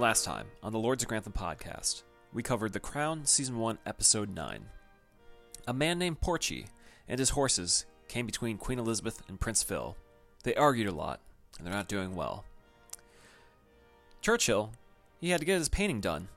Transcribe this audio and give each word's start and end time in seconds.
Last 0.00 0.24
time 0.24 0.46
on 0.62 0.72
the 0.72 0.78
Lords 0.78 1.02
of 1.02 1.10
Grantham 1.10 1.34
podcast, 1.34 2.04
we 2.32 2.42
covered 2.42 2.72
The 2.72 2.80
Crown 2.80 3.26
Season 3.26 3.58
1, 3.58 3.80
Episode 3.84 4.34
9. 4.34 4.64
A 5.68 5.74
man 5.74 5.98
named 5.98 6.22
Porchy 6.22 6.68
and 7.06 7.18
his 7.18 7.28
horses 7.28 7.84
came 8.08 8.24
between 8.24 8.56
Queen 8.56 8.78
Elizabeth 8.78 9.22
and 9.28 9.38
Prince 9.38 9.62
Phil. 9.62 9.94
They 10.42 10.54
argued 10.54 10.88
a 10.88 10.92
lot, 10.92 11.20
and 11.58 11.66
they're 11.66 11.74
not 11.74 11.86
doing 11.86 12.16
well. 12.16 12.46
Churchill, 14.22 14.72
he 15.20 15.28
had 15.28 15.40
to 15.40 15.46
get 15.46 15.58
his 15.58 15.68
painting 15.68 16.00
done. 16.00 16.28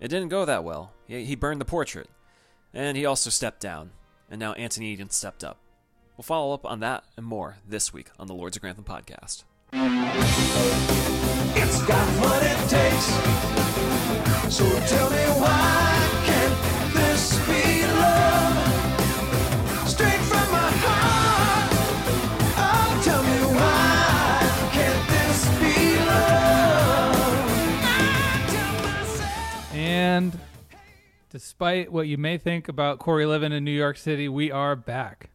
It 0.00 0.08
didn't 0.08 0.28
go 0.28 0.44
that 0.44 0.64
well. 0.64 0.90
He, 1.06 1.24
he 1.26 1.36
burned 1.36 1.60
the 1.60 1.64
portrait, 1.64 2.08
and 2.74 2.96
he 2.96 3.06
also 3.06 3.30
stepped 3.30 3.60
down, 3.60 3.92
and 4.28 4.40
now 4.40 4.54
Anthony 4.54 4.86
Eden 4.94 5.10
stepped 5.10 5.44
up. 5.44 5.58
We'll 6.16 6.24
follow 6.24 6.52
up 6.54 6.66
on 6.66 6.80
that 6.80 7.04
and 7.16 7.24
more 7.24 7.58
this 7.68 7.92
week 7.92 8.08
on 8.18 8.26
the 8.26 8.34
Lords 8.34 8.56
of 8.56 8.62
Grantham 8.62 8.82
podcast. 8.82 9.44
It's 11.54 11.82
got 11.82 12.06
what 12.20 12.42
it 12.42 12.68
takes. 12.68 13.06
So 14.54 14.64
tell 14.86 15.10
me 15.10 15.24
why 15.40 15.96
can't 16.24 16.92
this 16.94 17.38
be 17.46 17.84
love? 17.86 18.56
Straight 19.88 20.20
from 20.20 20.50
my 20.50 20.70
heart. 20.84 21.72
Oh, 22.56 23.00
tell 23.04 23.22
me 23.22 23.38
why 23.56 24.40
can't 24.72 25.08
this 25.08 25.48
be 25.60 25.96
love? 26.06 27.16
I 27.84 27.90
tell 28.50 28.72
myself. 28.82 29.74
And 29.74 30.38
despite 31.30 31.92
what 31.92 32.08
you 32.08 32.18
may 32.18 32.38
think 32.38 32.68
about 32.68 32.98
Corey 32.98 33.26
living 33.26 33.52
in 33.52 33.64
New 33.64 33.70
York 33.70 33.96
City, 33.96 34.28
we 34.28 34.50
are 34.50 34.74
back. 34.76 35.30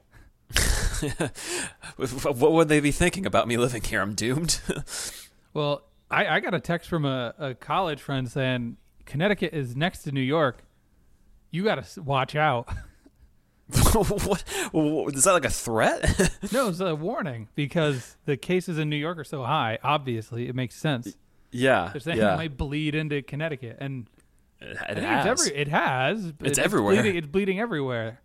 what 1.95 2.52
would 2.52 2.67
they 2.67 2.80
be 2.80 2.92
thinking 2.92 3.25
about 3.25 3.48
me 3.48 3.58
living 3.58 3.83
here? 3.83 4.02
I'm 4.02 4.14
doomed. 4.14 4.59
Well, 5.53 5.83
I, 6.14 6.36
I 6.36 6.39
got 6.39 6.53
a 6.53 6.59
text 6.59 6.89
from 6.89 7.06
a, 7.06 7.33
a 7.38 7.53
college 7.56 8.02
friend 8.02 8.30
saying 8.30 8.78
Connecticut 9.06 9.53
is 9.53 9.75
next 9.75 10.03
to 10.03 10.11
New 10.11 10.22
York. 10.22 10.64
You 11.52 11.64
got 11.64 11.83
to 11.83 12.02
watch 12.02 12.36
out. 12.36 12.67
what? 13.94 14.44
Is 15.16 15.23
that 15.23 15.31
like 15.33 15.45
a 15.45 15.50
threat? 15.50 16.30
no, 16.52 16.67
it's 16.70 16.80
a 16.80 16.95
warning 16.95 17.47
because 17.55 18.17
the 18.25 18.38
cases 18.38 18.78
in 18.78 18.89
New 18.89 18.95
York 18.97 19.17
are 19.17 19.23
so 19.23 19.44
high. 19.44 19.80
Obviously, 19.83 20.47
it 20.47 20.55
makes 20.55 20.75
sense. 20.75 21.16
yeah, 21.52 21.89
They're 21.92 22.02
saying 22.02 22.17
yeah. 22.17 22.33
it 22.33 22.38
might 22.38 22.58
bleed 22.58 22.94
into 22.94 23.22
Connecticut, 23.22 23.77
and 23.80 24.08
It, 24.59 24.77
it 24.89 24.98
has. 24.98 25.25
It's, 25.25 25.48
every, 25.48 25.61
it 25.61 25.67
has. 25.70 26.31
but 26.33 26.48
It's 26.48 26.59
everywhere. 26.59 26.95
Bleeding, 26.95 27.16
it's 27.17 27.27
bleeding 27.27 27.59
everywhere. 27.59 28.20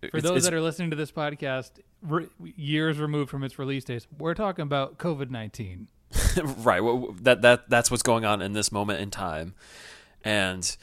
For 0.00 0.06
It's- 0.06 0.22
those 0.22 0.30
it's- 0.38 0.44
that 0.44 0.54
are 0.54 0.60
listening 0.60 0.90
to 0.90 0.96
this 0.96 1.12
podcast, 1.12 1.72
re- 2.00 2.28
years 2.40 2.98
removed 2.98 3.30
from 3.30 3.44
its 3.44 3.58
release 3.58 3.84
dates, 3.84 4.06
we're 4.18 4.34
talking 4.34 4.62
about 4.62 4.98
COVID 4.98 5.30
nineteen. 5.30 5.88
right. 6.58 6.82
Well, 6.82 7.14
that 7.22 7.42
that 7.42 7.68
that's 7.68 7.90
what's 7.90 8.02
going 8.02 8.24
on 8.24 8.42
in 8.42 8.52
this 8.52 8.70
moment 8.72 9.00
in 9.00 9.10
time, 9.10 9.54
and 10.24 10.76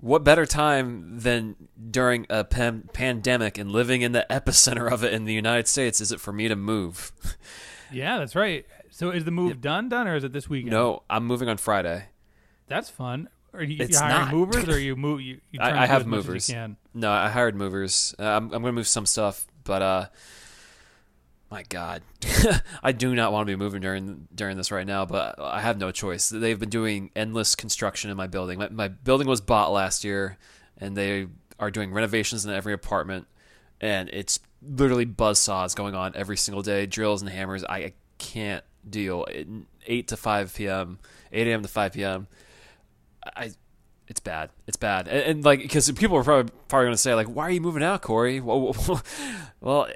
what 0.00 0.22
better 0.24 0.46
time 0.46 1.18
than 1.20 1.56
during 1.90 2.24
a 2.30 2.44
pan- 2.44 2.88
pandemic 2.92 3.58
and 3.58 3.70
living 3.72 4.02
in 4.02 4.12
the 4.12 4.24
epicenter 4.30 4.90
of 4.92 5.02
it 5.02 5.12
in 5.12 5.24
the 5.24 5.32
United 5.34 5.66
States 5.66 6.00
is 6.00 6.12
it 6.12 6.20
for 6.20 6.32
me 6.32 6.48
to 6.48 6.56
move? 6.56 7.12
Yeah, 7.90 8.18
that's 8.18 8.36
right. 8.36 8.66
So 8.90 9.08
is 9.08 9.24
the 9.24 9.30
move 9.30 9.62
done, 9.62 9.88
done, 9.88 10.06
or 10.06 10.14
is 10.14 10.22
it 10.22 10.30
this 10.34 10.46
weekend? 10.46 10.72
no, 10.72 11.04
I'm 11.08 11.24
moving 11.24 11.48
on 11.48 11.56
Friday. 11.56 12.04
that's 12.66 12.90
fun. 12.90 13.30
Are 13.54 13.62
you, 13.62 13.82
It's 13.82 13.92
you 13.92 13.98
hiring 13.98 14.24
not. 14.26 14.34
movers, 14.34 14.68
or 14.68 14.78
you 14.86 14.94
move? 14.94 15.22
You, 15.22 15.40
you 15.50 15.58
I, 15.58 15.84
I 15.84 15.86
have 15.86 16.02
as 16.02 16.06
much 16.06 16.18
as 16.18 16.26
movers. 16.26 16.54
No, 16.92 17.10
I 17.10 17.30
hired 17.30 17.56
movers. 17.56 18.14
Uh, 18.18 18.24
I'm 18.24 18.44
I'm 18.52 18.60
gonna 18.62 18.72
move 18.72 18.86
some 18.86 19.06
stuff, 19.06 19.46
but 19.64 19.80
uh, 19.80 20.06
my 21.50 21.64
God, 21.68 22.02
I 22.82 22.92
do 22.92 23.14
not 23.14 23.32
want 23.32 23.46
to 23.46 23.52
be 23.52 23.56
moving 23.56 23.80
during 23.80 24.28
during 24.34 24.56
this 24.56 24.70
right 24.70 24.86
now. 24.86 25.06
But 25.06 25.36
I 25.40 25.60
have 25.60 25.78
no 25.78 25.90
choice. 25.90 26.28
They've 26.28 26.58
been 26.58 26.68
doing 26.68 27.10
endless 27.16 27.54
construction 27.54 28.10
in 28.10 28.16
my 28.16 28.26
building. 28.26 28.58
My, 28.58 28.68
my 28.68 28.88
building 28.88 29.26
was 29.26 29.40
bought 29.40 29.72
last 29.72 30.04
year, 30.04 30.36
and 30.76 30.96
they 30.96 31.26
are 31.58 31.70
doing 31.70 31.92
renovations 31.92 32.44
in 32.44 32.52
every 32.52 32.72
apartment, 32.72 33.26
and 33.80 34.08
it's 34.12 34.40
literally 34.62 35.04
buzz 35.04 35.38
saws 35.38 35.74
going 35.74 35.94
on 35.94 36.12
every 36.14 36.36
single 36.36 36.62
day, 36.62 36.86
drills 36.86 37.22
and 37.22 37.30
hammers. 37.30 37.64
I, 37.64 37.92
can't 38.18 38.64
deal. 38.88 39.24
It, 39.26 39.46
Eight 39.86 40.08
to 40.08 40.18
five 40.18 40.54
p.m., 40.54 40.98
eight 41.32 41.46
a.m. 41.46 41.62
to 41.62 41.68
five 41.68 41.94
p.m. 41.94 42.26
I 43.24 43.52
it's 44.06 44.20
bad. 44.20 44.50
It's 44.66 44.76
bad. 44.76 45.08
And, 45.08 45.22
and 45.22 45.44
like 45.44 45.60
because 45.62 45.90
people 45.92 46.18
are 46.18 46.22
probably 46.24 46.52
probably 46.68 46.86
going 46.86 46.94
to 46.94 46.98
say 46.98 47.14
like, 47.14 47.26
"Why 47.26 47.44
are 47.44 47.50
you 47.50 47.62
moving 47.62 47.82
out, 47.82 48.02
Corey?" 48.02 48.38
Well, 48.48 48.74
well, 49.60 49.88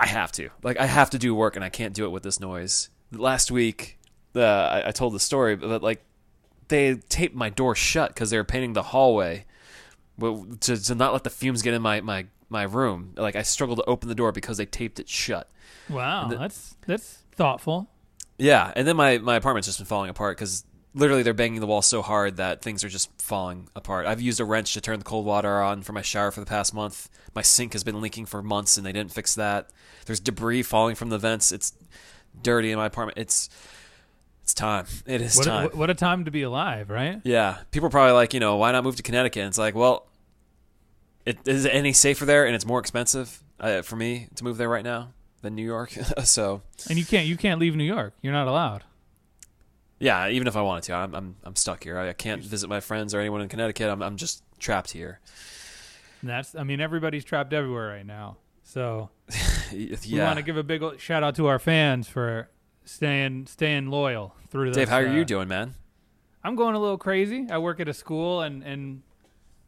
I 0.00 0.06
have 0.06 0.32
to. 0.32 0.50
Like 0.62 0.78
I 0.78 0.86
have 0.86 1.10
to 1.10 1.18
do 1.18 1.34
work, 1.34 1.56
and 1.56 1.64
I 1.64 1.68
can't 1.68 1.94
do 1.94 2.04
it 2.04 2.10
with 2.10 2.22
this 2.22 2.38
noise. 2.40 2.88
Last 3.12 3.50
week, 3.50 3.98
uh, 4.36 4.42
I, 4.42 4.88
I 4.88 4.90
told 4.92 5.14
the 5.14 5.20
story, 5.20 5.56
but 5.56 5.82
like 5.82 6.04
they 6.68 6.94
taped 7.08 7.34
my 7.34 7.48
door 7.50 7.74
shut 7.74 8.10
because 8.14 8.30
they 8.30 8.36
were 8.36 8.44
painting 8.44 8.74
the 8.74 8.82
hallway, 8.82 9.44
well, 10.18 10.46
to 10.60 10.76
to 10.76 10.94
not 10.94 11.12
let 11.12 11.24
the 11.24 11.30
fumes 11.30 11.62
get 11.62 11.74
in 11.74 11.82
my 11.82 12.00
my 12.00 12.26
my 12.48 12.62
room. 12.62 13.14
Like 13.16 13.36
I 13.36 13.42
struggled 13.42 13.78
to 13.78 13.84
open 13.84 14.08
the 14.08 14.14
door 14.14 14.32
because 14.32 14.56
they 14.58 14.66
taped 14.66 15.00
it 15.00 15.08
shut. 15.08 15.50
Wow, 15.88 16.28
the- 16.28 16.36
that's 16.36 16.76
that's 16.86 17.18
thoughtful. 17.34 17.88
Yeah, 18.38 18.72
and 18.76 18.86
then 18.86 18.96
my 18.96 19.18
my 19.18 19.34
apartment's 19.36 19.66
just 19.66 19.78
been 19.78 19.86
falling 19.86 20.10
apart 20.10 20.36
because 20.36 20.64
literally 20.98 21.22
they're 21.22 21.32
banging 21.34 21.60
the 21.60 21.66
wall 21.66 21.80
so 21.82 22.02
hard 22.02 22.36
that 22.36 22.60
things 22.60 22.82
are 22.84 22.88
just 22.88 23.10
falling 23.20 23.68
apart. 23.76 24.06
I've 24.06 24.20
used 24.20 24.40
a 24.40 24.44
wrench 24.44 24.74
to 24.74 24.80
turn 24.80 24.98
the 24.98 25.04
cold 25.04 25.24
water 25.24 25.62
on 25.62 25.82
for 25.82 25.92
my 25.92 26.02
shower 26.02 26.30
for 26.30 26.40
the 26.40 26.46
past 26.46 26.74
month. 26.74 27.08
My 27.34 27.42
sink 27.42 27.72
has 27.72 27.84
been 27.84 28.00
leaking 28.00 28.26
for 28.26 28.42
months 28.42 28.76
and 28.76 28.84
they 28.84 28.92
didn't 28.92 29.12
fix 29.12 29.34
that. 29.36 29.70
There's 30.06 30.20
debris 30.20 30.62
falling 30.64 30.94
from 30.96 31.08
the 31.10 31.18
vents. 31.18 31.52
It's 31.52 31.72
dirty 32.42 32.70
in 32.72 32.78
my 32.78 32.86
apartment. 32.86 33.18
It's 33.18 33.48
it's 34.42 34.54
time. 34.54 34.86
It 35.06 35.20
is 35.20 35.36
What 35.36 35.44
time. 35.44 35.70
a, 35.72 35.76
what 35.76 35.90
a 35.90 35.94
time 35.94 36.24
to 36.24 36.30
be 36.30 36.42
alive, 36.42 36.88
right? 36.90 37.20
Yeah, 37.22 37.58
people 37.70 37.88
are 37.88 37.90
probably 37.90 38.12
like, 38.12 38.32
you 38.32 38.40
know, 38.40 38.56
why 38.56 38.72
not 38.72 38.82
move 38.82 38.96
to 38.96 39.02
Connecticut? 39.02 39.40
And 39.42 39.48
it's 39.48 39.58
like, 39.58 39.74
well, 39.74 40.06
it 41.26 41.38
is 41.46 41.66
it 41.66 41.74
any 41.74 41.92
safer 41.92 42.24
there, 42.24 42.46
and 42.46 42.54
it's 42.54 42.64
more 42.64 42.80
expensive 42.80 43.42
uh, 43.60 43.82
for 43.82 43.96
me 43.96 44.28
to 44.36 44.44
move 44.44 44.56
there 44.56 44.68
right 44.70 44.84
now 44.84 45.10
than 45.42 45.54
New 45.54 45.64
York. 45.64 45.90
so 46.24 46.62
And 46.88 46.98
you 46.98 47.04
can't 47.04 47.26
you 47.26 47.36
can't 47.36 47.60
leave 47.60 47.76
New 47.76 47.84
York. 47.84 48.14
You're 48.22 48.32
not 48.32 48.48
allowed. 48.48 48.84
Yeah, 50.00 50.28
even 50.28 50.46
if 50.46 50.56
I 50.56 50.62
wanted 50.62 50.84
to, 50.84 50.94
I'm 50.94 51.14
I'm, 51.14 51.36
I'm 51.44 51.56
stuck 51.56 51.82
here. 51.84 51.98
I, 51.98 52.10
I 52.10 52.12
can't 52.12 52.42
visit 52.42 52.68
my 52.68 52.80
friends 52.80 53.14
or 53.14 53.20
anyone 53.20 53.40
in 53.40 53.48
Connecticut. 53.48 53.90
I'm 53.90 54.02
I'm 54.02 54.16
just 54.16 54.42
trapped 54.58 54.92
here. 54.92 55.20
And 56.20 56.30
that's 56.30 56.54
I 56.54 56.62
mean 56.64 56.80
everybody's 56.80 57.24
trapped 57.24 57.52
everywhere 57.52 57.88
right 57.88 58.06
now. 58.06 58.36
So 58.62 59.10
yeah, 59.72 59.96
we 60.10 60.20
want 60.20 60.36
to 60.36 60.42
give 60.42 60.56
a 60.56 60.62
big 60.62 60.82
shout 61.00 61.22
out 61.22 61.34
to 61.36 61.46
our 61.46 61.58
fans 61.58 62.06
for 62.08 62.48
staying 62.84 63.46
staying 63.46 63.88
loyal 63.88 64.34
through 64.50 64.70
this. 64.70 64.76
Dave, 64.76 64.88
how 64.88 64.98
are 64.98 65.08
uh, 65.08 65.12
you 65.12 65.24
doing, 65.24 65.48
man? 65.48 65.74
I'm 66.44 66.54
going 66.54 66.74
a 66.74 66.78
little 66.78 66.98
crazy. 66.98 67.46
I 67.50 67.58
work 67.58 67.80
at 67.80 67.88
a 67.88 67.94
school 67.94 68.40
and 68.42 68.62
and 68.62 69.02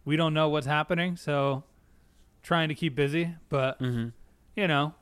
we 0.04 0.16
don't 0.16 0.32
know 0.34 0.48
what's 0.48 0.66
happening, 0.66 1.16
so 1.16 1.64
trying 2.42 2.68
to 2.68 2.74
keep 2.74 2.94
busy. 2.94 3.34
But 3.48 3.80
Mm-hmm. 3.80 4.08
you 4.56 4.68
know, 4.68 4.94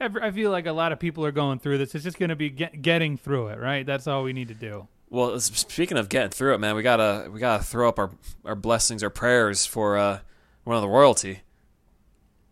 every, 0.00 0.22
I 0.22 0.30
feel 0.30 0.50
like 0.50 0.66
a 0.66 0.72
lot 0.72 0.92
of 0.92 0.98
people 0.98 1.24
are 1.24 1.32
going 1.32 1.58
through 1.58 1.78
this. 1.78 1.94
It's 1.94 2.04
just 2.04 2.18
going 2.18 2.30
to 2.30 2.36
be 2.36 2.50
get, 2.50 2.82
getting 2.82 3.16
through 3.16 3.48
it, 3.48 3.58
right? 3.58 3.84
That's 3.84 4.06
all 4.06 4.22
we 4.22 4.32
need 4.32 4.48
to 4.48 4.54
do. 4.54 4.88
Well, 5.10 5.40
speaking 5.40 5.96
of 5.96 6.08
getting 6.08 6.30
through 6.30 6.54
it, 6.54 6.58
man, 6.58 6.76
we 6.76 6.82
gotta 6.82 7.30
we 7.32 7.40
gotta 7.40 7.64
throw 7.64 7.88
up 7.88 7.98
our 7.98 8.10
our 8.44 8.54
blessings, 8.54 9.02
our 9.02 9.08
prayers 9.08 9.64
for 9.64 9.96
uh, 9.96 10.18
one 10.64 10.76
of 10.76 10.82
the 10.82 10.88
royalty. 10.88 11.40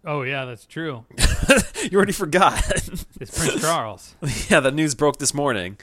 Oh 0.07 0.23
yeah, 0.23 0.47
that's 0.47 0.65
true. 0.65 1.05
you 1.91 1.97
already 1.97 2.13
forgot. 2.13 2.63
It's 3.19 3.37
Prince 3.39 3.63
Charles. 3.63 4.15
yeah, 4.51 4.61
the 4.61 4.71
news 4.71 4.95
broke 4.95 5.19
this 5.19 5.33
morning, 5.33 5.79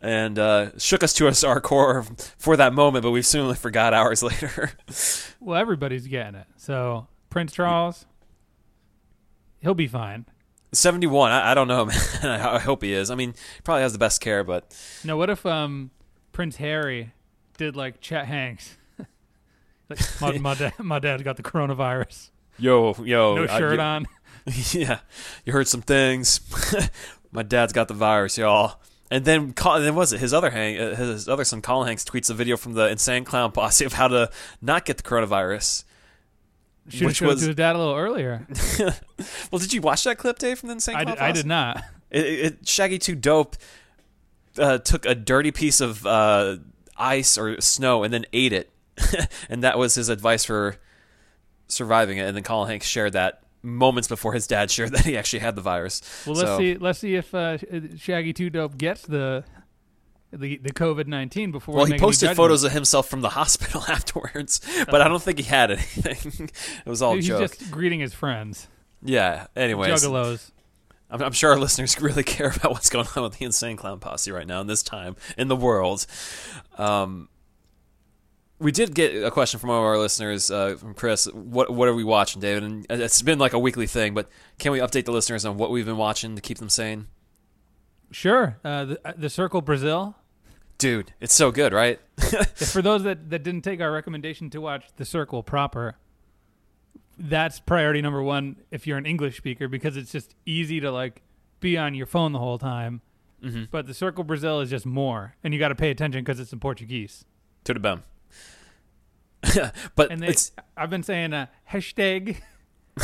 and 0.00 0.38
uh, 0.38 0.78
shook 0.78 1.02
us 1.02 1.12
to 1.14 1.26
us 1.26 1.42
our 1.42 1.60
core 1.60 2.04
for 2.38 2.56
that 2.56 2.72
moment, 2.72 3.02
but 3.02 3.10
we 3.10 3.20
soon 3.20 3.52
forgot 3.56 3.92
hours 3.92 4.22
later. 4.24 4.72
Well, 5.40 5.60
everybody's 5.60 6.06
getting 6.06 6.36
it. 6.36 6.46
So 6.56 7.08
Prince 7.30 7.52
Charles, 7.52 8.06
he'll 9.60 9.74
be 9.74 9.88
fine. 9.88 10.26
Seventy 10.72 11.06
one. 11.06 11.30
I, 11.30 11.52
I 11.52 11.54
don't 11.54 11.68
know, 11.68 11.84
man. 11.86 11.98
I, 12.22 12.56
I 12.56 12.58
hope 12.58 12.82
he 12.82 12.92
is. 12.92 13.10
I 13.10 13.14
mean, 13.14 13.30
he 13.32 13.60
probably 13.64 13.82
has 13.82 13.92
the 13.92 13.98
best 13.98 14.20
care, 14.20 14.44
but 14.44 14.74
Now, 15.04 15.16
what 15.16 15.30
if 15.30 15.44
um 15.46 15.90
Prince 16.32 16.56
Harry 16.56 17.12
did 17.56 17.74
like 17.76 18.00
Chet 18.00 18.26
Hanks? 18.26 18.76
like 19.88 20.00
my 20.20 20.38
my, 20.38 20.54
dad, 20.54 20.72
my 20.78 20.98
dad 20.98 21.24
got 21.24 21.36
the 21.36 21.42
coronavirus. 21.42 22.30
yo, 22.58 22.94
yo, 23.02 23.36
No 23.36 23.44
I- 23.44 23.58
shirt 23.58 23.74
you- 23.74 23.80
on. 23.80 24.06
yeah, 24.72 25.00
you 25.44 25.52
heard 25.52 25.68
some 25.68 25.82
things. 25.82 26.40
My 27.32 27.42
dad's 27.42 27.72
got 27.74 27.88
the 27.88 27.94
virus, 27.94 28.38
y'all. 28.38 28.80
And 29.10 29.24
then, 29.26 29.52
then 29.56 29.94
was 29.94 30.12
it 30.14 30.20
his 30.20 30.32
other 30.32 30.50
hang, 30.50 30.78
uh, 30.78 30.94
his 30.96 31.28
other 31.28 31.44
son, 31.44 31.60
Colin 31.60 31.86
Hanks, 31.88 32.04
tweets 32.04 32.30
a 32.30 32.34
video 32.34 32.56
from 32.56 32.72
the 32.74 32.88
Insane 32.88 33.24
Clown 33.24 33.52
Posse 33.52 33.84
of 33.84 33.94
how 33.94 34.08
to 34.08 34.30
not 34.62 34.84
get 34.86 34.96
the 34.98 35.02
coronavirus. 35.02 35.84
Should 36.88 37.00
have 37.02 37.08
Which 37.10 37.20
was- 37.20 37.40
to 37.40 37.46
his 37.48 37.56
dad 37.56 37.76
a 37.76 37.78
little 37.78 37.94
earlier. 37.96 38.46
Well, 39.50 39.58
did 39.58 39.72
you 39.72 39.80
watch 39.80 40.04
that 40.04 40.16
clip, 40.18 40.38
Dave, 40.38 40.58
from 40.60 40.68
the 40.68 40.74
Insane 40.74 40.94
I 40.94 41.02
Clown 41.02 41.16
did, 41.16 41.22
I 41.24 41.32
did 41.32 41.46
not. 41.46 41.82
It, 42.10 42.24
it, 42.26 42.68
Shaggy 42.68 42.98
Two 42.98 43.14
Dope 43.16 43.56
uh, 44.56 44.78
took 44.78 45.04
a 45.06 45.14
dirty 45.14 45.50
piece 45.50 45.80
of 45.80 46.06
uh, 46.06 46.58
ice 46.96 47.36
or 47.36 47.60
snow 47.60 48.04
and 48.04 48.12
then 48.14 48.26
ate 48.32 48.52
it, 48.52 48.70
and 49.48 49.62
that 49.64 49.76
was 49.78 49.94
his 49.96 50.08
advice 50.08 50.44
for 50.44 50.76
surviving 51.66 52.18
it. 52.18 52.22
And 52.22 52.36
then 52.36 52.44
Colin 52.44 52.68
Hanks 52.70 52.86
shared 52.86 53.14
that 53.14 53.42
moments 53.62 54.06
before 54.08 54.32
his 54.34 54.46
dad 54.46 54.70
shared 54.70 54.92
that 54.94 55.04
he 55.04 55.16
actually 55.16 55.40
had 55.40 55.56
the 55.56 55.62
virus. 55.62 56.00
Well, 56.26 56.36
let's 56.36 56.48
So- 56.48 56.58
see. 56.58 56.74
Let's 56.76 56.98
see 57.00 57.14
if 57.16 57.34
uh, 57.34 57.58
Shaggy 57.96 58.32
Two 58.32 58.50
Dope 58.50 58.78
gets 58.78 59.02
the 59.02 59.44
the 60.32 60.58
the 60.58 60.72
COVID 60.72 61.06
nineteen 61.06 61.50
before. 61.52 61.74
Well, 61.76 61.84
we 61.86 61.92
he 61.92 61.98
posted 61.98 62.36
photos 62.36 62.64
of 62.64 62.72
himself 62.72 63.08
from 63.08 63.20
the 63.20 63.28
hospital 63.30 63.82
afterwards, 63.88 64.60
but 64.90 65.00
I 65.00 65.08
don't 65.08 65.22
think 65.22 65.38
he 65.38 65.44
had 65.44 65.70
anything. 65.70 66.50
it 66.86 66.88
was 66.88 67.02
all 67.02 67.14
He's 67.14 67.26
joke. 67.26 67.40
just 67.40 67.70
greeting 67.70 68.00
his 68.00 68.12
friends, 68.14 68.68
Yeah. 69.02 69.46
Anyways, 69.56 70.02
juggalos. 70.02 70.50
I'm, 71.10 71.22
I'm 71.22 71.32
sure 71.32 71.52
our 71.52 71.58
listeners 71.58 71.98
really 72.00 72.22
care 72.24 72.48
about 72.54 72.72
what's 72.72 72.90
going 72.90 73.06
on 73.16 73.22
with 73.22 73.38
the 73.38 73.44
Insane 73.46 73.76
Clown 73.76 73.98
Posse 74.00 74.30
right 74.30 74.46
now 74.46 74.60
in 74.60 74.66
this 74.66 74.82
time 74.82 75.16
in 75.38 75.48
the 75.48 75.56
world. 75.56 76.06
Um, 76.76 77.28
we 78.58 78.72
did 78.72 78.94
get 78.94 79.14
a 79.22 79.30
question 79.30 79.60
from 79.60 79.70
one 79.70 79.78
of 79.78 79.84
our 79.84 79.98
listeners, 79.98 80.50
uh, 80.50 80.74
from 80.76 80.92
Chris. 80.94 81.26
What 81.32 81.72
what 81.72 81.88
are 81.88 81.94
we 81.94 82.04
watching, 82.04 82.40
David? 82.42 82.64
And 82.64 82.86
it's 82.90 83.22
been 83.22 83.38
like 83.38 83.52
a 83.52 83.58
weekly 83.58 83.86
thing, 83.86 84.14
but 84.14 84.28
can 84.58 84.72
we 84.72 84.80
update 84.80 85.04
the 85.04 85.12
listeners 85.12 85.44
on 85.46 85.56
what 85.56 85.70
we've 85.70 85.86
been 85.86 85.96
watching 85.96 86.34
to 86.36 86.42
keep 86.42 86.58
them 86.58 86.68
sane? 86.68 87.06
Sure, 88.10 88.58
uh, 88.64 88.84
the, 88.86 89.00
uh, 89.04 89.12
the 89.16 89.30
Circle 89.30 89.60
Brazil. 89.60 90.16
Dude, 90.78 91.12
it's 91.20 91.34
so 91.34 91.50
good, 91.50 91.72
right? 91.72 92.00
For 92.54 92.82
those 92.82 93.02
that, 93.02 93.30
that 93.30 93.42
didn't 93.42 93.62
take 93.62 93.80
our 93.80 93.90
recommendation 93.90 94.48
to 94.50 94.60
watch 94.60 94.86
The 94.96 95.04
Circle 95.04 95.42
proper, 95.42 95.96
that's 97.18 97.58
priority 97.58 98.00
number 98.00 98.22
one 98.22 98.56
if 98.70 98.86
you're 98.86 98.96
an 98.98 99.06
English 99.06 99.36
speaker 99.36 99.66
because 99.66 99.96
it's 99.96 100.12
just 100.12 100.36
easy 100.46 100.78
to 100.80 100.92
like 100.92 101.22
be 101.58 101.76
on 101.76 101.94
your 101.94 102.06
phone 102.06 102.32
the 102.32 102.38
whole 102.38 102.58
time. 102.58 103.00
mm-hmm. 103.42 103.64
But 103.72 103.86
The 103.86 103.94
Circle 103.94 104.22
Brazil 104.24 104.60
is 104.60 104.70
just 104.70 104.86
more, 104.86 105.34
and 105.42 105.52
you 105.52 105.58
got 105.58 105.68
to 105.68 105.74
pay 105.74 105.90
attention 105.90 106.22
because 106.22 106.38
it's 106.38 106.52
in 106.52 106.60
Portuguese. 106.60 107.24
Tudo 107.64 107.82
bem. 107.82 108.04
but 109.96 110.10
And 110.12 110.22
they, 110.22 110.28
it's 110.28 110.52
I've 110.76 110.90
been 110.90 111.02
saying 111.02 111.32
uh, 111.32 111.46
hashtag 111.72 112.36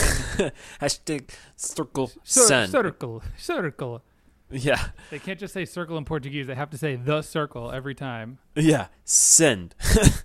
hashtag 0.80 1.30
circle 1.56 2.10
cir- 2.22 2.46
send. 2.46 2.72
circle 2.72 3.22
circle. 3.36 4.02
Yeah. 4.50 4.88
They 5.10 5.18
can't 5.18 5.38
just 5.38 5.54
say 5.54 5.64
circle 5.64 5.96
in 5.98 6.04
Portuguese. 6.04 6.46
They 6.46 6.54
have 6.54 6.70
to 6.70 6.78
say 6.78 6.96
the 6.96 7.22
circle 7.22 7.72
every 7.72 7.94
time. 7.94 8.38
Yeah, 8.56 8.86
send. 9.04 9.74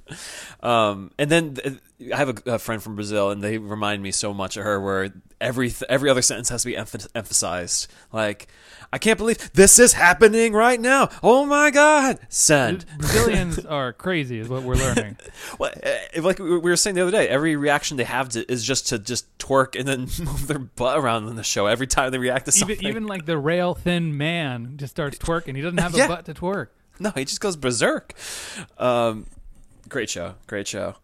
um, 0.62 1.12
and 1.18 1.30
then 1.30 1.56
th- 1.56 1.78
I 2.14 2.18
have 2.18 2.30
a, 2.46 2.54
a 2.54 2.60
friend 2.60 2.82
from 2.82 2.96
Brazil, 2.96 3.32
and 3.32 3.42
they 3.44 3.58
remind 3.58 4.04
me 4.04 4.12
so 4.12 4.34
much 4.34 4.56
of 4.58 4.64
her, 4.64 4.80
where 4.80 5.10
every 5.42 5.70
th- 5.70 5.84
every 5.90 6.10
other 6.10 6.22
sentence 6.22 6.50
has 6.50 6.62
to 6.64 6.68
be 6.70 6.76
emph- 6.76 7.08
emphasized. 7.16 7.88
Like, 8.14 8.48
I 8.94 8.98
can't 8.98 9.18
believe 9.18 9.52
this 9.54 9.80
is 9.80 9.94
happening 9.94 10.54
right 10.54 10.80
now. 10.80 11.10
Oh 11.24 11.46
my 11.46 11.72
God, 11.72 12.20
send. 12.30 12.86
Brazilians 13.00 13.60
are 13.66 13.94
crazy, 13.94 14.40
is 14.40 14.48
what 14.48 14.64
we're 14.64 14.76
learning. 14.76 15.18
Well, 15.58 15.72
eh, 15.82 16.22
like 16.22 16.40
we 16.40 16.60
were 16.60 16.76
saying 16.76 16.96
the 16.96 17.02
other 17.02 17.12
day, 17.12 17.28
every 17.28 17.56
reaction 17.56 17.98
they 17.98 18.04
have 18.04 18.30
to, 18.30 18.50
is 18.52 18.64
just 18.64 18.90
to 18.90 19.00
just 19.00 19.26
twerk 19.40 19.78
and 19.78 19.88
then 19.88 20.02
move 20.24 20.48
their 20.48 20.60
butt 20.60 20.98
around 20.98 21.28
in 21.28 21.36
the 21.36 21.44
show 21.44 21.66
every 21.66 21.88
time 21.88 22.12
they 22.12 22.18
react 22.18 22.46
to 22.46 22.52
something. 22.52 22.78
even 22.78 22.88
even 22.90 23.08
like 23.08 23.26
the 23.26 23.38
rail 23.38 23.74
thin 23.74 24.16
man 24.18 24.74
just 24.78 24.92
starts 24.92 25.18
twerking. 25.18 25.56
He 25.56 25.62
doesn't 25.62 25.80
have 25.80 25.96
a 25.96 25.98
Yeah. 25.98 26.08
butt 26.08 26.26
to 26.26 26.34
twerk. 26.34 26.68
No, 27.02 27.12
he 27.12 27.24
just 27.24 27.40
goes 27.40 27.56
berserk. 27.56 28.14
Um, 28.78 29.26
great 29.88 30.10
show, 30.10 30.36
great 30.48 30.68
show. 30.68 30.96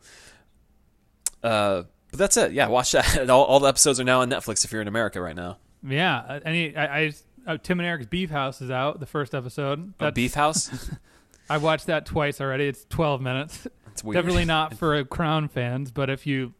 Uh, 1.41 1.83
but 2.11 2.19
that's 2.19 2.37
it. 2.37 2.51
Yeah, 2.51 2.67
watch 2.67 2.91
that. 2.91 3.29
All, 3.29 3.43
all 3.45 3.59
the 3.59 3.67
episodes 3.67 3.99
are 3.99 4.03
now 4.03 4.21
on 4.21 4.29
Netflix 4.29 4.65
if 4.65 4.71
you're 4.71 4.81
in 4.81 4.87
America 4.87 5.21
right 5.21 5.35
now. 5.35 5.57
Yeah, 5.87 6.17
uh, 6.17 6.39
any 6.43 6.75
I, 6.75 6.99
I 6.99 7.13
uh, 7.47 7.57
Tim 7.61 7.79
and 7.79 7.87
Eric's 7.87 8.07
Beef 8.07 8.29
House 8.29 8.61
is 8.61 8.71
out. 8.71 8.99
The 8.99 9.05
first 9.05 9.35
episode. 9.35 9.93
Oh, 9.99 10.11
Beef 10.11 10.33
House. 10.33 10.89
I 11.49 11.57
watched 11.57 11.87
that 11.87 12.05
twice 12.05 12.41
already. 12.41 12.67
It's 12.67 12.85
twelve 12.85 13.21
minutes. 13.21 13.67
It's 13.91 14.03
weird. 14.03 14.15
Definitely 14.15 14.45
not 14.45 14.73
for 14.75 15.03
Crown 15.05 15.47
fans, 15.47 15.91
but 15.91 16.09
if 16.09 16.25
you 16.25 16.53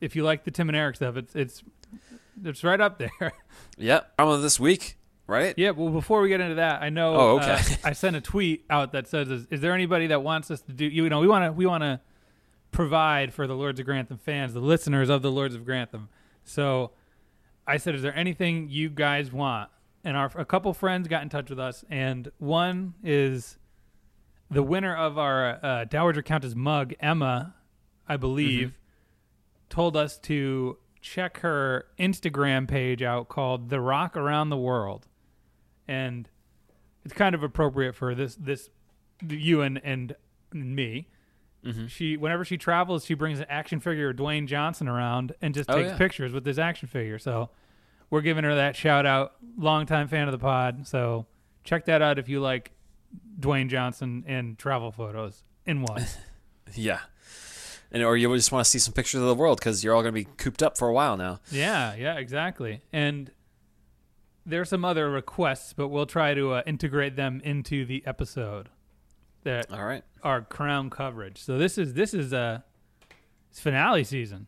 if 0.00 0.14
you 0.14 0.22
like 0.22 0.44
the 0.44 0.50
Tim 0.50 0.68
and 0.68 0.76
Eric 0.76 0.96
stuff, 0.96 1.16
it's 1.16 1.34
it's 1.34 1.62
it's 2.44 2.62
right 2.62 2.80
up 2.80 2.98
there. 2.98 3.32
Yep. 3.78 4.16
Drama 4.18 4.32
of 4.32 4.42
this 4.42 4.60
week, 4.60 4.98
right? 5.30 5.54
yeah. 5.56 5.70
Well, 5.70 5.90
before 5.90 6.20
we 6.20 6.28
get 6.28 6.40
into 6.40 6.56
that, 6.56 6.82
I 6.82 6.90
know. 6.90 7.14
Oh, 7.14 7.38
okay. 7.38 7.52
uh, 7.52 7.62
I 7.84 7.92
sent 7.92 8.16
a 8.16 8.20
tweet 8.20 8.64
out 8.68 8.92
that 8.92 9.08
says, 9.08 9.30
"Is, 9.30 9.46
is 9.50 9.60
there 9.60 9.72
anybody 9.72 10.08
that 10.08 10.22
wants 10.22 10.50
us 10.50 10.60
to 10.62 10.72
do? 10.72 10.84
You 10.84 11.08
know, 11.08 11.20
we 11.20 11.28
want 11.28 11.44
to 11.44 11.52
we 11.52 11.66
want 11.66 11.82
to 11.82 12.00
provide 12.72 13.32
for 13.32 13.46
the 13.46 13.54
Lords 13.54 13.80
of 13.80 13.86
Grantham 13.86 14.18
fans, 14.18 14.54
the 14.54 14.60
listeners 14.60 15.08
of 15.08 15.22
the 15.22 15.30
Lords 15.30 15.54
of 15.54 15.64
Grantham. 15.64 16.08
So 16.44 16.92
I 17.66 17.76
said, 17.76 17.94
"Is 17.94 18.02
there 18.02 18.16
anything 18.16 18.68
you 18.68 18.90
guys 18.90 19.32
want?" 19.32 19.70
And 20.04 20.16
our 20.16 20.30
a 20.34 20.44
couple 20.44 20.72
friends 20.74 21.08
got 21.08 21.22
in 21.22 21.28
touch 21.28 21.50
with 21.50 21.58
us, 21.60 21.84
and 21.90 22.30
one 22.38 22.94
is 23.02 23.58
the 24.50 24.62
winner 24.62 24.94
of 24.96 25.18
our 25.18 25.64
uh, 25.64 25.84
Dowager 25.84 26.22
Countess 26.22 26.54
mug, 26.54 26.92
Emma, 27.00 27.54
I 28.08 28.16
believe, 28.16 28.78
told 29.68 29.96
us 29.96 30.18
to 30.20 30.78
check 31.00 31.38
her 31.38 31.86
Instagram 31.98 32.66
page 32.68 33.02
out 33.02 33.28
called 33.28 33.68
"The 33.68 33.80
Rock 33.80 34.16
Around 34.16 34.50
the 34.50 34.56
World," 34.56 35.06
and 35.90 36.28
it's 37.04 37.14
kind 37.14 37.34
of 37.34 37.42
appropriate 37.42 37.94
for 37.94 38.14
this 38.14 38.34
this 38.36 38.70
you 39.28 39.60
and 39.62 39.78
and 39.84 40.14
me. 40.52 41.08
Mm-hmm. 41.64 41.86
She 41.88 42.16
whenever 42.16 42.44
she 42.44 42.56
travels, 42.56 43.04
she 43.04 43.14
brings 43.14 43.40
an 43.40 43.46
action 43.50 43.80
figure 43.80 44.10
of 44.10 44.16
Dwayne 44.16 44.46
Johnson 44.46 44.88
around 44.88 45.34
and 45.42 45.52
just 45.54 45.68
Oh, 45.70 45.76
takes 45.76 45.90
yeah. 45.90 45.98
pictures 45.98 46.32
with 46.32 46.44
this 46.44 46.56
action 46.58 46.88
figure. 46.88 47.18
So 47.18 47.50
we're 48.08 48.22
giving 48.22 48.44
her 48.44 48.54
that 48.54 48.76
shout 48.76 49.04
out. 49.04 49.34
Longtime 49.58 50.08
fan 50.08 50.26
of 50.26 50.32
the 50.32 50.38
pod. 50.38 50.86
So 50.86 51.26
check 51.64 51.84
that 51.84 52.00
out 52.00 52.18
if 52.18 52.28
you 52.28 52.40
like 52.40 52.70
Dwayne 53.38 53.68
Johnson 53.68 54.24
and 54.26 54.58
travel 54.58 54.90
photos 54.92 55.42
in 55.66 55.82
one. 55.82 56.06
Yeah. 56.74 57.00
And 57.90 58.04
or 58.04 58.16
you 58.16 58.32
just 58.36 58.52
want 58.52 58.64
to 58.64 58.70
see 58.70 58.78
some 58.78 58.94
pictures 58.94 59.20
of 59.20 59.26
the 59.26 59.34
world 59.34 59.58
because 59.58 59.82
you're 59.82 59.92
all 59.92 60.02
going 60.02 60.14
to 60.14 60.20
be 60.20 60.28
cooped 60.36 60.62
up 60.62 60.78
for 60.78 60.86
a 60.88 60.92
while 60.92 61.16
now. 61.16 61.40
yeah, 61.50 61.96
yeah, 61.96 62.14
exactly. 62.14 62.80
And 62.92 63.32
there's 64.46 64.68
some 64.68 64.84
other 64.84 65.10
requests, 65.10 65.72
but 65.72 65.88
we'll 65.88 66.06
try 66.06 66.34
to 66.34 66.52
uh, 66.54 66.62
integrate 66.66 67.16
them 67.16 67.40
into 67.44 67.84
the 67.84 68.02
episode 68.06 68.68
that 69.44 69.72
All 69.72 69.84
right. 69.84 70.02
our 70.22 70.42
crown 70.42 70.90
coverage. 70.90 71.38
So 71.38 71.56
this 71.58 71.78
is 71.78 71.94
this 71.94 72.12
is 72.14 72.32
uh 72.32 72.60
it's 73.50 73.60
finale 73.60 74.04
season. 74.04 74.46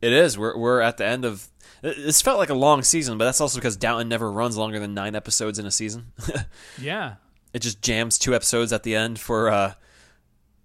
It 0.00 0.12
is. 0.12 0.36
We're 0.38 0.56
we're 0.56 0.80
at 0.80 0.96
the 0.98 1.06
end 1.06 1.24
of. 1.24 1.48
This 1.80 2.20
felt 2.22 2.38
like 2.38 2.50
a 2.50 2.54
long 2.54 2.82
season, 2.82 3.16
but 3.18 3.24
that's 3.24 3.40
also 3.40 3.58
because 3.58 3.76
Downton 3.76 4.08
never 4.08 4.30
runs 4.30 4.56
longer 4.56 4.78
than 4.78 4.92
nine 4.94 5.14
episodes 5.14 5.58
in 5.58 5.66
a 5.66 5.70
season. 5.70 6.12
Yeah. 6.80 7.14
it 7.52 7.60
just 7.60 7.80
jams 7.82 8.18
two 8.18 8.34
episodes 8.34 8.72
at 8.72 8.82
the 8.82 8.94
end 8.96 9.18
for 9.18 9.48
uh 9.48 9.74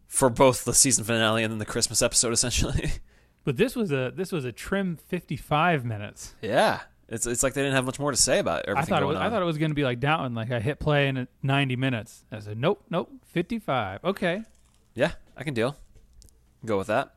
for 0.07 0.29
both 0.29 0.65
the 0.65 0.73
season 0.73 1.03
finale 1.03 1.43
and 1.43 1.51
then 1.51 1.59
the 1.59 1.65
Christmas 1.65 2.01
episode, 2.01 2.33
essentially. 2.33 2.91
But 3.45 3.55
this 3.57 3.75
was 3.75 3.91
a 3.91 4.11
this 4.13 4.31
was 4.33 4.43
a 4.45 4.51
trim 4.51 4.97
55 5.07 5.83
minutes. 5.85 6.35
yeah. 6.41 6.81
It's 7.11 7.25
it's 7.25 7.41
like 7.41 7.53
they 7.53 7.61
didn't 7.61 7.75
have 7.75 7.85
much 7.85 7.99
more 7.99 8.11
to 8.11 8.17
say 8.17 8.37
about 8.39 8.65
everything 8.67 8.83
I 8.83 8.85
thought 8.85 9.03
it 9.03 9.07
was 9.07 9.17
on. 9.17 9.23
I 9.23 9.29
thought 9.29 9.41
it 9.41 9.45
was 9.45 9.57
going 9.57 9.71
to 9.71 9.75
be 9.75 9.83
like 9.83 9.99
Downton 9.99 10.35
like 10.35 10.51
I 10.51 10.59
hit 10.59 10.79
play 10.79 11.07
in 11.07 11.27
90 11.41 11.75
minutes. 11.75 12.23
I 12.31 12.39
said 12.39 12.57
nope, 12.57 12.83
nope, 12.89 13.11
55. 13.25 14.03
Okay. 14.03 14.43
yeah, 14.93 15.13
I 15.35 15.43
can 15.43 15.53
deal. 15.55 15.75
Go 16.65 16.77
with 16.77 16.87
that. 16.87 17.15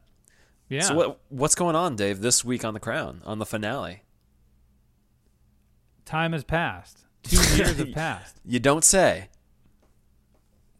Yeah. 0.68 0.80
So 0.82 0.94
what 0.94 1.20
what's 1.28 1.54
going 1.54 1.76
on, 1.76 1.96
Dave, 1.96 2.20
this 2.20 2.42
week 2.42 2.64
on 2.64 2.72
the 2.72 2.80
Crown 2.80 3.20
on 3.26 3.38
the 3.38 3.44
finale? 3.44 4.02
Time 6.06 6.32
has 6.32 6.44
passed. 6.44 7.04
2 7.24 7.36
years 7.56 7.76
have 7.76 7.92
passed. 7.92 8.40
You 8.44 8.58
don't 8.58 8.84
say. 8.84 9.28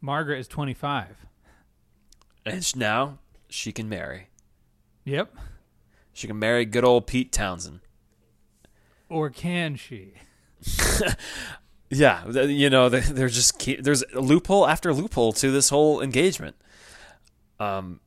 Margaret 0.00 0.38
is 0.40 0.48
25. 0.48 1.26
And 2.44 2.76
now 2.76 3.18
she 3.48 3.70
can 3.70 3.88
marry. 3.88 4.28
Yep. 5.04 5.36
She 6.12 6.26
can 6.26 6.38
marry 6.38 6.64
good 6.64 6.84
old 6.84 7.06
Pete 7.06 7.30
Townsend. 7.30 7.80
Or 9.12 9.30
can 9.30 9.76
she? 9.76 10.14
Yeah, 11.94 12.26
you 12.46 12.70
know, 12.70 12.88
they- 12.88 13.00
they're 13.00 13.28
just 13.28 13.58
keep, 13.58 13.82
there's 13.82 14.02
loophole 14.14 14.66
after 14.66 14.94
loophole 14.94 15.34
to 15.34 15.50
this 15.50 15.68
whole 15.68 16.00
engagement. 16.00 16.56
Um, 17.60 18.00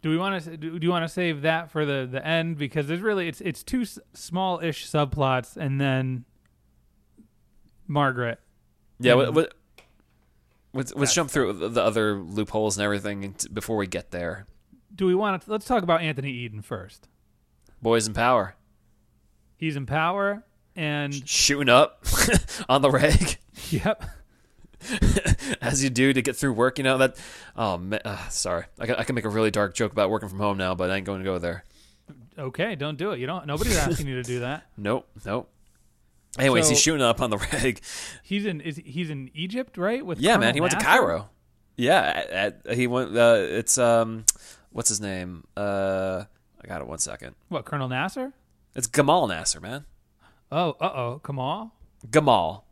Do 0.00 0.10
we 0.10 0.16
want 0.16 0.44
to 0.44 0.56
do, 0.56 0.78
do 0.78 0.86
you 0.86 0.92
want 0.92 1.02
to 1.04 1.08
save 1.08 1.42
that 1.42 1.72
for 1.72 1.84
the 1.84 2.08
the 2.08 2.24
end 2.24 2.56
because 2.56 2.86
there's 2.86 3.00
really 3.00 3.26
it's 3.26 3.40
it's 3.40 3.64
two 3.64 3.80
s- 3.82 3.98
small-ish 4.14 4.86
subplots 4.88 5.56
and 5.56 5.80
then 5.80 6.24
Margaret. 7.88 8.38
yeah, 9.00 9.14
what, 9.14 9.34
what, 9.34 9.54
let's, 10.72 10.94
let's 10.94 11.12
jump 11.12 11.30
through 11.30 11.52
the, 11.54 11.68
the 11.68 11.82
other 11.82 12.14
loopholes 12.14 12.76
and 12.78 12.84
everything 12.84 13.34
before 13.52 13.76
we 13.76 13.88
get 13.88 14.12
there. 14.12 14.46
Do 14.94 15.06
we 15.06 15.16
want 15.16 15.42
to 15.42 15.50
let's 15.50 15.66
talk 15.66 15.82
about 15.82 16.00
Anthony 16.00 16.30
Eden 16.30 16.62
first. 16.62 17.08
Boys 17.82 18.06
in 18.06 18.14
power, 18.14 18.54
He's 19.60 19.76
in 19.76 19.84
power 19.84 20.42
and 20.74 21.28
shooting 21.28 21.68
up 21.68 22.02
on 22.70 22.80
the 22.80 22.90
reg 22.90 23.36
yep. 23.70 24.02
as 25.60 25.84
you 25.84 25.90
do 25.90 26.14
to 26.14 26.22
get 26.22 26.34
through 26.34 26.54
work. 26.54 26.78
You 26.78 26.84
know 26.84 26.96
that. 26.96 27.16
Oh, 27.54 27.76
man, 27.76 28.00
uh, 28.02 28.26
sorry, 28.30 28.64
I 28.78 28.86
can, 28.86 28.94
I 28.94 29.04
can 29.04 29.14
make 29.14 29.26
a 29.26 29.28
really 29.28 29.50
dark 29.50 29.74
joke 29.74 29.92
about 29.92 30.08
working 30.08 30.30
from 30.30 30.38
home 30.38 30.56
now, 30.56 30.74
but 30.74 30.90
I 30.90 30.96
ain't 30.96 31.04
going 31.04 31.18
to 31.18 31.24
go 31.24 31.38
there. 31.38 31.64
Okay, 32.38 32.74
don't 32.74 32.96
do 32.96 33.10
it. 33.10 33.20
You 33.20 33.26
don't 33.26 33.46
nobody's 33.46 33.76
asking 33.76 34.06
you 34.06 34.14
to 34.14 34.22
do 34.22 34.40
that. 34.40 34.64
Nope, 34.78 35.06
nope. 35.26 35.50
Anyways, 36.38 36.70
he's 36.70 36.80
shooting 36.80 37.02
up 37.02 37.20
on 37.20 37.28
the 37.28 37.36
reg. 37.36 37.82
He's 38.22 38.46
in 38.46 38.62
is 38.62 38.80
he's 38.82 39.10
in 39.10 39.30
Egypt, 39.34 39.76
right? 39.76 40.04
With 40.04 40.20
Yeah, 40.20 40.30
Colonel 40.36 40.40
man, 40.46 40.54
he 40.54 40.60
went 40.62 40.70
to 40.72 40.78
Cairo. 40.78 41.28
Yeah, 41.76 42.00
at, 42.30 42.66
at- 42.66 42.76
he 42.78 42.86
went. 42.86 43.14
Uh, 43.14 43.34
it's 43.36 43.76
um, 43.76 44.24
what's 44.70 44.88
his 44.88 45.02
name? 45.02 45.44
Uh, 45.54 46.24
I 46.64 46.66
got 46.66 46.80
it. 46.80 46.86
One 46.86 46.98
second. 46.98 47.34
What, 47.50 47.66
Colonel 47.66 47.88
Nasser? 47.88 48.32
It's 48.74 48.88
Gamal 48.88 49.28
Nasser, 49.28 49.60
man. 49.60 49.84
Oh, 50.52 50.76
uh-oh, 50.80 51.20
Gamal. 51.24 51.70
Gamal. 52.08 52.62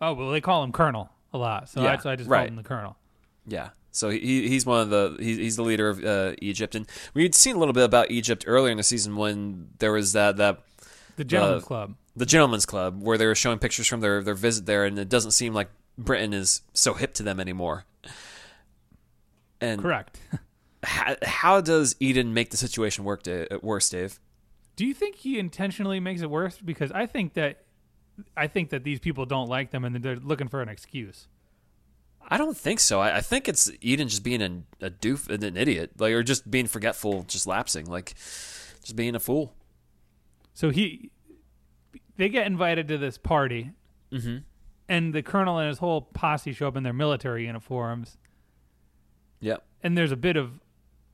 Oh, 0.00 0.12
well 0.14 0.30
they 0.30 0.40
call 0.40 0.62
him 0.64 0.72
Colonel. 0.72 1.10
a 1.32 1.38
lot. 1.38 1.68
So 1.68 1.82
Yeah, 1.82 1.90
that's 1.92 2.04
why 2.04 2.12
I 2.12 2.16
just 2.16 2.28
right. 2.30 2.38
called 2.40 2.48
him 2.50 2.56
the 2.56 2.62
Colonel. 2.62 2.96
Yeah. 3.46 3.70
So 3.90 4.10
he 4.10 4.48
he's 4.48 4.64
one 4.66 4.80
of 4.82 4.90
the 4.90 5.16
he, 5.18 5.36
he's 5.36 5.56
the 5.56 5.62
leader 5.62 5.88
of 5.88 6.04
uh, 6.04 6.34
Egypt, 6.40 6.74
and 6.74 6.86
we'd 7.14 7.34
seen 7.34 7.56
a 7.56 7.58
little 7.58 7.72
bit 7.72 7.84
about 7.84 8.10
Egypt 8.10 8.44
earlier 8.46 8.70
in 8.70 8.76
the 8.76 8.82
season 8.82 9.16
when 9.16 9.68
there 9.78 9.92
was 9.92 10.12
that 10.12 10.36
that 10.36 10.60
The 11.16 11.24
Gentleman's 11.24 11.64
Uh, 11.64 11.66
Club. 11.66 11.94
the 12.14 12.26
Gentleman's 12.26 12.66
Club 12.66 13.02
where 13.02 13.16
they 13.18 13.26
were 13.26 13.34
showing 13.34 13.58
pictures 13.58 13.86
from 13.86 14.00
their 14.00 14.22
their 14.22 14.34
visit 14.34 14.66
there, 14.66 14.84
and 14.84 14.98
it 14.98 15.08
doesn't 15.08 15.30
seem 15.32 15.54
like 15.54 15.68
Britain 15.96 16.32
is 16.32 16.60
so 16.74 16.94
hip 16.94 17.14
to 17.14 17.22
them 17.22 17.40
anymore. 17.40 17.86
And 19.60 19.82
Correct. 19.82 20.20
how, 20.84 21.16
how 21.24 21.60
does 21.60 21.96
Eden 21.98 22.32
make 22.34 22.50
the 22.50 22.56
situation 22.56 23.04
work 23.04 23.22
Da- 23.24 23.46
worse, 23.62 23.88
Dave? 23.90 24.20
Do 24.78 24.86
you 24.86 24.94
think 24.94 25.16
he 25.16 25.40
intentionally 25.40 25.98
makes 25.98 26.22
it 26.22 26.30
worse? 26.30 26.56
Because 26.58 26.92
I 26.92 27.04
think 27.06 27.34
that 27.34 27.64
I 28.36 28.46
think 28.46 28.70
that 28.70 28.84
these 28.84 29.00
people 29.00 29.26
don't 29.26 29.48
like 29.48 29.72
them 29.72 29.84
and 29.84 29.96
they're 29.96 30.14
looking 30.14 30.46
for 30.46 30.62
an 30.62 30.68
excuse. 30.68 31.26
I 32.28 32.38
don't 32.38 32.56
think 32.56 32.78
so. 32.78 33.00
I, 33.00 33.16
I 33.16 33.20
think 33.20 33.48
it's 33.48 33.68
Eden 33.80 34.06
just 34.06 34.22
being 34.22 34.40
an, 34.40 34.66
a 34.80 34.88
doof, 34.88 35.28
and 35.28 35.42
an 35.42 35.56
idiot, 35.56 35.92
like 35.98 36.12
or 36.12 36.22
just 36.22 36.48
being 36.48 36.68
forgetful, 36.68 37.24
just 37.24 37.44
lapsing, 37.48 37.86
like 37.86 38.14
just 38.84 38.94
being 38.94 39.16
a 39.16 39.20
fool. 39.20 39.52
So 40.54 40.70
he, 40.70 41.10
they 42.16 42.28
get 42.28 42.46
invited 42.46 42.86
to 42.88 42.98
this 42.98 43.18
party, 43.18 43.72
Mm-hmm. 44.12 44.38
and 44.88 45.12
the 45.12 45.22
colonel 45.22 45.58
and 45.58 45.68
his 45.68 45.78
whole 45.78 46.02
posse 46.02 46.52
show 46.52 46.68
up 46.68 46.76
in 46.76 46.82
their 46.84 46.92
military 46.92 47.46
uniforms, 47.46 48.16
Yep. 49.40 49.64
and 49.82 49.98
there's 49.98 50.12
a 50.12 50.16
bit 50.16 50.36
of 50.36 50.60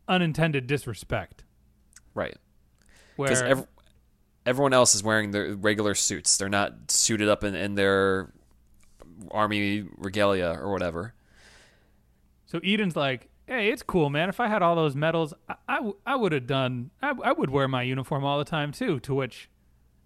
unintended 0.07 0.67
disrespect. 0.67 1.45
Right. 2.15 2.37
Because 3.17 3.43
ev- 3.43 3.67
everyone 4.47 4.73
else 4.73 4.95
is 4.95 5.03
wearing 5.03 5.31
their 5.31 5.55
regular 5.55 5.95
suits. 5.95 6.37
They're 6.37 6.49
not 6.49 6.91
suited 6.91 7.29
up 7.29 7.45
in, 7.45 7.55
in 7.55 7.75
their 7.75 8.33
army 9.31 9.87
regalia 9.97 10.57
or 10.61 10.71
whatever. 10.73 11.15
so 12.47 12.59
Eden's 12.65 12.97
like, 12.97 13.29
"Hey, 13.47 13.69
it's 13.71 13.83
cool, 13.83 14.11
man. 14.11 14.29
If 14.29 14.41
I 14.41 14.49
had 14.49 14.63
all 14.63 14.75
those 14.77 14.95
medals, 14.97 15.35
I, 15.49 15.55
I, 15.69 15.77
w- 15.77 15.97
I 16.07 16.17
would 16.17 16.33
have 16.33 16.47
done. 16.47 16.91
I, 17.03 17.15
I 17.25 17.33
would 17.33 17.51
wear 17.51 17.69
my 17.69 17.83
uniform 17.83 18.25
all 18.25 18.39
the 18.39 18.45
time 18.45 18.73
too." 18.73 19.01
To 19.01 19.15
which 19.15 19.49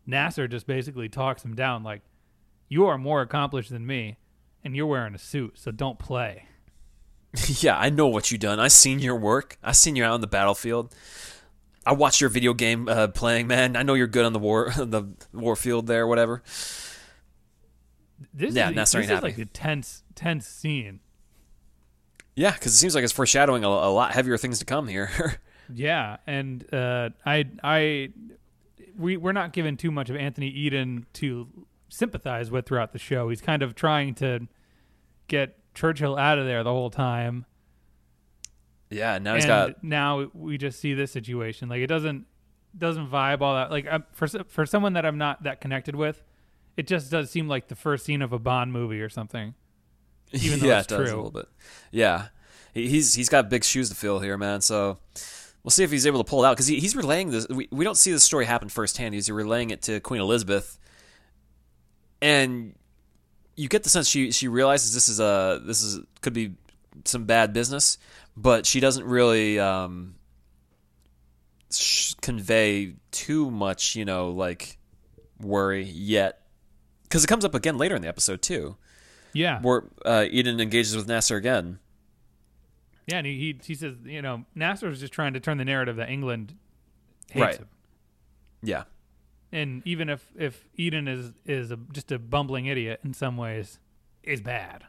Nasser 0.06 0.46
just 0.48 0.66
basically 0.66 1.08
talks 1.08 1.44
him 1.44 1.54
down, 1.54 1.82
like, 1.82 2.02
"You 2.68 2.86
are 2.86 2.98
more 2.98 3.22
accomplished 3.22 3.70
than 3.70 3.86
me, 3.86 4.18
and 4.62 4.76
you're 4.76 4.86
wearing 4.86 5.14
a 5.14 5.18
suit, 5.18 5.58
so 5.58 5.70
don't 5.70 5.98
play." 5.98 6.44
yeah, 7.46 7.76
I 7.78 7.90
know 7.90 8.06
what 8.06 8.30
you 8.30 8.38
done. 8.38 8.58
I 8.58 8.68
seen 8.68 9.00
your 9.00 9.16
work. 9.16 9.58
I 9.62 9.72
seen 9.72 9.96
you 9.96 10.04
out 10.04 10.12
on 10.12 10.20
the 10.22 10.26
battlefield. 10.26 10.94
I 11.88 11.92
watched 11.92 12.21
your 12.21 12.28
video 12.28 12.52
game 12.52 12.87
uh, 12.87 13.09
playing, 13.09 13.47
man. 13.47 13.75
I 13.75 13.83
know 13.83 13.95
you're 13.95 14.07
good 14.07 14.26
on 14.26 14.35
the 14.35 14.38
war 14.38 14.71
the 14.76 15.04
war 15.33 15.57
field 15.57 15.87
there, 15.87 16.07
whatever. 16.07 16.42
This 18.35 18.54
Yeah, 18.54 18.68
is, 18.68 18.75
this 18.75 18.95
is 18.95 19.23
like 19.23 19.38
a 19.38 19.47
tense, 19.47 20.02
tense 20.14 20.47
scene. 20.47 21.00
Yeah, 22.37 22.52
because 22.52 22.75
it 22.75 22.76
seems 22.76 22.95
like 22.95 23.04
it's 23.04 23.12
foreshadowing 23.12 23.64
a, 23.64 23.68
a 23.68 23.90
lot 23.90 24.12
heavier 24.12 24.37
things 24.37 24.59
to 24.59 24.64
come 24.64 24.87
here. 24.88 25.40
Yeah, 25.71 26.16
and 26.26 26.64
uh, 26.73 27.11
I, 27.26 27.45
I, 27.62 28.09
we 28.97 29.18
we're 29.18 29.33
not 29.33 29.52
given 29.52 29.76
too 29.76 29.90
much 29.90 30.09
of 30.09 30.16
Anthony 30.16 30.49
Eden 30.49 31.04
to 31.14 31.47
sympathize 31.90 32.50
with 32.50 32.64
throughout 32.64 32.95
the 32.95 32.99
show. 32.99 33.28
He's 33.28 33.42
kind 33.42 33.62
of 33.62 33.75
trying 33.75 34.14
to 34.14 34.49
get 35.26 35.59
Churchill 35.75 36.16
out 36.16 36.38
of 36.38 36.47
there 36.47 36.64
the 36.64 36.71
whole 36.71 36.88
time. 36.88 37.45
Yeah, 38.90 39.18
now 39.18 39.35
he's 39.35 39.45
and 39.45 39.75
got 39.75 39.85
now 39.85 40.30
we 40.33 40.59
just 40.59 40.80
see 40.80 40.95
this 40.95 41.12
situation. 41.12 41.68
Like 41.68 41.80
it 41.80 41.87
doesn't 41.88 42.26
doesn't 42.76 43.11
vibe 43.11 43.40
all 43.40 43.54
that. 43.54 43.71
Like 43.71 43.87
i 43.87 44.00
for 44.12 44.26
for 44.26 44.66
someone 44.66 44.95
that 44.95 45.04
I'm 45.04 45.18
not 45.18 45.42
that 45.42 45.61
connected 45.61 45.95
with, 45.95 46.23
it 46.76 46.87
just 46.87 47.11
does 47.11 47.30
seem 47.30 47.49
like 47.49 47.68
the 47.68 47.76
first 47.76 48.04
scene 48.04 48.23
of 48.23 48.33
a 48.33 48.38
Bond 48.38 48.73
movie 48.73 49.00
or 49.00 49.09
something. 49.09 49.54
even 50.33 50.61
though 50.61 50.66
yeah, 50.66 50.80
it's 50.80 50.92
it 50.92 50.97
does 50.97 51.09
true. 51.09 51.14
a 51.14 51.16
little 51.16 51.30
bit. 51.30 51.49
Yeah, 51.90 52.28
he, 52.75 52.88
he's 52.88 53.14
he's 53.14 53.28
got 53.28 53.49
big 53.49 53.64
shoes 53.64 53.88
to 53.88 53.95
fill 53.95 54.21
here, 54.21 54.37
man. 54.37 54.61
So 54.61 54.99
we'll 55.62 55.71
see 55.71 55.85
if 55.85 55.90
he's 55.90 56.07
able 56.07 56.23
to 56.23 56.28
pull 56.28 56.45
it 56.45 56.49
out 56.49 56.57
because 56.57 56.66
he, 56.66 56.80
he's 56.80 56.95
relaying 56.95 57.30
this. 57.30 57.49
We, 57.49 57.68
we 57.71 57.85
don't 57.85 57.97
see 57.97 58.12
the 58.12 58.21
story 58.21 58.45
happen 58.45 58.68
firsthand. 58.68 59.14
He's 59.14 59.30
relaying 59.30 59.71
it 59.71 59.83
to 59.83 60.00
Queen 60.00 60.21
Elizabeth, 60.21 60.78
and 62.21 62.75
you 63.57 63.68
get 63.68 63.83
the 63.83 63.90
sense 63.90 64.09
she 64.09 64.33
she 64.33 64.49
realizes 64.49 64.95
this 64.95 65.09
is 65.09 65.18
a 65.18 65.61
this 65.64 65.83
is 65.83 66.00
could 66.21 66.33
be 66.33 66.54
some 67.04 67.25
bad 67.25 67.52
business, 67.52 67.99
but 68.40 68.66
she 68.66 68.78
doesn't 68.80 69.04
really 69.04 69.59
um, 69.59 70.14
sh- 71.71 72.14
convey 72.21 72.95
too 73.11 73.50
much, 73.50 73.97
you 73.97 74.04
know, 74.04 74.30
like 74.30 74.78
worry 75.40 75.83
yet. 75.85 76.42
Because 77.02 77.25
it 77.25 77.26
comes 77.26 77.45
up 77.45 77.54
again 77.54 77.78
later 77.78 77.97
in 77.97 78.02
the 78.02 78.09
episode 78.09 78.42
too 78.42 78.76
Yeah, 79.33 79.61
where 79.62 79.85
uh, 80.04 80.26
Eden 80.30 80.61
engages 80.61 80.95
with 80.95 81.09
Nasser 81.09 81.37
again. 81.37 81.78
yeah. 83.07 83.18
And 83.18 83.26
he, 83.26 83.35
he 83.38 83.61
he 83.64 83.75
says, 83.75 83.95
you 84.04 84.21
know, 84.23 84.45
Nasser 84.54 84.88
is 84.88 85.00
just 85.00 85.12
trying 85.12 85.33
to 85.33 85.40
turn 85.40 85.57
the 85.59 85.64
narrative 85.64 85.97
that 85.97 86.11
England 86.11 86.54
hates 87.30 87.40
Right. 87.42 87.57
him. 87.57 87.68
Yeah, 88.62 88.85
and 89.52 89.83
even 89.87 90.09
if 90.09 90.30
if 90.37 90.64
Eden 90.75 91.07
is 91.09 91.33
is 91.47 91.71
a, 91.71 91.76
just 91.92 92.11
a 92.12 92.18
bumbling 92.18 92.66
idiot 92.66 93.00
in 93.04 93.14
some 93.14 93.37
ways, 93.37 93.78
is 94.23 94.40
bad. 94.40 94.85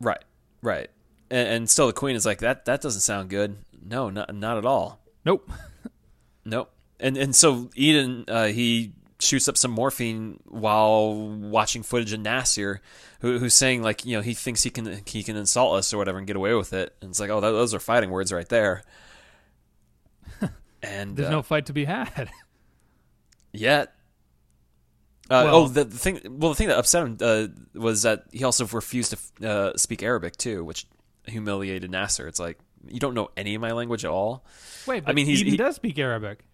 right, 0.00 0.22
right. 0.62 0.90
And, 1.30 1.48
and 1.48 1.70
still, 1.70 1.86
the 1.86 1.92
Queen 1.92 2.16
is 2.16 2.24
like 2.24 2.38
that. 2.38 2.64
That 2.64 2.80
doesn't 2.80 3.00
sound 3.02 3.30
good. 3.30 3.56
No, 3.84 4.10
not 4.10 4.34
not 4.34 4.58
at 4.58 4.64
all. 4.66 5.00
Nope. 5.24 5.50
Nope. 6.44 6.70
And 7.00 7.16
and 7.16 7.34
so 7.34 7.70
Eden 7.74 8.24
uh, 8.28 8.46
he 8.46 8.92
shoots 9.20 9.48
up 9.48 9.56
some 9.56 9.70
morphine 9.72 10.40
while 10.46 11.14
watching 11.14 11.82
footage 11.82 12.12
of 12.12 12.20
Nasser, 12.20 12.80
who, 13.20 13.38
who's 13.38 13.54
saying 13.54 13.82
like 13.82 14.04
you 14.04 14.16
know 14.16 14.22
he 14.22 14.34
thinks 14.34 14.62
he 14.62 14.70
can 14.70 15.02
he 15.06 15.22
can 15.22 15.36
insult 15.36 15.76
us 15.76 15.92
or 15.92 15.98
whatever 15.98 16.18
and 16.18 16.26
get 16.26 16.36
away 16.36 16.54
with 16.54 16.72
it. 16.72 16.94
And 17.00 17.10
it's 17.10 17.20
like 17.20 17.30
oh 17.30 17.40
that, 17.40 17.50
those 17.50 17.74
are 17.74 17.80
fighting 17.80 18.10
words 18.10 18.32
right 18.32 18.48
there. 18.48 18.82
and 20.82 21.16
There's 21.16 21.28
uh, 21.28 21.32
no 21.32 21.42
fight 21.42 21.66
to 21.66 21.72
be 21.72 21.84
had. 21.84 22.30
yet. 23.52 23.94
Uh, 25.30 25.42
Well- 25.44 25.54
oh, 25.56 25.68
the, 25.68 25.84
the 25.84 25.98
thing. 25.98 26.20
Well, 26.24 26.50
the 26.50 26.56
thing 26.56 26.68
that 26.68 26.78
upset 26.78 27.02
him 27.04 27.18
uh, 27.20 27.48
was 27.78 28.02
that 28.02 28.24
he 28.32 28.44
also 28.44 28.66
refused 28.66 29.14
to 29.40 29.48
uh, 29.48 29.76
speak 29.76 30.02
Arabic 30.02 30.36
too, 30.36 30.64
which 30.64 30.86
humiliated 31.30 31.90
Nasser. 31.90 32.26
It's 32.28 32.40
like 32.40 32.58
you 32.88 33.00
don't 33.00 33.14
know 33.14 33.28
any 33.36 33.54
of 33.54 33.60
my 33.60 33.72
language 33.72 34.04
at 34.04 34.10
all, 34.10 34.44
Wait, 34.86 35.04
but 35.04 35.14
mean, 35.14 35.26
he's- 35.26 35.40
Eden 35.40 35.50
he- 35.52 35.56
does 35.56 35.76
speak 35.76 35.98
Arabic. 35.98 36.44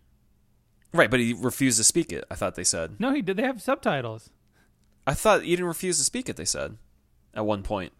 right? 0.92 1.10
But 1.10 1.20
he 1.20 1.32
refused 1.32 1.78
to 1.78 1.84
speak 1.84 2.12
it. 2.12 2.24
I 2.30 2.34
thought 2.34 2.54
they 2.54 2.64
said. 2.64 2.96
No, 2.98 3.12
he 3.12 3.22
did. 3.22 3.36
They 3.36 3.42
have 3.42 3.60
subtitles. 3.60 4.30
I 5.06 5.14
thought 5.14 5.44
Eden 5.44 5.66
refused 5.66 5.98
to 5.98 6.04
speak 6.04 6.28
it. 6.28 6.36
They 6.36 6.44
said 6.46 6.78
at 7.34 7.44
one 7.44 7.62
point. 7.62 7.92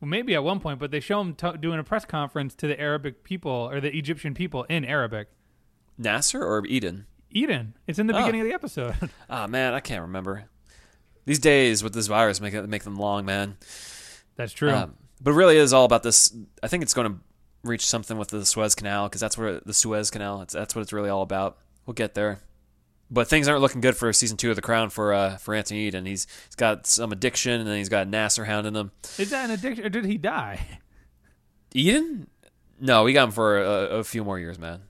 Well, 0.00 0.08
maybe 0.08 0.34
at 0.34 0.44
one 0.44 0.60
point, 0.60 0.78
but 0.78 0.90
they 0.90 1.00
show 1.00 1.20
him 1.20 1.34
t- 1.34 1.56
doing 1.60 1.78
a 1.78 1.84
press 1.84 2.04
conference 2.04 2.54
to 2.56 2.66
the 2.66 2.78
Arabic 2.78 3.24
people 3.24 3.50
or 3.50 3.80
the 3.80 3.96
Egyptian 3.96 4.34
people 4.34 4.64
in 4.64 4.84
Arabic. 4.84 5.28
Nasser 5.96 6.44
or 6.44 6.66
Eden? 6.66 7.06
Eden. 7.30 7.74
It's 7.86 7.98
in 7.98 8.06
the 8.08 8.14
Oh. 8.14 8.18
beginning 8.18 8.42
of 8.42 8.46
the 8.48 8.52
episode. 8.52 8.94
Ah 9.30 9.46
man, 9.46 9.72
I 9.72 9.80
can't 9.80 10.02
remember. 10.02 10.44
These 11.24 11.38
days 11.38 11.82
with 11.82 11.94
this 11.94 12.06
virus 12.08 12.40
make 12.40 12.52
it 12.52 12.68
make 12.68 12.82
them 12.84 12.96
long, 12.96 13.24
man. 13.24 13.56
That's 14.36 14.52
true. 14.52 14.70
Um, 14.72 14.96
but 15.20 15.30
it 15.30 15.34
really 15.34 15.56
is 15.56 15.72
all 15.72 15.84
about 15.84 16.02
this. 16.02 16.34
I 16.62 16.68
think 16.68 16.82
it's 16.82 16.94
going 16.94 17.12
to 17.12 17.18
reach 17.62 17.86
something 17.86 18.18
with 18.18 18.28
the 18.28 18.44
Suez 18.44 18.74
Canal 18.74 19.08
because 19.08 19.20
that's 19.20 19.38
where 19.38 19.60
the 19.60 19.74
Suez 19.74 20.10
Canal. 20.10 20.42
It's, 20.42 20.52
that's 20.54 20.74
what 20.74 20.82
it's 20.82 20.92
really 20.92 21.08
all 21.08 21.22
about. 21.22 21.58
We'll 21.86 21.94
get 21.94 22.14
there. 22.14 22.40
But 23.10 23.28
things 23.28 23.46
aren't 23.48 23.60
looking 23.60 23.80
good 23.80 23.96
for 23.96 24.12
season 24.12 24.36
two 24.36 24.50
of 24.50 24.56
The 24.56 24.62
Crown 24.62 24.90
for 24.90 25.12
uh, 25.12 25.36
for 25.36 25.54
Anthony 25.54 25.86
Eden. 25.86 26.06
He's 26.06 26.26
he's 26.46 26.56
got 26.56 26.86
some 26.86 27.12
addiction 27.12 27.60
and 27.60 27.66
then 27.68 27.76
he's 27.76 27.90
got 27.90 28.08
Nasser 28.08 28.44
hounding 28.46 28.74
him. 28.74 28.92
Is 29.18 29.30
that 29.30 29.44
an 29.44 29.50
addiction, 29.52 29.84
or 29.84 29.88
did 29.90 30.04
he 30.06 30.16
die? 30.16 30.60
Eden? 31.74 32.28
No, 32.80 33.04
we 33.04 33.12
got 33.12 33.24
him 33.24 33.30
for 33.30 33.58
a, 33.62 33.70
a 33.98 34.04
few 34.04 34.24
more 34.24 34.38
years, 34.38 34.58
man. 34.58 34.82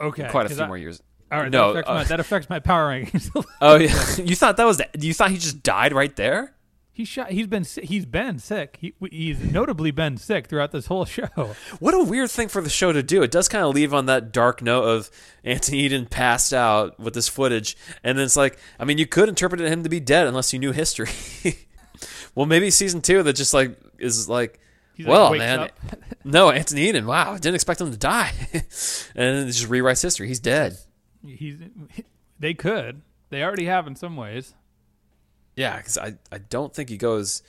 Okay, 0.00 0.28
Quite 0.30 0.46
a 0.46 0.48
few 0.48 0.62
I- 0.64 0.66
more 0.66 0.78
years. 0.78 1.02
All 1.32 1.40
right, 1.40 1.50
No, 1.50 1.72
that, 1.72 1.80
affects 1.80 1.90
uh, 1.90 1.94
my, 1.94 2.04
that 2.04 2.20
affects 2.20 2.50
my 2.50 2.58
power 2.60 2.90
rankings. 2.90 3.44
Oh 3.60 3.76
yeah, 3.76 4.16
you 4.24 4.36
thought 4.36 4.56
that 4.56 4.64
was 4.66 4.76
the, 4.76 4.88
you 4.98 5.12
thought 5.14 5.30
he 5.30 5.38
just 5.38 5.62
died 5.62 5.92
right 5.92 6.14
there? 6.16 6.54
He 6.94 7.04
shot. 7.04 7.32
He's 7.32 7.48
been. 7.48 7.64
He's 7.64 8.06
been 8.06 8.38
sick. 8.38 8.78
He, 8.80 8.94
he's 9.10 9.40
notably 9.40 9.90
been 9.90 10.16
sick 10.16 10.46
throughout 10.46 10.70
this 10.70 10.86
whole 10.86 11.04
show. 11.04 11.56
What 11.80 11.92
a 11.92 12.04
weird 12.04 12.30
thing 12.30 12.46
for 12.46 12.62
the 12.62 12.70
show 12.70 12.92
to 12.92 13.02
do. 13.02 13.24
It 13.24 13.32
does 13.32 13.48
kind 13.48 13.64
of 13.64 13.74
leave 13.74 13.92
on 13.92 14.06
that 14.06 14.30
dark 14.30 14.62
note 14.62 14.84
of 14.84 15.10
Anthony 15.42 15.80
Eden 15.80 16.06
passed 16.06 16.54
out 16.54 16.98
with 17.00 17.12
this 17.12 17.26
footage, 17.26 17.76
and 18.04 18.16
then 18.16 18.24
it's 18.24 18.36
like, 18.36 18.58
I 18.78 18.84
mean, 18.84 18.98
you 18.98 19.06
could 19.06 19.28
interpret 19.28 19.60
him 19.60 19.82
to 19.82 19.88
be 19.88 19.98
dead 19.98 20.28
unless 20.28 20.52
you 20.52 20.60
knew 20.60 20.70
history. 20.70 21.08
well, 22.36 22.46
maybe 22.46 22.70
season 22.70 23.00
two 23.02 23.24
that 23.24 23.32
just 23.32 23.52
like 23.52 23.76
is 23.98 24.28
like, 24.28 24.60
He's 24.94 25.06
well, 25.06 25.30
like, 25.30 25.38
man, 25.38 25.70
no, 26.24 26.50
Anthony 26.50 26.88
Eden. 26.88 27.06
Wow, 27.06 27.32
I 27.32 27.38
didn't 27.38 27.56
expect 27.56 27.80
him 27.80 27.90
to 27.90 27.98
die, 27.98 28.30
and 28.52 28.62
then 29.14 29.48
it 29.48 29.52
just 29.52 29.68
rewrites 29.68 30.00
history. 30.00 30.28
He's 30.28 30.38
dead. 30.38 30.78
He's. 31.26 31.56
They 32.38 32.54
could. 32.54 33.02
They 33.30 33.42
already 33.42 33.64
have 33.64 33.88
in 33.88 33.96
some 33.96 34.16
ways. 34.16 34.54
Yeah, 35.56 35.76
because 35.76 35.98
I, 35.98 36.14
I 36.32 36.38
don't 36.38 36.74
think 36.74 36.88
he 36.88 36.96
goes, 36.96 37.42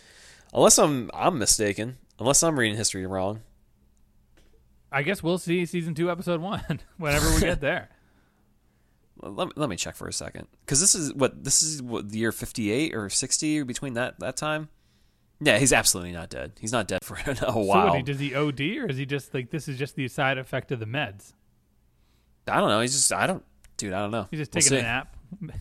unless 0.53 0.77
I'm 0.77 1.09
I'm 1.13 1.37
mistaken, 1.39 1.97
unless 2.19 2.43
I'm 2.43 2.57
reading 2.59 2.77
history 2.77 3.05
wrong. 3.05 3.41
I 4.91 5.01
guess 5.03 5.21
we'll 5.23 5.37
see 5.39 5.65
season 5.65 5.93
two, 5.95 6.09
episode 6.09 6.39
one, 6.41 6.79
whenever 6.97 7.29
we 7.33 7.41
get 7.41 7.61
there. 7.61 7.89
Let 9.21 9.47
me, 9.47 9.53
let 9.55 9.69
me 9.69 9.77
check 9.77 9.95
for 9.95 10.07
a 10.09 10.13
second 10.13 10.47
because 10.65 10.81
this 10.81 10.93
is 10.93 11.13
what 11.13 11.41
this 11.43 11.63
is 11.63 11.81
what 11.81 12.09
the 12.11 12.17
year 12.19 12.33
58 12.33 12.93
or 12.93 13.09
60 13.09 13.63
between 13.63 13.93
that 13.93 14.19
that 14.19 14.35
time 14.35 14.67
Yeah, 15.39 15.57
he's 15.57 15.71
absolutely 15.71 16.11
not 16.11 16.29
dead. 16.29 16.51
He's 16.59 16.73
not 16.73 16.89
dead 16.89 16.99
for 17.03 17.15
a 17.25 17.33
So 17.35 17.57
while. 17.59 17.87
what, 17.87 17.95
he- 17.95 18.03
does 18.03 18.19
he 18.19 18.35
OD 18.35 18.59
or 18.83 18.87
is 18.87 18.97
he 18.97 19.05
just 19.05 19.33
like 19.33 19.51
this 19.51 19.69
is 19.69 19.79
just 19.79 19.95
the 19.95 20.09
side 20.09 20.37
effect 20.37 20.69
of 20.73 20.81
the 20.81 20.85
meds? 20.85 21.31
I 22.45 22.59
don't 22.59 22.67
know. 22.67 22.81
He's 22.81 22.91
just 22.93 23.11
I 23.13 23.25
don't, 23.25 23.43
dude. 23.77 23.93
I 23.93 24.01
don't 24.01 24.11
know. 24.11 24.27
He's 24.29 24.41
just 24.41 24.53
We'll 24.53 24.61
taking 24.61 24.79
a 24.79 24.81
nap. 24.81 25.14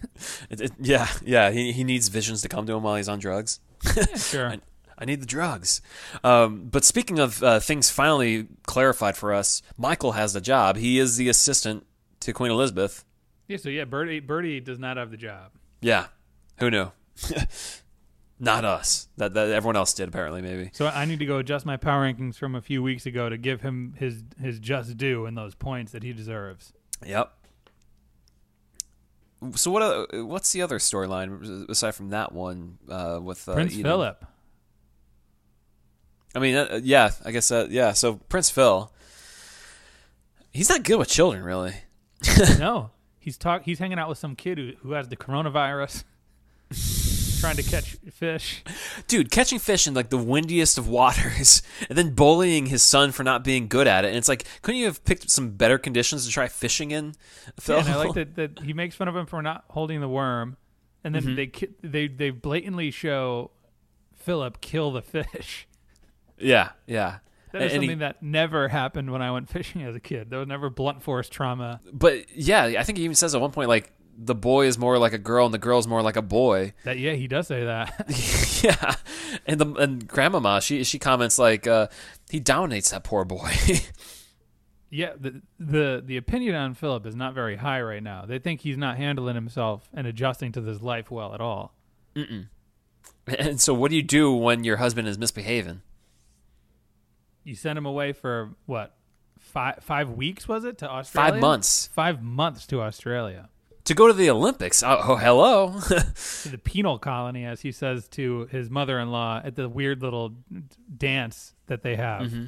It, 0.50 0.60
it, 0.60 0.72
yeah, 0.78 1.08
yeah. 1.24 1.50
He 1.50 1.72
he 1.72 1.82
needs 1.84 2.08
visions 2.08 2.42
to 2.42 2.48
come 2.48 2.66
to 2.66 2.72
him 2.74 2.82
while 2.82 2.96
he's 2.96 3.08
on 3.08 3.18
drugs. 3.18 3.60
Yeah, 3.96 4.04
sure. 4.16 4.48
I, 4.48 4.60
I 4.96 5.04
need 5.04 5.20
the 5.20 5.26
drugs. 5.26 5.82
Um, 6.22 6.68
but 6.70 6.84
speaking 6.84 7.18
of 7.18 7.42
uh, 7.42 7.58
things 7.60 7.90
finally 7.90 8.46
clarified 8.66 9.16
for 9.16 9.32
us, 9.34 9.60
Michael 9.76 10.12
has 10.12 10.32
the 10.32 10.40
job. 10.40 10.76
He 10.76 10.98
is 10.98 11.16
the 11.16 11.28
assistant 11.28 11.84
to 12.20 12.32
Queen 12.32 12.50
Elizabeth. 12.52 13.04
yeah. 13.48 13.56
So 13.56 13.68
yeah, 13.68 13.84
Birdie 13.84 14.20
Birdie 14.20 14.60
does 14.60 14.78
not 14.78 14.96
have 14.96 15.10
the 15.10 15.16
job. 15.16 15.50
Yeah, 15.80 16.06
who 16.58 16.70
knew? 16.70 16.92
Not 18.40 18.64
us. 18.64 19.08
That, 19.16 19.34
that 19.34 19.50
everyone 19.50 19.76
else 19.76 19.94
did 19.94 20.08
apparently. 20.08 20.42
Maybe. 20.42 20.70
So 20.72 20.86
I 20.86 21.04
need 21.04 21.20
to 21.20 21.26
go 21.26 21.38
adjust 21.38 21.64
my 21.64 21.76
power 21.76 22.02
rankings 22.04 22.36
from 22.36 22.54
a 22.54 22.60
few 22.60 22.82
weeks 22.82 23.06
ago 23.06 23.28
to 23.28 23.36
give 23.38 23.60
him 23.62 23.94
his 23.98 24.22
his 24.40 24.58
just 24.58 24.96
due 24.96 25.26
and 25.26 25.36
those 25.36 25.54
points 25.54 25.92
that 25.92 26.02
he 26.02 26.12
deserves. 26.12 26.72
Yep. 27.06 27.32
So 29.54 29.70
what? 29.70 29.82
Uh, 29.82 30.24
what's 30.24 30.52
the 30.52 30.62
other 30.62 30.78
storyline 30.78 31.68
aside 31.68 31.94
from 31.94 32.10
that 32.10 32.32
one 32.32 32.78
uh, 32.88 33.20
with 33.22 33.48
uh, 33.48 33.54
Prince 33.54 33.72
Eden? 33.72 33.84
Philip. 33.84 34.24
I 36.34 36.38
mean, 36.40 36.56
uh, 36.56 36.80
yeah, 36.82 37.10
I 37.24 37.30
guess 37.30 37.50
uh, 37.50 37.66
yeah. 37.70 37.92
So 37.92 38.14
Prince 38.14 38.50
Phil, 38.50 38.90
he's 40.52 40.68
not 40.68 40.82
good 40.82 40.98
with 40.98 41.08
children, 41.08 41.44
really. 41.44 41.74
no, 42.58 42.90
he's 43.20 43.36
talk. 43.36 43.62
He's 43.64 43.78
hanging 43.78 43.98
out 43.98 44.08
with 44.08 44.18
some 44.18 44.34
kid 44.34 44.58
who 44.58 44.72
who 44.80 44.92
has 44.92 45.08
the 45.08 45.16
coronavirus, 45.16 46.04
trying 47.44 47.56
to 47.56 47.62
catch 47.62 47.96
fish. 48.12 48.62
Dude, 49.06 49.30
catching 49.30 49.58
fish 49.58 49.86
in 49.86 49.94
like 49.94 50.08
the 50.10 50.16
windiest 50.18 50.78
of 50.78 50.88
waters, 50.88 51.62
and 51.88 51.96
then 51.98 52.14
bullying 52.14 52.66
his 52.66 52.82
son 52.82 53.12
for 53.12 53.22
not 53.22 53.44
being 53.44 53.68
good 53.68 53.86
at 53.86 54.04
it. 54.04 54.08
And 54.08 54.16
it's 54.16 54.28
like, 54.28 54.44
couldn't 54.62 54.80
you 54.80 54.86
have 54.86 55.04
picked 55.04 55.30
some 55.30 55.50
better 55.50 55.78
conditions 55.78 56.24
to 56.26 56.32
try 56.32 56.48
fishing 56.48 56.90
in, 56.90 57.14
Phil? 57.60 57.76
Yeah, 57.78 57.84
and 57.84 57.90
I 57.94 57.96
like 57.96 58.14
that, 58.14 58.34
that 58.36 58.58
he 58.60 58.72
makes 58.72 58.94
fun 58.94 59.08
of 59.08 59.16
him 59.16 59.26
for 59.26 59.42
not 59.42 59.64
holding 59.68 60.00
the 60.00 60.08
worm, 60.08 60.56
and 61.04 61.14
then 61.14 61.22
Mm-hmm. 61.22 61.34
they 61.82 61.88
they 61.88 62.08
they 62.08 62.30
blatantly 62.30 62.90
show 62.90 63.50
Philip 64.14 64.60
kill 64.60 64.90
the 64.92 65.02
fish. 65.02 65.68
yeah, 66.38 66.70
yeah. 66.86 67.18
That 67.52 67.62
is 67.62 67.72
And 67.74 67.82
he- 67.82 67.88
something 67.88 67.98
that 68.00 68.20
never 68.22 68.66
happened 68.68 69.12
when 69.12 69.22
I 69.22 69.30
went 69.30 69.48
fishing 69.48 69.82
as 69.84 69.94
a 69.94 70.00
kid. 70.00 70.28
There 70.30 70.40
was 70.40 70.48
never 70.48 70.70
blunt 70.70 71.02
force 71.04 71.28
trauma. 71.28 71.80
but 71.92 72.24
yeah, 72.36 72.64
I 72.78 72.82
think 72.82 72.98
he 72.98 73.04
even 73.04 73.14
says 73.14 73.32
at 73.34 73.40
one 73.40 73.52
point 73.52 73.68
like 73.68 73.92
the 74.16 74.34
boy 74.34 74.66
is 74.66 74.78
more 74.78 74.98
like 74.98 75.12
a 75.12 75.18
girl 75.18 75.44
and 75.44 75.54
the 75.54 75.58
girl 75.58 75.78
is 75.78 75.86
more 75.86 76.02
like 76.02 76.16
a 76.16 76.22
boy. 76.22 76.72
That 76.84 76.98
yeah, 76.98 77.12
he 77.12 77.28
does 77.28 77.46
say 77.46 77.64
that. 77.64 78.60
yeah, 78.62 78.94
and 79.46 79.60
the 79.60 79.72
and 79.74 80.06
grandmama 80.06 80.60
she 80.60 80.84
she 80.84 80.98
comments 80.98 81.38
like 81.38 81.66
uh, 81.66 81.88
he 82.30 82.40
dominates 82.40 82.90
that 82.90 83.04
poor 83.04 83.24
boy. 83.24 83.50
yeah, 84.90 85.12
the 85.18 85.42
the 85.58 86.02
the 86.04 86.16
opinion 86.16 86.54
on 86.54 86.74
Philip 86.74 87.06
is 87.06 87.16
not 87.16 87.34
very 87.34 87.56
high 87.56 87.80
right 87.80 88.02
now. 88.02 88.24
They 88.26 88.38
think 88.38 88.60
he's 88.60 88.76
not 88.76 88.96
handling 88.96 89.34
himself 89.34 89.88
and 89.92 90.06
adjusting 90.06 90.52
to 90.52 90.60
this 90.60 90.82
life 90.82 91.10
well 91.10 91.34
at 91.34 91.40
all. 91.40 91.74
and 93.26 93.60
so, 93.60 93.74
what 93.74 93.90
do 93.90 93.96
you 93.96 94.02
do 94.02 94.32
when 94.32 94.64
your 94.64 94.76
husband 94.76 95.08
is 95.08 95.18
misbehaving? 95.18 95.82
You 97.44 97.54
send 97.54 97.78
him 97.78 97.86
away 97.86 98.12
for 98.12 98.50
what? 98.66 98.94
Five 99.38 99.80
five 99.82 100.10
weeks 100.10 100.48
was 100.48 100.64
it 100.64 100.78
to 100.78 100.90
Australia? 100.90 101.32
Five 101.32 101.40
months 101.40 101.88
Five 101.92 102.22
months 102.22 102.66
to 102.68 102.80
Australia. 102.80 103.50
To 103.84 103.94
go 103.94 104.06
to 104.06 104.12
the 104.12 104.30
Olympics. 104.30 104.82
Oh, 104.82 105.00
oh 105.08 105.16
hello. 105.16 105.78
to 105.80 106.48
the 106.48 106.58
penal 106.58 106.98
colony, 106.98 107.44
as 107.44 107.60
he 107.60 107.72
says 107.72 108.08
to 108.08 108.46
his 108.46 108.70
mother-in-law 108.70 109.42
at 109.44 109.56
the 109.56 109.68
weird 109.68 110.02
little 110.02 110.34
dance 110.96 111.54
that 111.66 111.82
they 111.82 111.96
have. 111.96 112.22
Mm-hmm. 112.22 112.44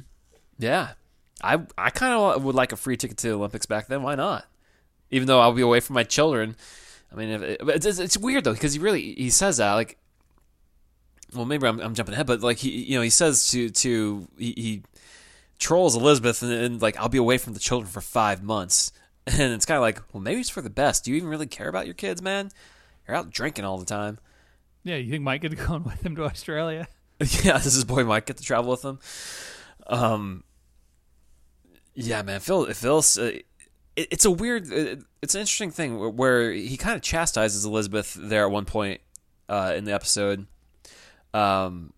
yeah, 0.59 0.89
I 1.41 1.61
I 1.77 1.89
kind 1.89 2.13
of 2.13 2.43
would 2.43 2.55
like 2.55 2.71
a 2.71 2.77
free 2.77 2.97
ticket 2.97 3.17
to 3.19 3.29
the 3.29 3.35
Olympics 3.35 3.65
back 3.65 3.87
then. 3.87 4.03
Why 4.03 4.15
not? 4.15 4.45
Even 5.09 5.27
though 5.27 5.39
I'll 5.39 5.53
be 5.53 5.61
away 5.61 5.79
from 5.79 5.93
my 5.93 6.03
children. 6.03 6.55
I 7.11 7.15
mean, 7.15 7.29
if 7.29 7.41
it, 7.41 7.61
it's, 7.63 7.85
it's, 7.85 7.99
it's 7.99 8.17
weird 8.17 8.43
though 8.43 8.53
because 8.53 8.73
he 8.73 8.79
really 8.79 9.13
he 9.13 9.29
says 9.29 9.57
that 9.57 9.73
like. 9.73 9.97
Well, 11.35 11.43
maybe 11.43 11.67
I'm, 11.67 11.81
I'm 11.81 11.93
jumping 11.93 12.13
ahead, 12.13 12.25
but 12.25 12.39
like 12.39 12.55
he, 12.55 12.69
you 12.69 12.95
know, 12.95 13.01
he 13.01 13.09
says 13.09 13.51
to 13.51 13.69
to 13.69 14.27
he, 14.37 14.53
he 14.55 14.83
trolls 15.59 15.95
Elizabeth 15.95 16.41
and, 16.41 16.51
and 16.53 16.81
like 16.81 16.97
I'll 16.97 17.09
be 17.09 17.17
away 17.17 17.37
from 17.37 17.53
the 17.53 17.59
children 17.59 17.91
for 17.91 17.99
five 17.99 18.41
months, 18.43 18.93
and 19.27 19.53
it's 19.53 19.65
kind 19.65 19.75
of 19.75 19.81
like, 19.81 20.01
well, 20.13 20.21
maybe 20.21 20.39
it's 20.39 20.49
for 20.49 20.61
the 20.61 20.69
best. 20.69 21.03
Do 21.03 21.11
you 21.11 21.17
even 21.17 21.29
really 21.29 21.47
care 21.47 21.67
about 21.67 21.85
your 21.85 21.93
kids, 21.93 22.21
man? 22.21 22.51
You're 23.07 23.17
out 23.17 23.29
drinking 23.29 23.65
all 23.65 23.77
the 23.77 23.85
time. 23.85 24.19
Yeah, 24.83 24.95
you 24.95 25.11
think 25.11 25.23
Mike 25.23 25.43
is 25.43 25.53
going 25.67 25.83
with 25.83 26.05
him 26.05 26.15
to 26.15 26.23
Australia? 26.23 26.87
yeah, 27.19 27.57
this 27.57 27.75
is 27.75 27.83
boy 27.83 28.03
Mike 28.03 28.25
get 28.25 28.37
to 28.37 28.43
travel 28.43 28.71
with 28.71 28.83
him. 28.83 28.99
Um, 29.87 30.43
yeah, 31.93 32.21
man, 32.21 32.39
Phil, 32.39 32.65
Phil's. 32.73 33.17
Uh, 33.17 33.39
it, 33.95 34.07
it's 34.11 34.25
a 34.25 34.31
weird, 34.31 34.71
it, 34.71 35.03
it's 35.21 35.35
an 35.35 35.41
interesting 35.41 35.71
thing 35.71 35.97
where, 35.97 36.09
where 36.09 36.51
he 36.51 36.77
kind 36.77 36.95
of 36.95 37.01
chastises 37.01 37.65
Elizabeth 37.65 38.15
there 38.19 38.45
at 38.45 38.51
one 38.51 38.65
point 38.65 39.01
uh, 39.49 39.73
in 39.75 39.85
the 39.85 39.93
episode, 39.93 40.47
um, 41.33 41.91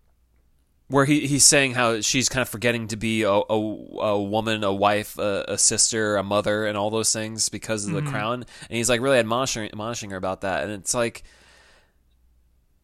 where 0.90 1.06
he 1.06 1.28
he's 1.28 1.46
saying 1.46 1.74
how 1.74 2.02
she's 2.02 2.30
kind 2.30 2.42
of 2.42 2.50
forgetting 2.50 2.88
to 2.88 2.98
be 2.98 3.22
a, 3.22 3.32
a, 3.32 3.42
a 3.54 4.22
woman, 4.22 4.64
a 4.64 4.74
wife, 4.74 5.18
a, 5.18 5.46
a 5.50 5.58
sister, 5.58 6.18
a 6.18 6.24
mother, 6.24 6.66
and 6.66 6.78
all 6.78 6.90
those 6.90 7.14
things 7.14 7.48
because 7.48 7.86
of 7.86 7.94
the 7.94 8.02
mm-hmm. 8.02 8.10
crown, 8.10 8.34
and 8.34 8.78
he's 8.78 8.90
like 8.90 9.00
really 9.00 9.20
admonishing 9.20 9.66
admonishing 9.66 10.10
her 10.10 10.18
about 10.18 10.42
that, 10.42 10.64
and 10.64 10.74
it's 10.74 10.94
like 10.94 11.24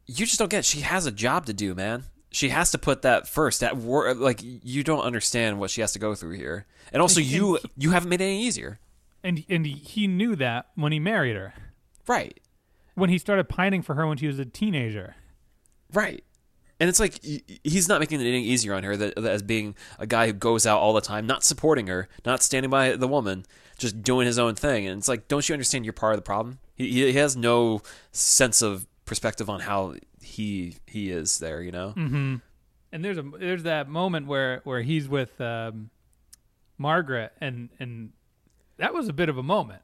you 0.06 0.26
just 0.26 0.39
don't 0.39 0.50
get. 0.50 0.60
It. 0.60 0.65
She 0.65 0.82
has 0.82 1.06
a 1.06 1.12
job 1.12 1.48
to 1.48 1.54
do, 1.54 1.74
man. 1.74 2.04
She 2.32 2.50
has 2.50 2.72
to 2.72 2.78
put 2.78 3.02
that 3.02 3.28
first. 3.28 3.62
That 3.62 3.76
wor- 3.78 4.13
like 4.13 4.39
you 4.44 4.84
don't 4.84 5.02
understand 5.02 5.60
what 5.60 5.72
she 5.72 5.82
has 5.82 5.94
to 5.94 6.00
go 6.00 6.13
through 6.13 6.36
here, 6.38 6.68
and 6.94 7.02
also 7.02 7.20
And- 7.20 7.30
you 7.30 7.60
you 7.76 7.91
haven't 7.91 8.10
made 8.10 8.22
it 8.22 8.26
any 8.26 8.44
easier, 8.44 8.80
And 9.24 9.44
and 9.50 9.65
he 9.65 10.08
knew 10.08 10.36
that 10.36 10.68
when 10.76 10.91
he 10.91 11.00
married 11.00 11.36
her. 11.36 11.54
right? 12.08 12.39
When 12.94 13.10
he 13.10 13.18
started 13.18 13.50
pining 13.50 13.82
for 13.82 13.96
her 13.96 14.06
when 14.08 14.18
she 14.18 14.28
was 14.28 14.39
a 14.39 14.46
teenager. 14.46 15.15
Right. 15.91 16.24
And 16.79 16.89
it's 16.89 16.99
like 16.99 17.23
he's 17.63 17.88
not 17.88 17.99
making 18.01 18.19
it 18.19 18.25
any 18.27 18.43
easier 18.43 18.73
on 18.73 18.83
her 18.83 18.97
that, 18.97 19.15
that 19.15 19.31
as 19.31 19.41
being 19.41 19.75
a 19.97 20.05
guy 20.05 20.27
who 20.27 20.33
goes 20.33 20.67
out 20.67 20.79
all 20.79 20.91
the 20.93 20.99
time, 21.01 21.25
not 21.25 21.43
supporting 21.43 21.88
her, 21.88 22.09
not 22.25 22.43
standing 22.43 22.69
by 22.69 22.97
the 22.97 23.07
woman, 23.07 23.45
just 23.77 24.01
doing 24.01 24.27
his 24.27 24.38
own 24.38 24.55
thing. 24.55 24.85
And 24.85 24.97
it's 24.99 25.07
like, 25.07 25.27
don't 25.29 25.47
you 25.47 25.53
understand 25.53 25.85
you're 25.85 25.93
part 25.93 26.13
of 26.13 26.17
the 26.17 26.23
problem? 26.23 26.59
He, 26.75 26.89
he 26.89 27.13
has 27.13 27.38
no 27.38 27.81
sense 28.11 28.61
of 28.61 28.88
perspective 29.05 29.49
on 29.49 29.61
how 29.61 29.95
he 30.21 30.75
he 30.85 31.11
is 31.11 31.39
there. 31.39 31.61
You 31.61 31.71
know? 31.71 31.93
And 32.91 33.03
there's 33.05 33.17
a 33.17 33.23
there's 33.39 33.63
that 33.63 33.88
moment 33.88 34.27
where 34.27 34.59
where 34.65 34.81
he's 34.81 35.07
with 35.07 35.39
um, 35.39 35.89
Margaret 36.77 37.31
and 37.39 37.69
and 37.79 38.11
that 38.77 38.93
was 38.93 39.07
a 39.07 39.13
bit 39.13 39.29
of 39.29 39.38
a 39.38 39.43
moment. 39.43 39.81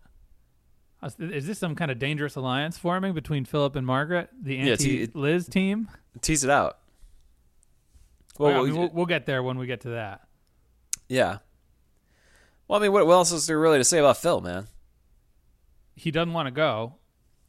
Was- 1.02 1.16
Is 1.20 1.48
this 1.48 1.58
some 1.58 1.76
kind 1.76 1.90
of 1.90 2.00
dangerous 2.00 2.36
alliance 2.36 2.78
forming 2.78 3.14
between 3.14 3.46
Philip 3.46 3.76
and 3.78 3.88
Margaret, 3.88 4.30
the 4.42 4.56
Yeah, 4.56 4.72
anti 4.74 5.08
Liz 5.14 5.48
team? 5.48 5.90
Tease 6.20 6.44
it 6.44 6.50
out. 6.50 6.78
Well, 8.42 8.52
Well, 8.54 8.62
I 8.62 8.66
mean, 8.70 8.78
we'll, 8.80 8.90
we'll 8.92 9.06
get 9.06 9.26
there 9.26 9.44
when 9.44 9.58
we 9.58 9.68
get 9.68 9.82
to 9.82 9.90
that. 9.90 10.22
yeah. 11.08 11.38
Well, 12.68 12.80
I 12.80 12.84
mean, 12.84 12.94
what, 12.94 13.06
what 13.06 13.14
else 13.14 13.32
is 13.34 13.48
there 13.48 13.60
really 13.60 13.78
to 13.80 13.84
say 13.84 14.00
about 14.00 14.18
Phil, 14.18 14.40
man? 14.40 14.68
He 15.96 16.10
doesn't 16.10 16.32
want 16.34 16.48
to 16.48 16.52
go, 16.52 16.96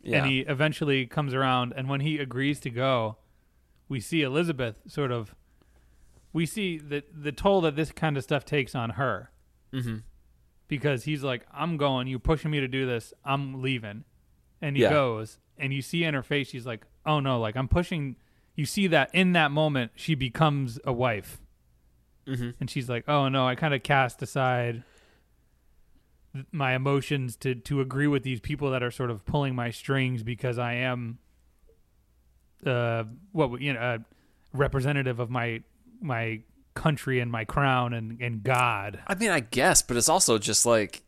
Yeah. 0.02 0.18
and 0.18 0.26
he 0.30 0.40
eventually 0.40 1.06
comes 1.06 1.32
around. 1.32 1.72
And 1.76 1.88
when 1.88 2.00
he 2.00 2.18
agrees 2.18 2.58
to 2.60 2.70
go, 2.70 3.18
we 3.88 4.00
see 4.00 4.22
Elizabeth 4.22 4.76
sort 4.88 5.12
of. 5.12 5.34
We 6.32 6.44
see 6.46 6.78
the 6.78 7.04
the 7.12 7.30
toll 7.30 7.60
that 7.60 7.76
this 7.76 7.92
kind 7.92 8.16
of 8.16 8.24
stuff 8.24 8.44
takes 8.44 8.74
on 8.74 8.90
her. 8.90 9.30
mm-hmm. 9.72 9.98
because 10.66 11.04
he's 11.04 11.22
like, 11.22 11.46
I'm 11.52 11.76
going, 11.76 12.06
you're 12.08 12.18
pushing 12.18 12.50
me 12.50 12.60
to 12.60 12.68
do 12.68 12.84
this, 12.86 13.12
I'm 13.24 13.62
leaving. 13.62 14.04
And 14.60 14.76
he 14.76 14.82
Yeah. 14.82 14.90
goes, 14.90 15.38
and 15.58 15.72
you 15.72 15.82
see 15.82 16.02
in 16.04 16.14
her 16.14 16.22
face, 16.22 16.48
she's 16.48 16.66
like, 16.66 16.84
oh 17.06 17.20
no, 17.20 17.38
like 17.40 17.56
I'm 17.56 17.68
pushing. 17.68 18.16
You 18.54 18.66
see 18.66 18.86
that 18.88 19.10
in 19.14 19.32
that 19.32 19.50
moment, 19.50 19.92
she 19.94 20.14
becomes 20.14 20.78
a 20.84 20.92
wife. 20.92 21.40
Mhm. 22.26 22.54
And 22.60 22.70
she's 22.70 22.88
like, 22.88 23.08
oh 23.08 23.28
no, 23.28 23.46
I 23.48 23.54
kind 23.54 23.74
of 23.74 23.82
cast 23.82 24.22
aside 24.22 24.84
my 26.50 26.74
emotions 26.74 27.36
to, 27.36 27.54
to 27.54 27.80
agree 27.80 28.06
with 28.06 28.22
these 28.22 28.40
people 28.40 28.70
that 28.70 28.82
are 28.82 28.90
sort 28.90 29.10
of 29.10 29.24
pulling 29.26 29.54
my 29.54 29.70
strings 29.70 30.22
because 30.22 30.58
I 30.58 30.74
am, 30.74 31.18
uh, 32.64 33.04
what, 33.32 33.60
you 33.60 33.72
know, 33.72 33.80
a 33.80 33.98
representative 34.56 35.18
of 35.20 35.30
my, 35.30 35.62
my 36.00 36.40
country 36.74 37.20
and 37.20 37.30
my 37.30 37.44
crown 37.44 37.92
and, 37.92 38.20
and 38.20 38.42
God. 38.42 39.00
I 39.06 39.14
mean, 39.14 39.30
I 39.30 39.40
guess, 39.40 39.82
but 39.82 39.96
it's 39.96 40.08
also 40.08 40.38
just 40.38 40.64
like 40.64 41.02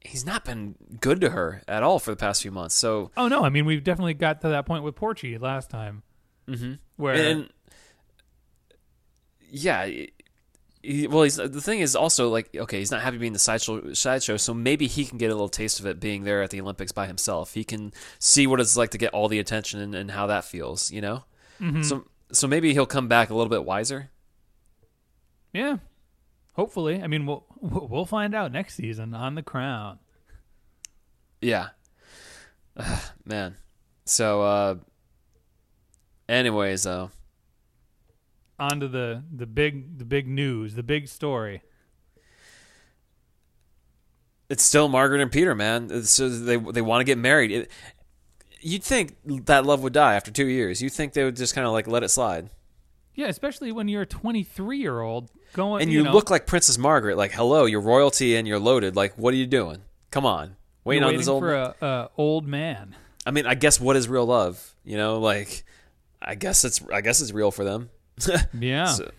he's 0.00 0.24
not 0.24 0.46
been 0.46 0.74
good 1.00 1.20
to 1.20 1.30
her 1.30 1.62
at 1.68 1.82
all 1.82 1.98
for 1.98 2.10
the 2.10 2.16
past 2.16 2.40
few 2.40 2.50
months. 2.50 2.74
So, 2.74 3.10
Oh 3.18 3.28
no, 3.28 3.44
I 3.44 3.50
mean 3.50 3.66
we've 3.66 3.84
definitely 3.84 4.14
got 4.14 4.40
to 4.42 4.48
that 4.48 4.64
point 4.64 4.84
with 4.84 4.94
Porchy 4.94 5.36
last 5.36 5.68
time, 5.68 6.02
Mhm. 6.50 6.78
where 6.96 7.14
and 7.14 7.50
yeah, 9.52 9.86
he, 10.82 11.06
well, 11.08 11.24
he's 11.24 11.36
the 11.36 11.60
thing 11.60 11.80
is 11.80 11.94
also 11.96 12.28
like 12.30 12.54
okay, 12.56 12.78
he's 12.78 12.90
not 12.90 13.02
happy 13.02 13.18
being 13.18 13.32
the 13.32 13.38
sideshow 13.38 13.92
sideshow, 13.92 14.36
so 14.36 14.54
maybe 14.54 14.86
he 14.86 15.04
can 15.04 15.18
get 15.18 15.30
a 15.30 15.34
little 15.34 15.48
taste 15.48 15.80
of 15.80 15.86
it 15.86 16.00
being 16.00 16.24
there 16.24 16.42
at 16.42 16.50
the 16.50 16.60
Olympics 16.60 16.92
by 16.92 17.06
himself. 17.06 17.54
He 17.54 17.64
can 17.64 17.92
see 18.18 18.46
what 18.46 18.60
it's 18.60 18.76
like 18.76 18.90
to 18.90 18.98
get 18.98 19.12
all 19.12 19.28
the 19.28 19.38
attention 19.38 19.80
and, 19.80 19.94
and 19.94 20.10
how 20.10 20.26
that 20.28 20.44
feels, 20.44 20.90
you 20.90 21.00
know. 21.00 21.24
So 21.82 22.06
so 22.32 22.46
maybe 22.46 22.72
he'll 22.72 22.86
come 22.86 23.06
back 23.08 23.28
a 23.28 23.34
little 23.34 23.50
bit 23.50 23.64
wiser. 23.66 24.10
Yeah. 25.52 25.78
Hopefully. 26.54 27.02
I 27.02 27.06
mean, 27.06 27.26
we'll 27.26 27.44
we'll 27.60 28.06
find 28.06 28.34
out 28.34 28.50
next 28.52 28.76
season 28.76 29.12
on 29.14 29.34
the 29.34 29.42
Crown. 29.42 29.98
Yeah. 31.42 31.68
Ugh, 32.76 33.00
man. 33.26 33.56
So 34.06 34.42
uh 34.42 34.74
anyways 36.30 36.84
though. 36.84 37.10
On 38.58 38.80
to 38.80 38.88
the 38.88 39.22
the 39.34 39.46
big 39.46 39.98
the 39.98 40.04
big 40.04 40.28
news, 40.28 40.74
the 40.74 40.82
big 40.82 41.08
story. 41.08 41.62
It's 44.48 44.64
still 44.64 44.88
Margaret 44.88 45.20
and 45.20 45.30
Peter, 45.30 45.54
man. 45.54 46.02
So 46.04 46.28
they 46.28 46.56
they 46.56 46.82
want 46.82 47.00
to 47.00 47.04
get 47.04 47.18
married. 47.18 47.50
It, 47.52 47.70
you'd 48.60 48.82
think 48.82 49.16
that 49.46 49.64
love 49.64 49.82
would 49.82 49.92
die 49.92 50.14
after 50.14 50.30
2 50.30 50.46
years. 50.46 50.82
You'd 50.82 50.92
think 50.92 51.14
they 51.14 51.24
would 51.24 51.36
just 51.36 51.54
kind 51.54 51.66
of 51.66 51.72
like 51.72 51.86
let 51.86 52.02
it 52.02 52.08
slide. 52.08 52.50
Yeah, 53.14 53.26
especially 53.28 53.72
when 53.72 53.88
you're 53.88 54.02
a 54.02 54.06
23 54.06 54.78
year 54.78 55.00
old 55.00 55.30
going 55.52 55.82
And 55.82 55.92
you, 55.92 56.04
know, 56.04 56.12
look 56.12 56.30
like 56.30 56.46
Princess 56.46 56.78
Margaret. 56.78 57.16
Like, 57.16 57.32
hello, 57.32 57.64
you're 57.64 57.80
royalty 57.80 58.36
and 58.36 58.46
you're 58.46 58.58
loaded. 58.58 58.96
Like, 58.96 59.14
what 59.16 59.34
are 59.34 59.36
you 59.36 59.46
doing? 59.46 59.82
Come 60.10 60.26
on, 60.26 60.56
waiting 60.84 61.02
you're 61.02 61.12
on 61.12 61.16
this 61.16 61.28
old. 61.28 61.42
for 61.42 61.54
a, 61.54 61.74
a 61.80 62.10
old 62.16 62.46
man. 62.46 62.96
I 63.26 63.30
mean, 63.30 63.46
I 63.46 63.54
guess 63.54 63.80
what 63.80 63.96
is 63.96 64.08
real 64.08 64.26
love? 64.26 64.74
You 64.84 64.96
know, 64.96 65.20
like, 65.20 65.64
I 66.22 66.34
guess 66.34 66.64
it's 66.64 66.80
I 66.92 67.00
guess 67.00 67.20
it's 67.20 67.32
real 67.32 67.50
for 67.50 67.64
them. 67.64 67.90
Yeah. 68.58 68.86
So, 68.86 69.10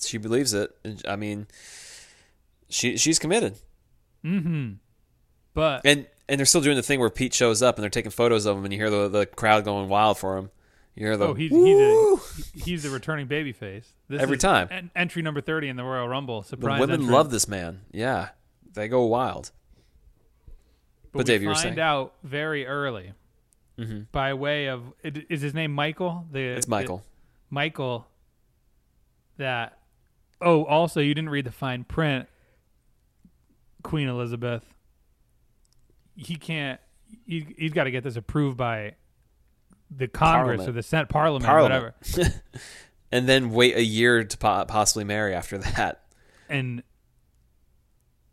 she 0.00 0.18
believes 0.18 0.52
it. 0.52 0.74
I 1.06 1.14
mean, 1.16 1.46
she 2.68 2.96
she's 2.96 3.18
committed, 3.20 3.56
mm-hmm. 4.24 4.72
But 5.54 5.82
and 5.84 6.06
and 6.28 6.38
they're 6.38 6.46
still 6.46 6.60
doing 6.60 6.76
the 6.76 6.82
thing 6.82 6.98
where 6.98 7.10
Pete 7.10 7.34
shows 7.34 7.62
up 7.62 7.76
and 7.76 7.82
they're 7.82 7.90
taking 7.90 8.10
photos 8.10 8.46
of 8.46 8.56
him, 8.56 8.64
and 8.64 8.72
you 8.72 8.78
hear 8.80 8.90
the 8.90 9.08
the 9.08 9.26
crowd 9.26 9.64
going 9.64 9.88
wild 9.88 10.18
for 10.18 10.36
him. 10.38 10.50
You 10.94 11.06
hear 11.06 11.16
the 11.16 11.28
oh, 11.28 11.34
he's 11.34 11.50
"Woo!" 11.52 12.16
he's 12.16 12.52
a, 12.54 12.64
he's 12.64 12.82
the 12.82 12.90
returning 12.90 13.28
babyface. 13.28 13.84
This 14.08 14.20
Every 14.20 14.36
time. 14.36 14.68
en- 14.70 14.90
entry 14.94 15.22
number 15.22 15.40
30 15.40 15.68
in 15.68 15.76
the 15.76 15.84
Royal 15.84 16.06
Rumble. 16.08 16.42
the 16.42 16.56
women 16.56 16.82
entrant. 16.90 17.02
love 17.10 17.30
this 17.30 17.48
man. 17.48 17.80
Yeah, 17.92 18.30
they 18.74 18.88
go 18.88 19.04
wild. 19.06 19.52
But, 21.12 21.18
But 21.18 21.26
Dave, 21.26 21.42
you 21.42 21.48
were 21.48 21.54
find 21.54 21.62
saying? 21.76 21.80
out 21.80 22.14
very 22.22 22.66
early 22.66 23.12
Mhm. 23.78 24.06
by 24.12 24.34
way 24.34 24.66
of 24.66 24.92
is 25.02 25.40
his 25.40 25.54
name 25.54 25.72
Michael? 25.72 26.26
The 26.30 26.40
It's 26.40 26.66
the- 26.66 26.70
Michael. 26.70 27.02
Michael. 27.50 28.06
That. 29.38 29.78
Oh, 30.40 30.64
also 30.64 31.00
you 31.00 31.14
didn't 31.14 31.30
read 31.30 31.44
the 31.46 31.52
fine 31.52 31.84
print. 31.84 32.28
Queen 33.82 34.08
Elizabeth. 34.08 34.64
He 36.16 36.36
can't. 36.36 36.80
He, 37.26 37.46
he's 37.58 37.72
got 37.72 37.84
to 37.84 37.90
get 37.90 38.04
this 38.04 38.16
approved 38.16 38.56
by 38.56 38.94
the 39.90 40.08
Congress 40.08 40.58
Parliament. 40.58 40.68
or 40.68 40.72
the 40.72 40.82
Senate, 40.82 41.08
Parliament, 41.08 41.44
Parliament. 41.46 41.94
whatever. 42.16 42.34
and 43.12 43.28
then 43.28 43.50
wait 43.50 43.76
a 43.76 43.82
year 43.84 44.24
to 44.24 44.38
po- 44.38 44.64
possibly 44.66 45.04
marry 45.04 45.34
after 45.34 45.58
that. 45.58 46.02
and 46.48 46.82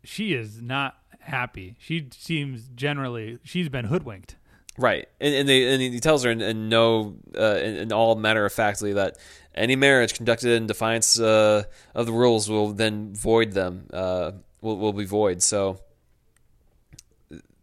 she 0.02 0.32
is 0.32 0.62
not 0.62 0.96
happy. 1.20 1.76
She 1.78 2.08
seems 2.12 2.68
generally 2.74 3.38
she's 3.44 3.68
been 3.68 3.86
hoodwinked. 3.86 4.36
Right, 4.78 5.08
and 5.20 5.34
and, 5.34 5.48
they, 5.48 5.72
and 5.72 5.82
he 5.82 6.00
tells 6.00 6.24
her 6.24 6.30
in, 6.30 6.40
in 6.40 6.68
no, 6.68 7.16
uh, 7.36 7.56
in, 7.56 7.76
in 7.76 7.92
all 7.92 8.14
matter 8.14 8.46
of 8.46 8.52
factly 8.52 8.92
that 8.94 9.18
any 9.54 9.76
marriage 9.76 10.14
conducted 10.14 10.50
in 10.52 10.66
defiance 10.66 11.18
uh, 11.20 11.64
of 11.94 12.06
the 12.06 12.12
rules 12.12 12.48
will 12.48 12.72
then 12.72 13.12
void 13.14 13.52
them, 13.52 13.88
uh, 13.92 14.32
will 14.60 14.78
will 14.78 14.92
be 14.92 15.04
void. 15.04 15.42
So, 15.42 15.80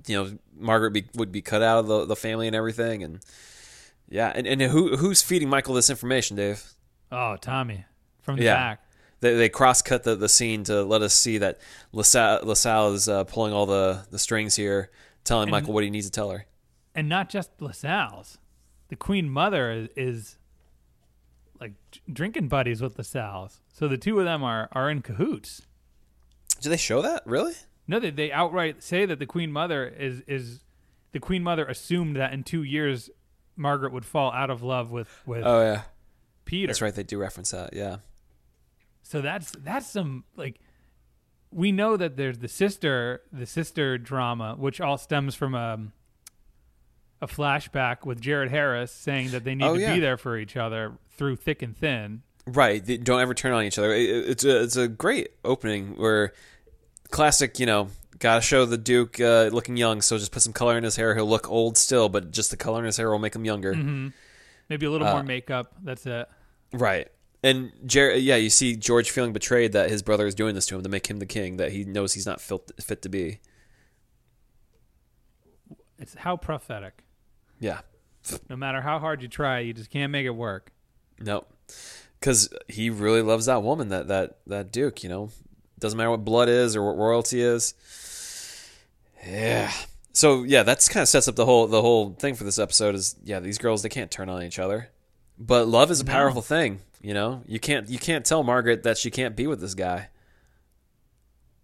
you 0.05 0.15
know, 0.15 0.37
Margaret 0.59 0.91
be, 0.91 1.05
would 1.15 1.31
be 1.31 1.41
cut 1.41 1.61
out 1.61 1.79
of 1.79 1.87
the, 1.87 2.05
the 2.05 2.15
family 2.15 2.47
and 2.47 2.55
everything, 2.55 3.03
and 3.03 3.19
yeah, 4.09 4.31
and, 4.35 4.45
and 4.45 4.61
who 4.61 4.97
who's 4.97 5.21
feeding 5.21 5.49
Michael 5.49 5.73
this 5.73 5.89
information, 5.89 6.35
Dave? 6.37 6.63
Oh, 7.11 7.35
Tommy 7.39 7.85
from 8.21 8.35
the 8.35 8.43
Yeah. 8.43 8.53
back. 8.55 8.83
They, 9.21 9.35
they 9.35 9.49
cross 9.49 9.81
cut 9.81 10.03
the, 10.03 10.15
the 10.15 10.29
scene 10.29 10.63
to 10.65 10.83
let 10.83 11.01
us 11.01 11.13
see 11.13 11.39
that 11.39 11.59
LaSalle, 11.91 12.41
LaSalle 12.43 12.93
is 12.93 13.09
uh, 13.09 13.23
pulling 13.23 13.51
all 13.53 13.65
the, 13.65 14.05
the 14.11 14.19
strings 14.19 14.55
here, 14.55 14.91
telling 15.23 15.43
And- 15.43 15.51
Michael 15.51 15.73
what 15.73 15.83
he 15.83 15.89
needs 15.89 16.05
to 16.05 16.11
tell 16.11 16.29
her. 16.29 16.45
And 16.97 17.07
not 17.07 17.29
just 17.29 17.51
LaSalle's. 17.61 18.39
The 18.89 18.95
Queen 18.95 19.29
Mother 19.29 19.71
is, 19.71 19.89
is 19.95 20.37
like 21.61 21.73
drinking 22.11 22.47
buddies 22.47 22.81
with 22.81 22.97
LaSalle's. 22.97 23.61
So 23.71 23.87
the 23.87 23.97
two 23.97 24.17
of 24.19 24.25
them 24.25 24.43
are, 24.43 24.67
are 24.71 24.89
in 24.89 25.01
cahoots. 25.01 25.61
Do 26.59 26.69
they 26.69 26.77
show 26.77 27.01
that 27.03 27.21
really? 27.25 27.53
No, 27.87 27.99
they, 27.99 28.09
they 28.09 28.31
outright 28.31 28.81
say 28.81 29.05
that 29.05 29.19
the 29.19 29.25
Queen 29.27 29.51
Mother 29.51 29.85
is 29.87 30.21
is 30.27 30.61
the 31.11 31.19
Queen 31.19 31.43
Mother 31.43 31.65
assumed 31.65 32.15
that 32.15 32.33
in 32.33 32.43
two 32.43 32.63
years 32.63 33.09
Margaret 33.55 33.93
would 33.93 34.05
fall 34.05 34.31
out 34.31 34.49
of 34.49 34.63
love 34.63 34.89
with 34.91 35.21
with 35.25 35.43
Oh 35.45 35.61
yeah, 35.61 35.81
Peter. 36.45 36.67
that's 36.67 36.81
right. 36.81 36.93
They 36.95 37.03
do 37.03 37.17
reference 37.19 37.51
that. 37.51 37.73
Yeah. 37.73 37.97
So 39.03 39.21
that's 39.21 39.51
that's 39.63 39.87
some 39.87 40.23
like 40.35 40.59
we 41.51 41.71
know 41.71 41.95
that 41.95 42.17
there's 42.17 42.39
the 42.39 42.47
sister 42.47 43.21
the 43.31 43.45
sister 43.45 43.97
drama, 43.99 44.55
which 44.57 44.81
all 44.81 44.97
stems 44.97 45.35
from 45.35 45.53
um, 45.55 45.93
a 47.21 47.27
flashback 47.27 48.05
with 48.05 48.21
Jared 48.21 48.51
Harris 48.51 48.91
saying 48.91 49.31
that 49.31 49.43
they 49.43 49.55
need 49.55 49.65
Oh, 49.65 49.75
to 49.75 49.81
yeah. 49.81 49.93
be 49.95 49.99
there 49.99 50.17
for 50.17 50.37
each 50.37 50.55
other 50.57 50.93
through 51.17 51.37
thick 51.37 51.61
and 51.61 51.75
thin. 51.75 52.21
Right. 52.45 52.83
They 52.85 52.97
don't 52.97 53.19
ever 53.19 53.33
turn 53.33 53.53
on 53.53 53.63
each 53.63 53.77
other. 53.79 53.91
It- 53.93 54.09
it- 54.09 54.29
It's 54.29 54.43
a 54.45 54.63
it's 54.63 54.75
a 54.77 54.87
great 54.87 55.29
opening 55.43 55.97
where 55.97 56.33
classic. 57.09 57.59
You 57.59 57.65
know, 57.65 57.89
gotta 58.19 58.41
show 58.41 58.65
the 58.65 58.77
Duke 58.77 59.19
uh, 59.19 59.49
looking 59.51 59.77
young, 59.77 60.01
so 60.01 60.17
just 60.17 60.31
put 60.31 60.41
some 60.41 60.53
color 60.53 60.77
in 60.77 60.83
his 60.83 60.95
hair. 60.95 61.15
He'll 61.15 61.27
look 61.27 61.49
old 61.49 61.77
still, 61.77 62.07
but 62.09 62.31
just 62.31 62.51
the 62.51 62.57
color 62.57 62.79
in 62.79 62.85
his 62.85 62.97
hair 62.97 63.09
will 63.09 63.19
make 63.19 63.35
him 63.35 63.45
younger. 63.45 63.73
Mm-hmm. 63.73 64.09
Maybe 64.69 64.85
a 64.85 64.91
little 64.91 65.07
Uh, 65.07 65.13
more 65.13 65.23
makeup. 65.23 65.73
That's 65.83 66.05
it. 66.05 66.27
Right. 66.71 67.07
And 67.43 67.71
Jared, 67.85 68.23
yeah, 68.23 68.35
you 68.35 68.49
see 68.49 68.75
George 68.75 69.11
feeling 69.11 69.31
betrayed 69.33 69.71
that 69.73 69.89
his 69.89 70.01
brother 70.01 70.25
is 70.27 70.35
doing 70.35 70.55
this 70.55 70.65
to 70.67 70.75
him 70.75 70.83
to 70.83 70.89
make 70.89 71.07
him 71.07 71.19
the 71.19 71.25
king 71.25 71.57
that 71.57 71.71
he 71.71 71.83
knows 71.85 72.13
he's 72.13 72.25
not 72.25 72.41
fit, 72.41 72.71
fit 72.81 73.01
to 73.03 73.09
be. 73.09 73.39
It's 75.99 76.15
how 76.15 76.37
prophetic. 76.37 77.03
Yeah. 77.59 77.79
No 78.49 78.55
matter 78.55 78.81
how 78.81 78.99
hard 78.99 79.21
you 79.21 79.27
try, 79.27 79.59
you 79.59 79.73
just 79.73 79.89
can't 79.89 80.11
make 80.11 80.25
it 80.25 80.31
work. 80.35 80.71
Nope. 81.19 81.51
Because 82.19 82.49
he 82.67 82.89
really 82.89 83.21
loves 83.21 83.45
that 83.45 83.63
woman, 83.63 83.89
that 83.89 84.07
that 84.07 84.37
that 84.47 84.71
Duke. 84.71 85.03
You 85.03 85.09
know, 85.09 85.29
doesn't 85.79 85.97
matter 85.97 86.09
what 86.09 86.25
blood 86.25 86.49
is 86.49 86.75
or 86.75 86.83
what 86.85 86.97
royalty 86.97 87.41
is. 87.41 87.73
Yeah. 89.25 89.71
So 90.13 90.43
yeah, 90.43 90.63
that's 90.63 90.89
kind 90.89 91.03
of 91.03 91.07
sets 91.07 91.27
up 91.27 91.35
the 91.35 91.45
whole 91.45 91.67
the 91.67 91.81
whole 91.81 92.15
thing 92.19 92.35
for 92.35 92.43
this 92.43 92.59
episode. 92.59 92.95
Is 92.95 93.15
yeah, 93.23 93.39
these 93.39 93.57
girls 93.57 93.81
they 93.83 93.89
can't 93.89 94.09
turn 94.11 94.29
on 94.29 94.41
each 94.43 94.59
other, 94.59 94.89
but 95.37 95.67
love 95.67 95.91
is 95.91 96.01
a 96.01 96.03
No. 96.03 96.11
powerful 96.11 96.41
thing. 96.41 96.79
You 97.01 97.13
know, 97.13 97.43
you 97.45 97.59
can't 97.59 97.87
you 97.87 97.99
can't 97.99 98.25
tell 98.25 98.41
Margaret 98.43 98.83
that 98.83 98.97
she 98.97 99.11
can't 99.11 99.35
be 99.35 99.45
with 99.47 99.61
this 99.61 99.75
guy. 99.75 100.09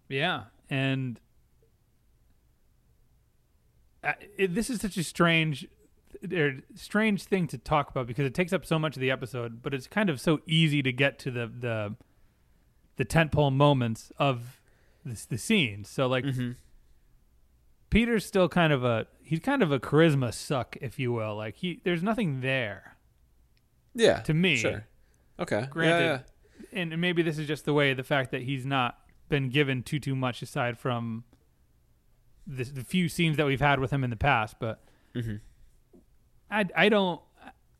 Yeah, 0.08 0.44
and 0.70 1.18
uh, 4.04 4.12
it, 4.38 4.54
this 4.54 4.70
is 4.70 4.80
such 4.80 4.96
a 4.96 5.02
strange, 5.02 5.66
er, 6.32 6.60
strange 6.74 7.24
thing 7.24 7.46
to 7.48 7.58
talk 7.58 7.90
about 7.90 8.06
because 8.06 8.24
it 8.26 8.34
takes 8.34 8.52
up 8.52 8.64
so 8.64 8.78
much 8.78 8.96
of 8.96 9.00
the 9.00 9.10
episode. 9.10 9.62
But 9.62 9.74
it's 9.74 9.86
kind 9.86 10.08
of 10.10 10.20
so 10.20 10.40
easy 10.46 10.82
to 10.82 10.92
get 10.92 11.18
to 11.20 11.30
the 11.30 11.46
the 11.46 11.96
the 12.96 13.04
tentpole 13.04 13.52
moments 13.52 14.12
of 14.18 14.60
this, 15.04 15.24
the 15.26 15.36
scene. 15.38 15.84
So 15.84 16.06
like, 16.06 16.24
Peter's 17.90 18.24
still 18.26 18.48
kind 18.48 18.72
of 18.72 18.84
a 18.84 19.06
he's 19.22 19.40
kind 19.40 19.62
of 19.62 19.70
a 19.72 19.78
charisma 19.78 20.32
suck, 20.34 20.76
if 20.80 20.98
you 20.98 21.12
will. 21.12 21.36
Like 21.36 21.56
he 21.56 21.80
there's 21.84 22.02
nothing 22.02 22.40
there, 22.40 22.96
Yeah. 23.94 24.20
To 24.20 24.34
me. 24.34 24.56
Sure. 24.56 24.86
Okay. 25.38 25.66
Granted, 25.70 26.04
Yeah, 26.04 26.18
yeah. 26.72 26.80
and 26.80 27.00
maybe 27.00 27.22
this 27.22 27.38
is 27.38 27.46
just 27.46 27.64
the 27.64 27.72
way 27.74 27.92
the 27.94 28.02
fact 28.04 28.30
that 28.32 28.42
he's 28.42 28.64
not 28.66 28.98
been 29.28 29.48
given 29.48 29.82
too 29.82 29.98
too 29.98 30.14
much 30.14 30.42
aside 30.42 30.78
from 30.78 31.24
the, 32.46 32.64
the 32.64 32.84
few 32.84 33.08
scenes 33.08 33.36
that 33.38 33.46
we've 33.46 33.60
had 33.60 33.80
with 33.80 33.90
him 33.90 34.04
in 34.04 34.10
the 34.10 34.16
past 34.16 34.56
but 34.60 34.84
Mhm. 35.14 35.40
I, 36.54 36.64
I 36.76 36.88
don't 36.88 37.20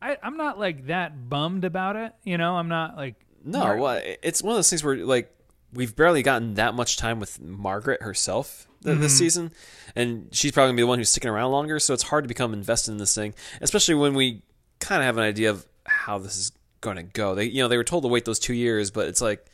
I, 0.01 0.17
I'm 0.21 0.37
not 0.37 0.59
like 0.59 0.87
that 0.87 1.29
bummed 1.29 1.65
about 1.65 1.95
it 1.95 2.13
you 2.23 2.37
know 2.37 2.55
I'm 2.55 2.67
not 2.67 2.97
like 2.97 3.15
No, 3.43 3.59
Mar- 3.59 3.77
well, 3.77 4.01
it's 4.21 4.43
one 4.43 4.51
of 4.51 4.57
those 4.57 4.69
things 4.69 4.83
where 4.83 4.97
like 4.97 5.31
we've 5.73 5.95
barely 5.95 6.23
gotten 6.23 6.55
that 6.55 6.73
much 6.73 6.97
time 6.97 7.19
with 7.19 7.41
Margaret 7.41 8.01
herself 8.01 8.67
th- 8.83 8.99
this 8.99 9.17
season, 9.17 9.51
and 9.95 10.29
she's 10.31 10.51
probably 10.51 10.69
gonna 10.69 10.77
be 10.77 10.81
the 10.83 10.87
one 10.87 10.99
who's 10.99 11.09
sticking 11.09 11.29
around 11.29 11.51
longer. 11.51 11.79
So 11.79 11.93
it's 11.93 12.03
hard 12.03 12.23
to 12.23 12.27
become 12.27 12.53
invested 12.53 12.91
in 12.91 12.97
this 12.97 13.13
thing, 13.15 13.33
especially 13.61 13.95
when 13.95 14.13
we 14.13 14.41
kind 14.79 15.01
of 15.01 15.05
have 15.05 15.17
an 15.17 15.23
idea 15.23 15.49
of 15.49 15.65
how 15.85 16.17
this 16.17 16.37
is 16.37 16.51
going 16.81 16.97
to 16.97 17.03
go. 17.03 17.35
They, 17.35 17.45
you 17.45 17.61
know, 17.61 17.67
they 17.67 17.77
were 17.77 17.83
told 17.83 18.03
to 18.03 18.07
wait 18.07 18.25
those 18.25 18.39
two 18.39 18.53
years, 18.53 18.91
but 18.91 19.07
it's 19.07 19.21
like, 19.21 19.45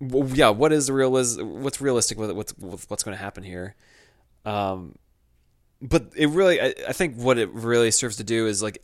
well, 0.00 0.28
yeah, 0.28 0.50
what 0.50 0.72
is 0.72 0.86
the 0.86 0.92
real 0.92 1.16
is 1.16 1.40
what's 1.40 1.80
realistic 1.80 2.18
with? 2.18 2.30
What's 2.32 2.56
with 2.58 2.88
what's 2.90 3.02
going 3.02 3.16
to 3.16 3.22
happen 3.22 3.42
here? 3.42 3.74
Um, 4.44 4.96
but 5.82 6.12
it 6.16 6.28
really, 6.28 6.60
I, 6.60 6.74
I 6.88 6.92
think 6.92 7.16
what 7.16 7.36
it 7.38 7.50
really 7.50 7.90
serves 7.90 8.16
to 8.16 8.24
do 8.24 8.46
is 8.46 8.62
like 8.62 8.82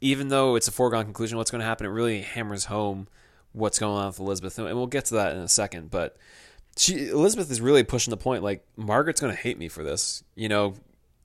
even 0.00 0.28
though 0.28 0.56
it's 0.56 0.66
a 0.66 0.72
foregone 0.72 1.04
conclusion 1.04 1.36
what's 1.36 1.50
going 1.50 1.60
to 1.60 1.66
happen, 1.66 1.86
it 1.86 1.90
really 1.90 2.22
hammers 2.22 2.64
home 2.64 3.06
what's 3.52 3.78
going 3.78 3.96
on 3.96 4.06
with 4.06 4.18
Elizabeth, 4.20 4.58
and 4.58 4.66
we'll 4.74 4.86
get 4.86 5.04
to 5.06 5.14
that 5.14 5.32
in 5.32 5.38
a 5.42 5.48
second. 5.48 5.90
But 5.90 6.16
she 6.76 7.08
Elizabeth 7.08 7.50
is 7.50 7.60
really 7.60 7.82
pushing 7.84 8.10
the 8.10 8.16
point. 8.16 8.42
Like 8.42 8.64
Margaret's 8.76 9.20
going 9.20 9.34
to 9.34 9.40
hate 9.40 9.58
me 9.58 9.68
for 9.68 9.82
this. 9.84 10.24
You 10.34 10.48
know, 10.48 10.74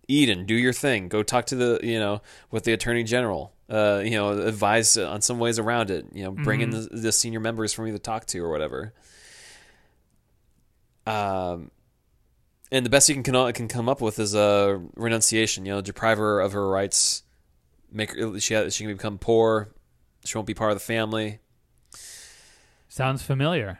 Eden, 0.07 0.45
do 0.45 0.55
your 0.55 0.73
thing. 0.73 1.07
Go 1.07 1.23
talk 1.23 1.45
to 1.47 1.55
the 1.55 1.79
you 1.81 1.99
know 1.99 2.21
with 2.51 2.63
the 2.65 2.73
attorney 2.73 3.03
general. 3.03 3.53
Uh, 3.69 4.01
you 4.03 4.11
know, 4.11 4.29
advise 4.45 4.95
on 4.97 5.21
some 5.21 5.39
ways 5.39 5.57
around 5.57 5.89
it. 5.89 6.05
You 6.13 6.23
know, 6.25 6.31
bring 6.31 6.61
in 6.61 6.71
Mm-hmm. 6.71 6.95
the, 6.95 7.01
the 7.01 7.11
senior 7.11 7.39
members 7.39 7.73
for 7.73 7.81
me 7.83 7.91
to 7.91 7.99
talk 7.99 8.25
to 8.27 8.39
or 8.43 8.51
whatever. 8.51 8.93
Um, 11.07 11.71
and 12.71 12.85
the 12.85 12.89
best 12.89 13.07
you 13.09 13.15
can 13.15 13.23
can, 13.23 13.53
can 13.53 13.67
come 13.67 13.87
up 13.89 14.01
with 14.01 14.19
is 14.19 14.33
a 14.33 14.81
renunciation. 14.95 15.65
You 15.65 15.73
know, 15.73 15.81
deprive 15.81 16.17
her 16.17 16.39
of 16.39 16.53
her 16.53 16.67
rights, 16.67 17.23
make 17.91 18.11
her, 18.11 18.39
she 18.39 18.69
she 18.69 18.83
can 18.85 18.93
become 18.93 19.17
poor. 19.17 19.73
She 20.23 20.37
won't 20.37 20.47
be 20.47 20.53
part 20.53 20.71
of 20.71 20.77
the 20.77 20.83
family. 20.83 21.39
Sounds 22.87 23.21
familiar. 23.21 23.79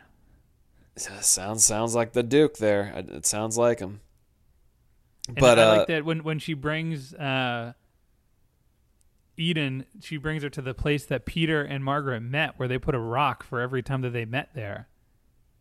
Sounds 0.98 1.63
sounds 1.63 1.95
like 1.95 2.13
the 2.13 2.24
Duke 2.24 2.58
there. 2.58 2.93
It 2.95 3.26
sounds 3.26 3.58
like 3.58 3.80
him. 3.80 4.02
And 5.28 5.38
But 5.38 5.60
I 5.60 5.63
uh, 5.63 5.78
like 5.78 5.88
that 5.88 6.06
when 6.06 6.24
when 6.24 6.39
she 6.39 6.54
brings 6.54 7.13
uh, 7.13 7.74
Eden, 9.38 9.86
she 10.02 10.17
brings 10.17 10.43
her 10.43 10.50
to 10.50 10.62
the 10.62 10.74
place 10.74 11.06
that 11.08 11.26
Peter 11.26 11.62
and 11.62 11.84
Margaret 11.84 12.21
met, 12.21 12.58
where 12.58 12.67
they 12.67 12.78
put 12.78 12.95
a 12.95 13.00
rock 13.00 13.43
for 13.43 13.60
every 13.60 13.84
time 13.84 14.02
that 14.02 14.12
they 14.12 14.24
met 14.26 14.54
there, 14.54 14.88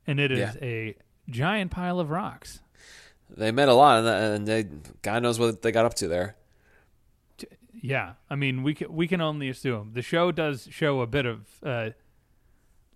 and 0.07 0.21
it 0.21 0.31
is 0.31 0.39
Yeah. 0.39 0.53
a 0.63 0.97
giant 1.29 1.71
pile 1.73 1.99
of 1.99 2.11
rocks. 2.11 2.61
They 3.37 3.51
met 3.53 3.69
a 3.69 3.75
lot, 3.75 3.99
and, 3.99 4.09
and 4.09 4.47
they 4.49 4.67
God 5.03 5.23
knows 5.23 5.39
what 5.39 5.63
they 5.63 5.73
got 5.73 5.85
up 5.85 5.95
to 5.95 6.09
there. 6.09 6.37
Yeah, 7.83 8.15
I 8.31 8.35
mean 8.37 8.63
we 8.63 8.75
can 8.75 8.95
we 8.95 9.07
can 9.07 9.21
only 9.21 9.49
assume 9.49 9.91
the 9.93 10.03
show 10.03 10.33
does 10.33 10.69
show 10.71 11.01
a 11.03 11.07
bit 11.07 11.27
of 11.27 11.47
a 11.63 11.69
uh, 11.69 11.91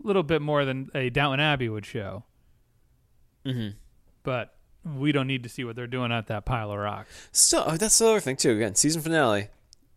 little 0.03 0.23
bit 0.23 0.41
more 0.41 0.65
than 0.65 0.91
a 0.95 1.11
Downton 1.11 1.41
Abbey 1.41 1.69
would 1.69 1.85
show, 1.85 2.25
Mm-hmm. 3.45 3.77
but 4.23 4.55
we 4.97 5.13
don't 5.13 5.27
need 5.27 5.43
to 5.43 5.49
see 5.49 5.65
what 5.65 5.77
they're 5.77 5.87
doing 5.87 6.13
at 6.13 6.29
that 6.29 6.45
pile 6.45 6.71
of 6.73 6.79
rocks. 6.79 7.29
So 7.33 7.65
oh, 7.67 7.77
that's 7.77 7.99
the 7.99 8.07
other 8.07 8.21
thing 8.21 8.37
too. 8.37 8.53
Again, 8.53 8.75
season 8.77 9.03
finale, 9.03 9.49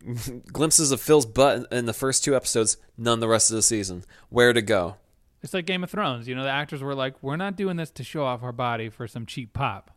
glimpses 0.52 0.92
of 0.92 1.00
Phil's 1.00 1.26
butt 1.26 1.66
in 1.72 1.86
the 1.86 1.92
first 1.94 2.24
two 2.24 2.36
episodes. 2.36 2.76
None 2.98 3.20
the 3.20 3.28
rest 3.28 3.50
of 3.50 3.56
the 3.56 3.62
season. 3.62 4.04
Where 4.28 4.52
to 4.52 4.60
go? 4.62 4.96
It's 5.42 5.54
like 5.54 5.66
Game 5.66 5.82
of 5.82 5.90
Thrones. 5.90 6.28
You 6.28 6.34
know, 6.34 6.44
the 6.44 6.50
actors 6.50 6.82
were 6.82 6.94
like, 6.94 7.14
"We're 7.22 7.36
not 7.36 7.56
doing 7.56 7.76
this 7.76 7.90
to 7.92 8.04
show 8.04 8.24
off 8.24 8.42
our 8.42 8.52
body 8.52 8.88
for 8.90 9.08
some 9.08 9.24
cheap 9.26 9.52
pop." 9.54 9.90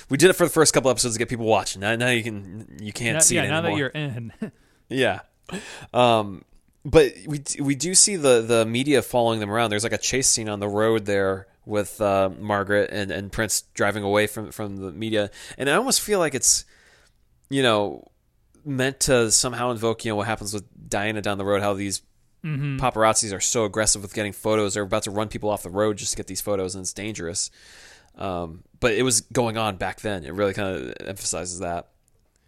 We 0.09 0.17
did 0.17 0.31
it 0.31 0.33
for 0.33 0.45
the 0.45 0.49
first 0.49 0.73
couple 0.73 0.89
episodes 0.89 1.13
to 1.13 1.19
get 1.19 1.29
people 1.29 1.45
watching. 1.45 1.81
Now, 1.81 1.95
now 1.95 2.09
you 2.09 2.23
can 2.23 2.77
you 2.81 2.91
can't 2.91 3.15
Now- 3.15 3.19
see 3.19 3.35
yeah, 3.35 3.43
it 3.43 3.49
now 3.49 3.61
that 3.61 3.75
you're 3.75 3.89
in, 3.89 4.31
Yeah. 4.89 5.19
Um, 5.93 6.43
but 6.83 7.13
we 7.27 7.43
we 7.59 7.75
do 7.75 7.93
see 7.93 8.15
the 8.15 8.41
the 8.41 8.65
media 8.65 9.01
following 9.03 9.39
them 9.39 9.51
around. 9.51 9.69
There's 9.69 9.83
like 9.83 9.93
a 9.93 9.97
chase 9.99 10.27
scene 10.27 10.49
on 10.49 10.59
the 10.59 10.67
road 10.67 11.05
there 11.05 11.45
with 11.65 12.01
uh, 12.01 12.31
Margaret 12.39 12.89
and, 12.91 13.11
and 13.11 13.31
Prince 13.31 13.61
driving 13.75 14.03
away 14.03 14.25
from 14.25 14.51
from 14.51 14.77
the 14.77 14.91
media, 14.91 15.29
and 15.57 15.69
I 15.69 15.73
almost 15.73 16.01
feel 16.01 16.17
like 16.17 16.33
it's 16.33 16.65
you 17.49 17.61
know 17.61 18.07
meant 18.65 19.01
to 19.01 19.29
somehow 19.31 19.69
invoke 19.71 20.03
you 20.03 20.11
know 20.11 20.15
what 20.15 20.25
happens 20.27 20.51
with 20.53 20.63
Diana 20.89 21.21
down 21.21 21.37
the 21.37 21.45
road. 21.45 21.61
How 21.61 21.73
these 21.75 22.01
paparazzis 22.43 23.35
are 23.35 23.41
so 23.41 23.65
aggressive 23.65 24.01
with 24.01 24.13
getting 24.15 24.31
photos. 24.33 24.73
They're 24.73 24.83
about 24.83 25.03
to 25.03 25.11
run 25.11 25.27
people 25.27 25.49
off 25.49 25.61
the 25.61 25.69
road 25.69 25.97
just 25.97 26.11
to 26.11 26.17
get 26.17 26.25
these 26.27 26.41
photos, 26.41 26.73
and 26.73 26.81
it's 26.83 26.93
dangerous. 26.93 27.51
Um, 28.17 28.63
but 28.79 28.93
it 28.93 29.03
was 29.03 29.21
going 29.21 29.57
on 29.57 29.77
back 29.77 30.01
then. 30.01 30.23
It 30.23 30.33
really 30.33 30.53
kind 30.53 30.75
of 30.77 31.07
emphasizes 31.07 31.59
that. 31.59 31.89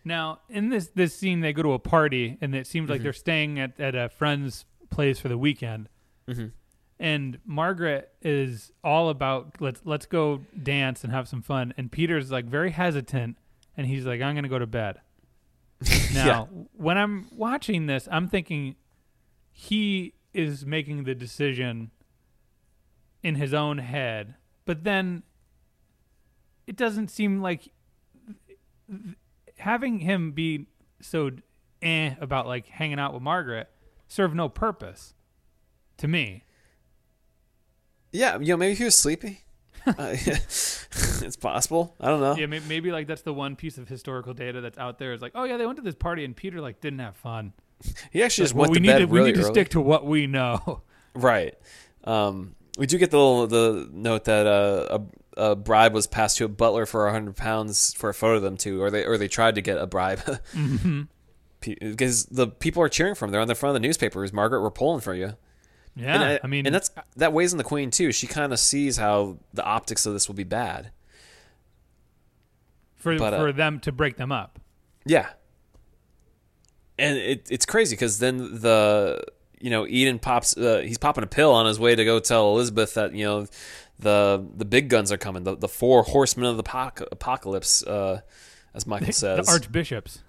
now 0.04 0.40
in 0.50 0.70
this 0.70 0.88
this 0.96 1.16
scene, 1.16 1.42
they 1.42 1.54
go 1.54 1.62
to 1.64 1.74
a 1.74 1.80
party, 1.80 2.38
and 2.42 2.54
it 2.56 2.68
seems 2.68 2.86
Mm-hmm. 2.86 2.92
like 2.94 3.04
they're 3.04 3.14
staying 3.14 3.60
at 3.60 3.80
at 3.80 3.96
a 3.96 4.10
friend's 4.10 4.66
place 4.90 5.20
for 5.20 5.28
the 5.30 5.38
weekend. 5.38 5.88
Mm-hmm. 6.28 6.48
And 7.00 7.40
Margaret 7.46 8.12
is 8.22 8.72
all 8.84 9.10
about 9.10 9.56
let's 9.60 9.82
let's 9.86 10.06
go 10.06 10.42
dance 10.62 11.04
and 11.04 11.12
have 11.12 11.28
some 11.28 11.42
fun. 11.42 11.74
And 11.78 11.92
Peter's 11.92 12.32
like 12.32 12.46
very 12.46 12.72
hesitant, 12.72 13.38
and 13.76 13.88
he's 13.88 14.06
like, 14.06 14.22
"I'm 14.22 14.36
gonna 14.36 14.48
go 14.50 14.60
to 14.60 14.68
bed." 14.68 15.00
Now, 16.14 16.48
when 16.74 16.98
I'm 16.98 17.28
watching 17.36 17.88
this, 17.88 18.08
I'm 18.12 18.28
thinking 18.28 18.76
he 19.52 20.14
is 20.34 20.64
making 20.66 21.06
the 21.06 21.16
decision 21.16 21.90
in 23.24 23.36
his 23.36 23.54
own 23.54 23.78
head, 23.80 24.36
but 24.66 24.84
then 24.84 25.24
it 26.72 26.78
doesn't 26.78 27.10
seem 27.12 27.42
like 27.42 27.74
having 29.58 30.00
him 30.00 30.32
be 30.32 30.68
so 31.02 31.32
eh 31.82 32.16
about 32.22 32.48
like 32.48 32.66
hanging 32.68 32.98
out 32.98 33.14
with 33.14 33.22
Margaret 33.22 33.70
served 34.08 34.34
no 34.34 34.48
purpose 34.48 35.14
to 35.98 36.08
me. 36.08 36.46
Yeah, 38.14 38.40
you 38.40 38.54
know, 38.54 38.58
maybe 38.58 38.76
he 38.76 38.86
was 38.86 38.96
sleepy. 38.98 39.42
uh, 39.86 39.94
it's 40.16 41.36
possible. 41.36 41.94
I 42.00 42.08
don't 42.08 42.22
know. 42.22 42.38
Yeah, 42.38 42.46
maybe, 42.46 42.64
maybe 42.70 42.92
like 42.94 43.06
that's 43.06 43.24
the 43.24 43.34
one 43.34 43.58
piece 43.58 43.78
of 43.78 43.90
historical 43.90 44.34
data 44.34 44.62
that's 44.62 44.78
out 44.78 44.98
there 44.98 45.12
is 45.12 45.22
like, 45.22 45.34
oh 45.36 45.44
yeah, 45.44 45.58
they 45.58 45.66
went 45.66 45.76
to 45.76 45.84
this 45.84 45.96
party 45.96 46.24
and 46.24 46.34
Peter 46.34 46.62
like 46.62 46.80
didn't 46.80 47.00
have 47.00 47.18
fun. 47.18 47.52
He 48.12 48.24
actually 48.24 48.46
just 48.46 48.54
Like, 48.54 48.62
well, 48.62 48.70
went 48.70 48.72
we 48.72 48.76
to 48.78 48.82
need 48.84 48.88
bed 48.88 49.00
to 49.00 49.08
really 49.08 49.24
we 49.24 49.28
need 49.32 49.36
to 49.40 49.42
early. 49.42 49.54
stick 49.54 49.70
to 49.72 49.82
what 49.82 50.06
we 50.06 50.26
know. 50.26 50.84
right. 51.16 51.54
Um, 52.06 52.56
we 52.78 52.86
do 52.88 52.98
get 52.98 53.12
the 53.12 53.18
little, 53.18 53.48
the 53.48 53.90
note 53.92 54.24
that 54.24 54.48
uh, 54.48 55.00
a, 55.38 55.56
bribe 55.56 55.94
was 55.94 56.08
passed 56.08 56.38
to 56.38 56.46
a 56.46 56.50
butler 56.50 56.86
for 56.86 57.08
a 57.08 57.12
hundred 57.12 57.36
pounds 57.36 57.94
for 57.94 58.10
a 58.10 58.14
photo 58.14 58.38
of 58.38 58.42
them 58.42 58.58
too, 58.58 58.82
or 58.82 58.90
they 58.92 59.06
or 59.06 59.18
they 59.18 59.28
tried 59.28 59.56
to 59.56 59.62
get 59.62 59.78
a 59.78 59.88
bribe. 59.88 60.22
Mm-hmm. 60.54 61.04
Because 61.60 62.26
the 62.26 62.48
people 62.48 62.82
are 62.82 62.90
cheering 62.90 63.14
for 63.14 63.26
him. 63.26 63.32
They're 63.32 63.40
on 63.40 63.48
the 63.48 63.54
front 63.54 63.76
of 63.76 63.82
the 63.82 63.88
newspapers. 63.88 64.34
Margaret, 64.34 64.62
we're 64.64 64.72
pulling 64.72 65.00
for 65.00 65.14
you. 65.14 65.34
yeah, 65.96 66.16
and 66.16 66.40
I, 66.44 66.48
mean, 66.48 66.66
and 66.66 66.74
that's 66.74 66.90
that 67.18 67.34
weighs 67.34 67.52
in 67.52 67.60
the 67.60 67.64
queen 67.64 67.92
too. 67.92 68.12
She 68.12 68.26
kind 68.26 68.52
of 68.52 68.58
sees 68.58 68.98
how 68.98 69.38
the 69.54 69.64
optics 69.64 70.08
of 70.08 70.14
this 70.14 70.28
will 70.28 70.34
be 70.34 70.44
bad. 70.44 70.90
for 72.96 73.16
but, 73.16 73.36
uh, 73.36 73.38
for 73.38 73.52
them 73.52 73.80
to 73.82 73.92
break 73.92 74.18
them 74.18 74.32
up. 74.32 74.60
Yeah. 75.06 75.30
And 76.98 77.18
it, 77.18 77.48
it's 77.52 77.66
crazy 77.66 77.96
because 77.96 78.18
then 78.18 78.38
the 78.60 79.24
you 79.60 79.70
know 79.70 79.88
Eden 79.88 80.20
pops 80.20 80.58
uh, 80.58 80.82
he's 80.84 80.98
popping 80.98 81.24
a 81.24 81.28
pill 81.28 81.52
on 81.52 81.66
his 81.66 81.80
way 81.80 81.96
to 81.96 82.04
go 82.04 82.20
tell 82.20 82.52
Elizabeth 82.54 82.96
that 82.96 83.14
you 83.14 83.26
know 83.26 83.48
the 84.02 84.46
the 84.58 84.66
big 84.66 84.90
guns 84.90 85.12
are 85.12 85.18
coming 85.18 85.44
the 85.44 85.56
the 85.56 85.68
four 85.68 86.04
horsemen 86.04 86.46
of 86.46 86.58
the 86.58 86.64
apoc- 86.64 87.06
apocalypse 87.12 87.84
uh, 87.84 88.22
as 88.74 88.86
Michael 88.86 89.12
says 89.14 89.46
the 89.46 89.52
archbishops. 89.52 90.20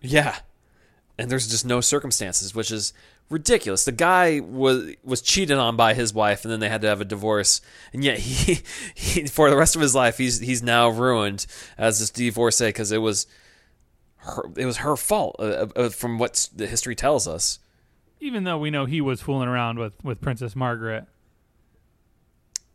yeah 0.00 0.38
and 1.18 1.30
there's 1.30 1.48
just 1.48 1.64
no 1.66 1.80
circumstances 1.80 2.54
which 2.54 2.70
is 2.70 2.92
ridiculous 3.28 3.84
the 3.84 3.92
guy 3.92 4.40
was 4.40 4.94
was 5.02 5.20
cheated 5.20 5.58
on 5.58 5.76
by 5.76 5.94
his 5.94 6.14
wife 6.14 6.44
and 6.44 6.52
then 6.52 6.60
they 6.60 6.68
had 6.68 6.80
to 6.80 6.86
have 6.86 7.00
a 7.00 7.04
divorce 7.04 7.60
and 7.92 8.04
yet 8.04 8.18
he, 8.18 8.60
he 8.94 9.26
for 9.26 9.50
the 9.50 9.56
rest 9.56 9.74
of 9.74 9.82
his 9.82 9.94
life 9.94 10.18
he's 10.18 10.38
he's 10.40 10.62
now 10.62 10.88
ruined 10.88 11.44
as 11.76 11.98
this 11.98 12.10
divorcee 12.10 12.66
because 12.68 12.92
it 12.92 12.98
was 12.98 13.26
her 14.18 14.44
it 14.56 14.66
was 14.66 14.78
her 14.78 14.96
fault 14.96 15.34
uh, 15.38 15.66
uh, 15.74 15.88
from 15.88 16.18
what 16.18 16.48
the 16.54 16.66
history 16.66 16.94
tells 16.94 17.26
us 17.26 17.58
Even 18.20 18.44
though 18.44 18.58
we 18.58 18.70
know 18.70 18.84
he 18.86 19.00
was 19.00 19.20
fooling 19.20 19.48
around 19.48 19.78
with 19.78 20.02
with 20.04 20.20
Princess 20.20 20.54
Margaret. 20.56 21.04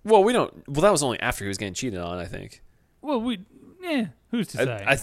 Well 0.03 0.23
we 0.23 0.33
don't 0.33 0.67
well 0.67 0.81
that 0.81 0.91
was 0.91 1.03
only 1.03 1.19
after 1.19 1.43
he 1.43 1.47
was 1.47 1.57
getting 1.57 1.73
cheated 1.73 1.99
on 1.99 2.17
i 2.17 2.25
think 2.25 2.61
Well, 3.01 3.21
we 3.21 3.39
Yeah, 3.81 4.07
who's 4.31 4.47
to 4.49 4.61
I, 4.61 4.65
say? 4.65 4.85
I 4.87 4.97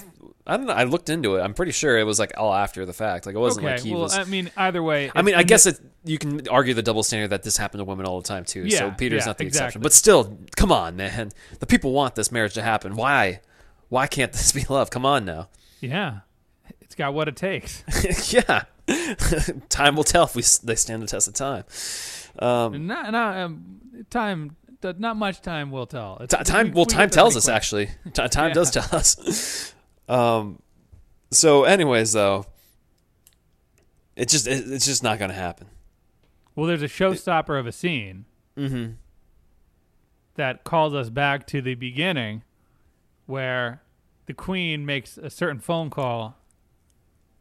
I 0.50 0.56
don't 0.56 0.66
know 0.66 0.72
I 0.72 0.84
looked 0.84 1.08
into 1.10 1.36
it 1.36 1.42
I'm 1.42 1.52
pretty 1.52 1.72
sure 1.72 1.98
it 1.98 2.04
was 2.04 2.18
like 2.18 2.32
all 2.36 2.54
after 2.54 2.86
the 2.86 2.92
fact 2.92 3.26
like 3.26 3.34
it 3.34 3.38
wasn't 3.38 3.66
okay, 3.66 3.74
like 3.74 3.84
he 3.84 3.92
well, 3.92 4.02
was 4.02 4.16
I 4.16 4.24
mean, 4.24 4.50
either 4.56 4.82
way. 4.82 5.10
I 5.14 5.20
mean, 5.22 5.34
I 5.34 5.42
guess 5.42 5.66
it, 5.66 5.78
you 6.04 6.16
can 6.16 6.48
argue 6.48 6.72
the 6.72 6.82
double 6.82 7.02
standard 7.02 7.28
that 7.28 7.42
this 7.42 7.58
happened 7.58 7.80
to 7.80 7.84
women 7.84 8.06
all 8.06 8.18
the 8.20 8.26
time 8.26 8.44
too. 8.44 8.64
Yeah, 8.64 8.78
so 8.78 8.90
Peter's 8.92 9.22
yeah, 9.22 9.26
not 9.26 9.38
the 9.38 9.46
exception, 9.46 9.82
but 9.82 9.92
still, 9.92 10.38
come 10.56 10.72
on, 10.72 10.96
man. 10.96 11.32
The 11.60 11.66
people 11.66 11.92
want 11.92 12.14
this 12.14 12.32
marriage 12.32 12.54
to 12.54 12.62
happen. 12.62 12.96
Why? 12.96 13.40
Why 13.90 14.06
can't 14.06 14.32
this 14.32 14.52
be 14.52 14.64
love? 14.70 14.88
Come 14.88 15.04
on 15.04 15.26
now. 15.26 15.48
yeah, 15.80 16.20
it's 16.80 16.94
got 16.94 17.12
what 17.12 17.28
it 17.28 17.36
takes. 17.36 17.84
yeah, 18.32 18.62
time 19.68 19.96
will 19.96 20.04
tell 20.04 20.24
if 20.24 20.34
we 20.34 20.42
they 20.64 20.76
stand 20.76 21.02
the 21.02 21.06
test 21.06 21.28
of 21.28 21.34
time. 21.34 21.64
Um, 22.38 22.86
not, 22.86 23.12
not 23.12 23.36
um, 23.36 23.80
time. 24.08 24.56
Not 24.82 25.16
much 25.16 25.40
time 25.42 25.70
will 25.70 25.86
tell. 25.86 26.18
It's, 26.20 26.34
Ti 26.34 26.44
time 26.44 26.66
we- 26.68 26.72
well, 26.72 26.84
we 26.84 26.92
time 26.94 27.10
tells 27.10 27.36
us 27.36 27.44
quick. 27.44 27.56
actually. 27.56 27.86
Ti- 28.12 28.28
time 28.28 28.48
Yeah. 28.48 28.54
does 28.54 28.70
tell 28.70 28.88
us. 28.92 29.74
Um, 30.08 30.62
so, 31.30 31.64
anyways, 31.64 32.12
though, 32.14 32.46
it 34.16 34.30
just 34.30 34.46
it, 34.48 34.64
it's 34.72 34.86
just 34.86 35.02
not 35.02 35.18
going 35.18 35.28
to 35.30 35.36
happen. 35.36 35.66
Well, 36.56 36.66
there's 36.66 36.80
a 36.82 36.86
showstopper 36.88 37.60
of 37.60 37.66
a 37.66 37.72
scene 37.72 38.24
Mm-hmm. 38.56 38.92
that 40.36 40.64
calls 40.64 40.94
us 40.94 41.10
back 41.10 41.46
to 41.48 41.60
the 41.60 41.74
beginning, 41.74 42.42
where 43.26 43.82
the 44.26 44.32
queen 44.34 44.86
makes 44.86 45.18
a 45.18 45.28
certain 45.30 45.58
phone 45.60 45.90
call 45.90 46.36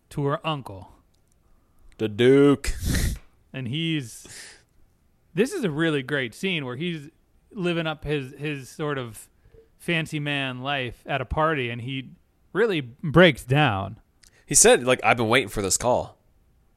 to 0.10 0.26
her 0.26 0.46
uncle, 0.46 0.92
The 2.00 2.10
Duke. 2.10 2.74
and 3.54 3.68
he's. 3.70 4.28
This 5.34 5.54
is 5.54 5.64
a 5.64 5.72
really 5.72 6.02
great 6.04 6.34
scene 6.36 6.66
where 6.66 6.76
he's 6.76 7.10
living 7.52 7.88
up 7.88 8.04
his 8.04 8.34
his 8.38 8.70
sort 8.70 8.98
of 8.98 9.28
fancy 9.78 10.20
man 10.20 10.62
life 10.62 11.04
at 11.06 11.22
a 11.22 11.26
party, 11.26 11.70
and 11.70 11.82
he 11.82 12.10
really 12.54 12.82
breaks 12.82 13.44
down. 13.44 14.00
He 14.46 14.56
said, 14.56 14.84
"Like 14.84 15.00
I've 15.04 15.18
been 15.18 15.30
waiting 15.30 15.50
for 15.50 15.62
this 15.62 15.78
call." 15.78 16.18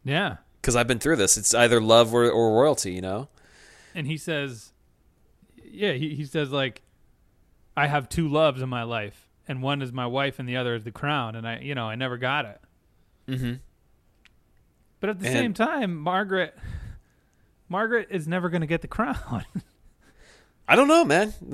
Yeah. 0.05 0.37
because 0.61 0.77
I've 0.77 0.87
been 0.89 0.99
through 0.99 1.17
this. 1.17 1.37
It's 1.37 1.55
either 1.55 1.81
love 1.81 2.15
or, 2.15 2.31
or 2.31 2.59
royalty, 2.61 2.93
you 2.93 3.01
know. 3.03 3.29
and 3.95 4.07
he 4.07 4.17
says 4.17 4.73
yeah 5.73 5.93
he, 5.93 6.15
he 6.17 6.25
says 6.25 6.51
like 6.51 6.83
i 7.77 7.87
have 7.87 8.09
two 8.09 8.27
loves 8.29 8.61
in 8.61 8.69
my 8.69 8.83
life 8.83 9.29
and 9.47 9.63
one 9.63 9.83
is 9.83 9.93
my 9.93 10.07
wife 10.07 10.39
and 10.41 10.49
the 10.49 10.57
other 10.57 10.75
is 10.75 10.83
the 10.83 10.91
crown 10.91 11.37
and 11.37 11.47
i 11.47 11.59
you 11.61 11.75
know 11.77 11.85
i 11.87 11.95
never 11.95 12.17
got 12.17 12.45
it 12.45 12.61
Mm-hmm. 13.29 13.53
But 15.01 15.11
at 15.11 15.19
the 15.21 15.27
And- 15.27 15.33
same 15.35 15.55
time, 15.55 15.97
Margaret 15.97 16.57
Margaret 17.69 18.09
is 18.11 18.27
never 18.27 18.49
going 18.49 18.63
to 18.63 18.67
get 18.67 18.81
the 18.83 18.89
crown. 18.89 19.45
I 20.71 20.77
don't 20.77 20.87
know, 20.89 21.05
man. 21.05 21.35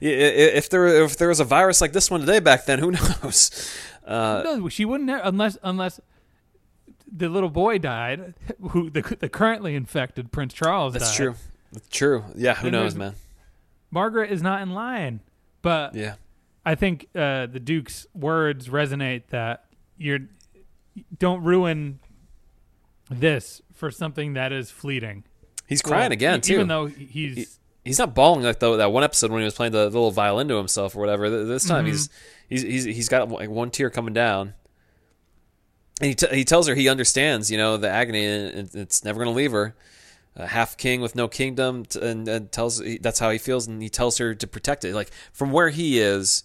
if 0.00 0.70
there 0.70 0.86
if 1.04 1.16
there 1.18 1.28
was 1.28 1.40
a 1.40 1.44
virus 1.44 1.80
like 1.80 1.92
this 1.92 2.10
one 2.10 2.20
today 2.20 2.40
back 2.40 2.64
then, 2.64 2.78
who 2.78 2.90
knows? 3.22 3.70
Uh, 4.06 4.42
no, 4.44 4.68
she 4.68 4.84
wouldn't 4.84 5.10
have, 5.10 5.20
unless 5.24 5.58
unless 5.62 6.00
the 7.12 7.28
little 7.28 7.50
boy 7.50 7.78
died, 7.78 8.34
who 8.70 8.88
the 8.90 9.02
the 9.20 9.28
currently 9.28 9.74
infected 9.74 10.32
Prince 10.32 10.54
Charles 10.54 10.94
died. 10.94 11.02
that's 11.02 11.10
died. 11.10 11.16
true. 11.16 11.34
That's 11.72 11.88
true. 11.88 12.24
Yeah, 12.34 12.54
who 12.54 12.70
knows, 12.70 12.94
man? 12.94 13.14
Margaret 13.90 14.30
is 14.32 14.42
not 14.42 14.62
in 14.62 14.70
line. 14.70 15.20
But 15.62 15.94
Yeah. 15.94 16.14
I 16.64 16.74
think 16.74 17.08
uh, 17.14 17.46
the 17.46 17.60
Duke's 17.60 18.06
words 18.14 18.68
resonate 18.68 19.24
that 19.30 19.64
you're 19.98 20.20
don't 21.18 21.42
ruin 21.44 21.98
this 23.10 23.60
for 23.74 23.90
something 23.90 24.34
that 24.34 24.52
is 24.52 24.70
fleeting. 24.70 25.24
He's 25.66 25.82
crying 25.82 26.04
Well, 26.04 26.12
again 26.12 26.40
too. 26.40 26.54
Even 26.54 26.68
though 26.68 26.86
he's 26.86 27.36
He- 27.36 27.46
he's 27.84 27.98
not 27.98 28.14
bawling 28.14 28.42
like 28.44 28.58
the, 28.60 28.76
that 28.76 28.92
one 28.92 29.04
episode 29.04 29.30
when 29.30 29.40
he 29.40 29.44
was 29.44 29.54
playing 29.54 29.72
the, 29.72 29.84
little 29.84 30.10
violin 30.10 30.48
to 30.48 30.56
himself 30.56 30.94
or 30.96 31.00
whatever. 31.00 31.44
This 31.44 31.66
time 31.66 31.84
Mhm. 31.84 31.88
he's 31.88 32.08
he's 32.48 32.62
he's 32.62 32.84
he's 32.84 33.08
got 33.08 33.28
like 33.30 33.48
one 33.50 33.70
tear 33.70 33.90
coming 33.90 34.14
down, 34.14 34.54
and 36.00 36.08
he 36.08 36.14
t- 36.14 36.34
he 36.34 36.44
tells 36.44 36.66
her 36.68 36.74
he 36.74 36.88
understands, 36.88 37.50
you 37.50 37.58
know, 37.58 37.76
the 37.76 37.88
agony 37.88 38.24
and 38.26 38.74
it's 38.74 39.04
never 39.04 39.22
going 39.22 39.32
to 39.34 39.36
leave 39.36 39.52
her. 39.52 39.74
A 40.36 40.46
half 40.46 40.76
king 40.76 41.00
with 41.00 41.16
no 41.16 41.26
kingdom, 41.26 41.84
t- 41.84 42.00
and, 42.00 42.26
and 42.28 42.52
tells 42.52 42.78
he, 42.78 42.98
that's 42.98 43.18
how 43.18 43.30
he 43.30 43.38
feels, 43.38 43.66
and 43.66 43.82
he 43.82 43.88
tells 43.88 44.18
her 44.18 44.32
to 44.34 44.46
protect 44.46 44.84
it. 44.84 44.94
Like 44.94 45.10
from 45.32 45.50
where 45.50 45.70
he 45.70 45.98
is, 45.98 46.44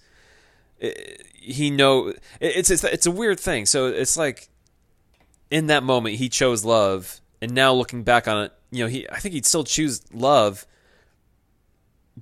i 0.81 0.93
he 1.33 1.69
know 1.69 2.07
it- 2.07 2.19
it's 2.39 2.69
it's 2.71 2.83
it's 2.83 3.05
a 3.05 3.11
weird 3.11 3.39
thing. 3.39 3.65
So 3.67 3.85
it's 3.85 4.17
like 4.17 4.49
in 5.51 5.67
that 5.67 5.83
moment 5.83 6.15
he 6.15 6.29
chose 6.29 6.65
love, 6.65 7.21
and 7.41 7.53
now 7.53 7.73
looking 7.73 8.03
back 8.03 8.27
on 8.27 8.45
it, 8.45 8.53
you 8.71 8.83
know, 8.83 8.89
he 8.89 9.07
I 9.09 9.19
think 9.19 9.33
he'd 9.33 9.45
still 9.45 9.63
choose 9.63 10.01
love 10.11 10.65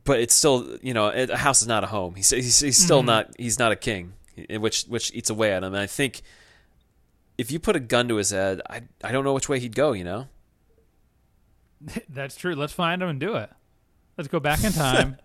but 0.06 0.20
it's 0.20 0.34
still 0.34 0.78
you 0.82 0.94
know 0.94 1.10
a 1.10 1.36
house 1.38 1.62
is 1.62 1.68
not 1.68 1.84
a 1.84 1.88
home. 1.88 2.16
He's 2.16 2.30
he's, 2.30 2.60
he's 2.60 2.78
still 2.78 3.02
Mhm. 3.04 3.06
not 3.08 3.32
he's 3.38 3.60
not 3.60 3.72
a 3.72 3.76
king, 3.76 4.14
which 4.50 4.84
which 4.86 5.12
eats 5.14 5.30
away 5.30 5.54
at 5.54 5.64
him. 5.64 5.74
And 5.74 5.82
I 5.82 5.86
think 5.88 6.22
if 7.38 7.52
you 7.52 7.60
put 7.60 7.76
a 7.76 7.80
gun 7.80 8.08
to 8.10 8.16
his 8.16 8.30
head, 8.32 8.62
I 8.70 8.82
I 9.04 9.12
don't 9.12 9.24
know 9.24 9.34
which 9.34 9.50
way 9.50 9.60
he'd 9.60 9.76
go. 9.76 9.92
You 9.94 10.04
know, 10.04 10.28
that's 12.10 12.36
true. 12.36 12.56
Let's 12.56 12.74
find 12.74 13.02
him 13.02 13.10
and 13.10 13.20
do 13.20 13.36
it. 13.36 13.50
Let's 14.18 14.28
go 14.28 14.40
back 14.40 14.64
in 14.64 14.72
time. 14.74 15.18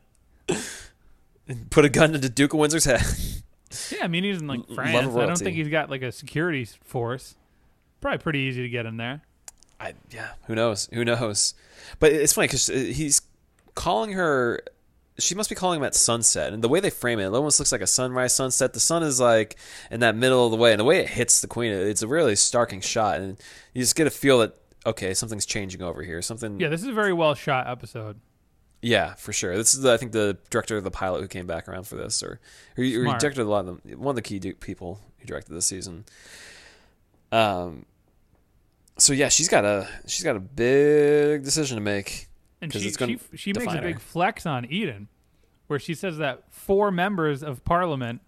and 1.49 1.71
put 1.71 1.85
a 1.85 1.89
gun 1.89 2.15
into 2.15 2.29
Duke 2.29 2.53
of 2.55 2.61
Windsor's 2.61 2.85
head. 2.85 3.03
yeah, 3.91 4.05
I 4.05 4.09
mean 4.09 4.25
he's 4.25 4.41
in 4.41 4.47
like 4.47 4.67
France. 4.75 5.15
I 5.17 5.27
don't 5.27 5.37
think 5.39 5.57
he's 5.57 5.69
got 5.69 5.91
like 5.91 6.03
a 6.03 6.13
security 6.13 6.67
force. 6.85 7.37
Probably 8.01 8.19
pretty 8.19 8.39
easy 8.41 8.63
to 8.63 8.69
get 8.69 8.87
in 8.87 8.97
there. 8.97 9.23
I 9.81 9.95
yeah, 10.11 10.31
who 10.47 10.55
knows? 10.55 10.89
Who 10.93 11.05
knows? 11.05 11.55
But 12.01 12.13
it's 12.13 12.33
funny 12.33 12.49
because 12.49 12.67
he's 12.67 13.21
calling 13.79 14.13
her. 14.13 14.61
She 15.21 15.35
must 15.35 15.49
be 15.49 15.57
calling 15.57 15.81
him 15.81 15.85
at 15.85 15.95
sunset, 15.95 16.53
and 16.53 16.63
the 16.63 16.69
way 16.69 16.79
they 16.79 16.91
frame 16.91 17.19
it, 17.19 17.27
it 17.27 17.35
almost 17.35 17.59
looks 17.59 17.73
like 17.73 17.81
a 17.81 17.89
sunrise, 17.89 18.35
sunset. 18.35 18.73
The 18.73 18.81
sun 18.81 19.03
is 19.03 19.19
like 19.19 19.57
in 19.91 20.01
that 20.01 20.15
middle 20.15 20.45
of 20.45 20.53
the 20.53 20.57
way, 20.57 20.73
and 20.73 20.79
the 20.79 20.85
way 20.85 21.01
it 21.01 21.09
hits 21.09 21.41
the 21.41 21.49
queen, 21.49 21.73
it's 21.73 22.03
a 22.03 22.07
really 22.07 22.35
starking 22.35 22.83
shot, 22.83 23.21
and 23.21 23.37
you 23.75 23.83
just 23.83 23.97
get 23.97 24.07
a 24.07 24.11
feel 24.11 24.39
that 24.41 24.55
okay, 24.87 25.15
something's 25.15 25.47
changing 25.47 25.83
over 25.83 26.03
here. 26.03 26.23
Something, 26.23 26.61
Yeah, 26.61 26.69
this 26.69 26.83
is 26.83 26.89
a 26.89 26.93
very 26.93 27.13
well 27.13 27.35
shot 27.35 27.67
episode. 27.67 28.21
Yeah, 28.81 29.15
for 29.15 29.33
sure. 29.33 29.57
This 29.57 29.75
is, 29.75 29.85
I 29.85 29.97
think, 29.97 30.13
the 30.13 30.39
director 30.51 30.77
of 30.77 30.85
the 30.85 30.91
pilot 30.93 31.21
who 31.21 31.27
came 31.27 31.49
back 31.49 31.69
around 31.69 31.89
for 31.89 31.97
this, 31.97 32.23
or 32.23 32.39
or 32.77 32.85
he, 32.85 32.97
or 32.97 33.05
directed 33.19 33.43
a 33.43 33.45
lot 33.45 33.67
of 33.67 33.83
them. 33.83 33.99
One 33.99 34.13
of 34.13 34.17
the 34.17 34.23
key 34.23 34.39
people 34.53 35.01
who 35.19 35.27
directed 35.27 35.53
this 35.53 35.67
season. 35.67 36.05
Um. 37.33 37.87
So 38.99 39.13
yeah, 39.13 39.31
she's 39.31 39.49
got 39.49 39.65
a 39.65 39.89
she's 40.07 40.25
got 40.25 40.37
a 40.37 40.41
big 40.41 41.43
decision 41.43 41.77
to 41.77 41.83
make. 41.83 42.28
And 42.61 42.73
she 42.73 42.91
she, 42.91 43.19
she 43.35 43.53
makes 43.53 43.73
a 43.73 43.81
big 43.81 43.95
her. 43.95 44.01
flex 44.01 44.45
on 44.45 44.65
Eden, 44.65 45.09
where 45.69 45.79
she 45.79 45.95
says 45.95 46.19
that 46.19 46.45
four 46.51 46.91
members 46.91 47.43
of 47.43 47.65
Parliament, 47.65 48.21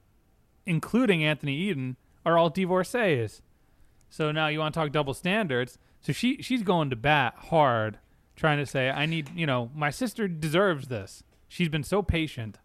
including 0.67 1.25
Anthony 1.25 1.57
Eden, 1.57 1.97
are 2.25 2.39
all 2.39 2.51
divorcees. 2.51 3.43
So 4.09 4.31
now 4.33 4.49
you 4.49 4.59
want 4.59 4.75
to 4.75 4.81
talk 4.81 4.93
double 4.93 5.15
standards? 5.15 5.79
So 6.01 6.13
she 6.13 6.43
she's 6.43 6.63
going 6.63 6.91
to 6.91 6.97
bat 6.97 7.35
hard, 7.37 7.99
trying 8.37 8.59
to 8.59 8.67
say, 8.67 8.91
I 8.91 9.07
need 9.07 9.31
you 9.35 9.47
know 9.47 9.71
my 9.75 9.91
sister 9.91 10.29
deserves 10.29 10.89
this. 10.89 11.23
She's 11.49 11.69
been 11.69 11.85
so 11.85 12.03
patient. 12.03 12.59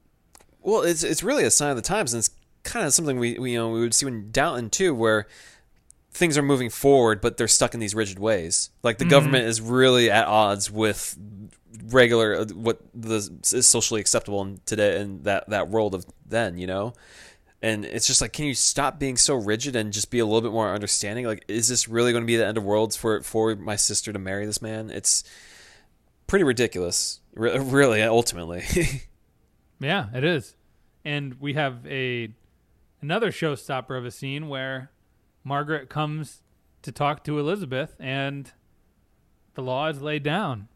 Well, 0.62 0.82
it's 0.82 1.04
it's 1.04 1.24
really 1.24 1.44
a 1.44 1.52
sign 1.52 1.72
of 1.72 1.76
the 1.76 1.82
times, 1.82 2.14
and 2.14 2.20
it's 2.20 2.30
kind 2.64 2.86
of 2.86 2.94
something 2.94 3.20
we, 3.20 3.38
we 3.40 3.52
you 3.52 3.58
know 3.58 3.70
we 3.70 3.80
would 3.80 3.94
see 3.94 4.08
in 4.08 4.32
Downton 4.32 4.70
too, 4.70 4.94
where 4.94 5.28
things 6.16 6.38
are 6.38 6.42
moving 6.42 6.70
forward, 6.70 7.20
but 7.20 7.36
they're 7.36 7.48
stuck 7.48 7.74
in 7.74 7.80
these 7.82 7.94
rigid 7.94 8.18
ways. 8.18 8.70
Like 8.84 8.98
the 8.98 9.06
government 9.06 9.48
is 9.48 9.60
really 9.60 10.10
at 10.10 10.28
odds 10.28 10.72
with 10.72 11.18
regular 11.88 12.40
uh, 12.40 12.46
what 12.54 12.80
the 12.94 13.18
is 13.52 13.68
socially 13.68 14.00
acceptable 14.00 14.42
in 14.42 14.62
today 14.66 15.02
in 15.02 15.24
that 15.24 15.50
that 15.50 15.68
world 15.68 15.94
of 15.94 16.06
then, 16.26 16.58
you 16.58 16.68
know. 16.68 16.94
And 17.62 17.84
it's 17.84 18.08
just 18.08 18.22
like, 18.22 18.32
can 18.32 18.46
you 18.46 18.54
stop 18.54 19.00
being 19.00 19.18
so 19.18 19.36
rigid 19.36 19.76
and 19.76 19.92
just 19.92 20.12
be 20.12 20.20
a 20.20 20.26
little 20.26 20.42
bit 20.42 20.52
more 20.52 20.72
understanding? 20.72 21.26
Like, 21.26 21.44
is 21.48 21.68
this 21.68 21.88
really 21.88 22.12
going 22.12 22.24
to 22.24 22.28
be 22.28 22.38
the 22.38 22.46
end 22.46 22.58
of 22.58 22.64
worlds 22.64 22.96
for 22.96 23.22
for 23.22 23.56
my 23.56 23.76
sister 23.76 24.14
to 24.14 24.20
marry 24.20 24.46
this 24.46 24.62
man? 24.62 24.90
It's 24.90 25.24
pretty 26.28 26.44
ridiculous, 26.44 27.20
re- 27.34 27.60
really. 27.60 28.02
Ultimately, 28.02 28.64
Yeah, 29.80 30.08
it 30.14 30.24
is. 30.24 30.56
And 31.04 31.40
we 31.42 31.54
have 31.54 31.86
a 31.86 32.34
another 33.02 33.32
showstopper 33.32 33.98
of 33.98 34.06
a 34.06 34.12
scene 34.12 34.48
where 34.48 34.92
Margaret 35.46 35.88
comes 35.90 36.42
to 36.82 36.92
talk 36.92 37.24
to 37.24 37.40
Elizabeth 37.40 37.96
and 38.00 38.52
the 39.54 39.62
law 39.62 39.88
is 39.88 40.02
laid 40.02 40.24
down. 40.24 40.68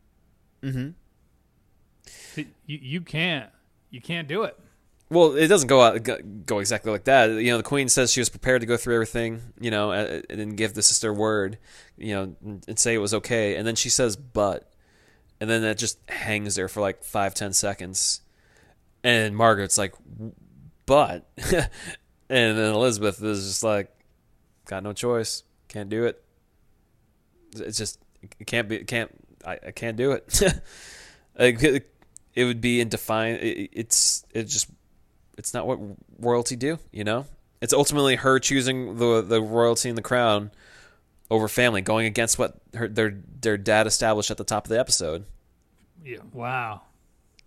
mm-hmm. 0.64 0.90
You, 2.36 2.46
you 2.66 3.02
can't 3.02 3.50
you 3.90 4.00
can't 4.02 4.28
do 4.28 4.44
it. 4.44 4.58
Well, 5.12 5.36
it 5.36 5.48
doesn't 5.48 5.68
go 5.68 5.82
out, 5.82 6.04
go- 6.46 6.60
exactly 6.60 6.92
like 6.92 7.06
that. 7.06 7.32
You 7.32 7.52
know, 7.52 7.58
the 7.58 7.64
queen 7.64 7.90
says 7.90 8.12
she 8.14 8.22
was 8.22 8.30
prepared 8.30 8.62
to 8.62 8.68
go 8.68 8.78
through 8.78 8.94
everything, 8.94 9.42
you 9.60 9.72
know, 9.72 9.92
uh, 9.92 10.22
and 10.30 10.56
give 10.56 10.76
the 10.76 10.84
sister 10.84 11.12
word, 11.12 11.58
you 11.98 12.14
know, 12.14 12.36
and- 12.46 12.64
and 12.68 12.78
say 12.80 12.94
it 12.94 13.00
was 13.00 13.14
okay, 13.16 13.56
and 13.56 13.66
then 13.66 13.76
she 13.76 13.90
says 13.90 14.16
"but," 14.16 14.72
and 15.42 15.50
then 15.50 15.64
that 15.64 15.80
just 15.80 15.98
hangs 16.10 16.54
there 16.54 16.68
for 16.68 16.80
like 16.82 17.04
five, 17.04 17.34
ten 17.34 17.54
seconds, 17.54 18.22
and 19.04 19.36
Margaret's 19.36 19.80
like, 19.80 19.96
"But," 20.86 21.28
and 21.38 21.68
then 22.30 22.74
Elizabeth 22.74 23.22
is 23.24 23.48
just 23.48 23.64
like, 23.64 23.92
"Got 24.70 24.84
no 24.84 24.94
choice, 24.94 25.44
can't 25.68 25.90
do 25.90 26.06
it." 26.06 26.24
It's 27.56 27.78
just 27.78 28.00
it 28.22 28.46
can't 28.46 28.70
be, 28.70 28.76
it 28.76 28.88
can't, 28.88 29.10
I, 29.44 29.58
I 29.68 29.72
can't 29.72 29.98
do 29.98 30.12
it. 30.12 30.42
It, 31.42 31.90
it 32.36 32.44
would 32.44 32.60
be 32.60 32.82
in 32.82 32.90
define. 32.90 33.36
It, 33.36 33.70
it's 33.72 34.26
it 34.34 34.44
just 34.44 34.70
it's 35.38 35.54
not 35.54 35.66
what 35.66 35.80
royalty 36.20 36.58
do, 36.58 36.80
you 36.92 37.06
know? 37.06 37.26
It's 37.62 37.72
ultimately 37.72 38.18
her 38.18 38.40
choosing 38.40 38.98
the 38.98 39.22
the 39.22 39.42
royalty 39.42 39.88
and 39.88 39.98
the 39.98 40.02
crown 40.02 40.52
over 41.32 41.48
family, 41.48 41.80
going 41.80 42.06
against 42.08 42.38
what 42.38 42.56
her 42.74 42.90
their 42.90 43.22
their 43.42 43.58
dad 43.58 43.88
established 43.88 44.32
at 44.32 44.38
the 44.38 44.44
top 44.44 44.66
of 44.66 44.70
the 44.70 44.78
episode. 44.80 45.26
Yeah. 46.04 46.18
Wow. 46.34 46.82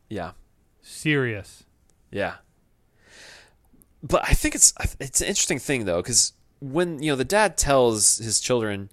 Yeah, 0.08 0.32
Serious. 0.80 1.64
yeah. 2.10 2.36
But 4.02 4.24
I 4.28 4.32
think 4.32 4.54
it's 4.54 4.72
it's 5.00 5.20
an 5.20 5.26
interesting 5.26 5.58
thing 5.58 5.84
though, 5.84 6.00
because 6.00 6.32
when 6.62 7.02
you 7.02 7.10
know 7.10 7.16
the 7.16 7.24
dad 7.24 7.56
tells 7.56 8.18
his 8.18 8.38
children 8.40 8.88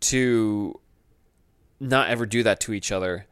to 0.00 0.78
not 1.80 2.08
ever 2.10 2.26
do 2.26 2.42
that 2.42 2.60
to 2.60 2.72
each 2.72 2.92
other. 2.92 3.26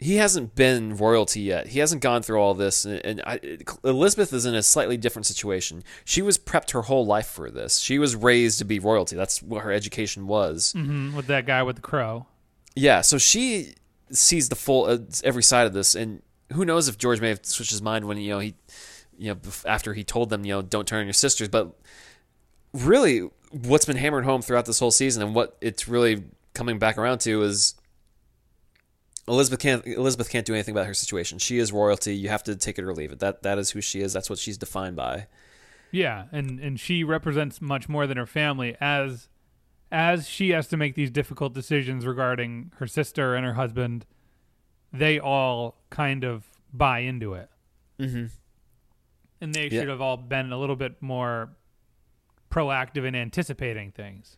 He 0.00 0.16
hasn't 0.16 0.54
been 0.54 0.96
royalty 0.96 1.40
yet. 1.40 1.68
He 1.68 1.80
hasn't 1.80 2.02
gone 2.02 2.22
through 2.22 2.38
all 2.38 2.54
this, 2.54 2.84
and, 2.84 3.04
and 3.04 3.20
I, 3.26 3.40
Elizabeth 3.82 4.32
is 4.32 4.46
in 4.46 4.54
a 4.54 4.62
slightly 4.62 4.96
different 4.96 5.26
situation. 5.26 5.82
She 6.04 6.22
was 6.22 6.38
prepped 6.38 6.70
her 6.70 6.82
whole 6.82 7.04
life 7.04 7.26
for 7.26 7.50
this. 7.50 7.78
She 7.78 7.98
was 7.98 8.14
raised 8.14 8.60
to 8.60 8.64
be 8.64 8.78
royalty. 8.78 9.16
That's 9.16 9.42
what 9.42 9.64
her 9.64 9.72
education 9.72 10.28
was. 10.28 10.72
hmm 10.72 11.16
With 11.16 11.26
that 11.26 11.46
guy 11.46 11.64
with 11.64 11.76
the 11.76 11.82
crow. 11.82 12.26
Yeah, 12.76 13.00
so 13.00 13.18
she 13.18 13.74
sees 14.12 14.48
the 14.50 14.54
full 14.54 14.84
uh, 14.84 14.98
every 15.24 15.42
side 15.42 15.66
of 15.66 15.72
this, 15.72 15.96
and 15.96 16.22
who 16.52 16.64
knows 16.64 16.86
if 16.86 16.96
George 16.96 17.20
may 17.20 17.30
have 17.30 17.44
switched 17.44 17.72
his 17.72 17.82
mind 17.82 18.04
when 18.06 18.18
you 18.18 18.30
know 18.30 18.38
he, 18.38 18.54
you 19.18 19.34
know, 19.34 19.40
after 19.66 19.94
he 19.94 20.04
told 20.04 20.30
them 20.30 20.44
you 20.44 20.52
know 20.52 20.62
don't 20.62 20.86
turn 20.86 21.00
on 21.00 21.06
your 21.06 21.12
sisters. 21.12 21.48
But 21.48 21.74
really, 22.84 23.28
what's 23.50 23.84
been 23.84 23.96
hammered 23.96 24.24
home 24.24 24.42
throughout 24.42 24.66
this 24.66 24.78
whole 24.80 24.90
season, 24.90 25.22
and 25.22 25.34
what 25.34 25.56
it's 25.60 25.88
really 25.88 26.24
coming 26.54 26.78
back 26.78 26.98
around 26.98 27.18
to 27.20 27.42
is 27.42 27.74
Elizabeth 29.26 29.60
can't 29.60 29.86
Elizabeth 29.86 30.30
can't 30.30 30.46
do 30.46 30.54
anything 30.54 30.72
about 30.74 30.86
her 30.86 30.94
situation. 30.94 31.38
She 31.38 31.58
is 31.58 31.72
royalty. 31.72 32.16
You 32.16 32.28
have 32.30 32.42
to 32.44 32.56
take 32.56 32.78
it 32.78 32.84
or 32.84 32.94
leave 32.94 33.12
it. 33.12 33.18
That 33.18 33.42
that 33.42 33.58
is 33.58 33.70
who 33.70 33.80
she 33.80 34.00
is. 34.00 34.12
That's 34.12 34.30
what 34.30 34.38
she's 34.38 34.56
defined 34.56 34.96
by. 34.96 35.26
Yeah, 35.90 36.24
and 36.32 36.58
and 36.60 36.80
she 36.80 37.04
represents 37.04 37.60
much 37.60 37.88
more 37.88 38.06
than 38.06 38.16
her 38.16 38.26
family 38.26 38.76
as 38.80 39.28
as 39.92 40.28
she 40.28 40.50
has 40.50 40.66
to 40.68 40.76
make 40.76 40.94
these 40.94 41.10
difficult 41.10 41.54
decisions 41.54 42.06
regarding 42.06 42.72
her 42.76 42.86
sister 42.86 43.34
and 43.34 43.44
her 43.44 43.54
husband. 43.54 44.06
They 44.92 45.18
all 45.18 45.76
kind 45.90 46.24
of 46.24 46.44
buy 46.72 47.00
into 47.00 47.34
it. 47.34 47.50
Mm-hmm. 47.98 48.26
And 49.40 49.54
they 49.54 49.68
Yeah. 49.68 49.80
should 49.80 49.88
have 49.88 50.00
all 50.00 50.16
been 50.16 50.52
a 50.52 50.58
little 50.58 50.76
bit 50.76 51.00
more 51.02 51.50
proactive 52.50 53.04
in 53.04 53.14
anticipating 53.14 53.92
things. 53.92 54.36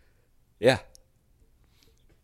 Yeah. 0.58 0.78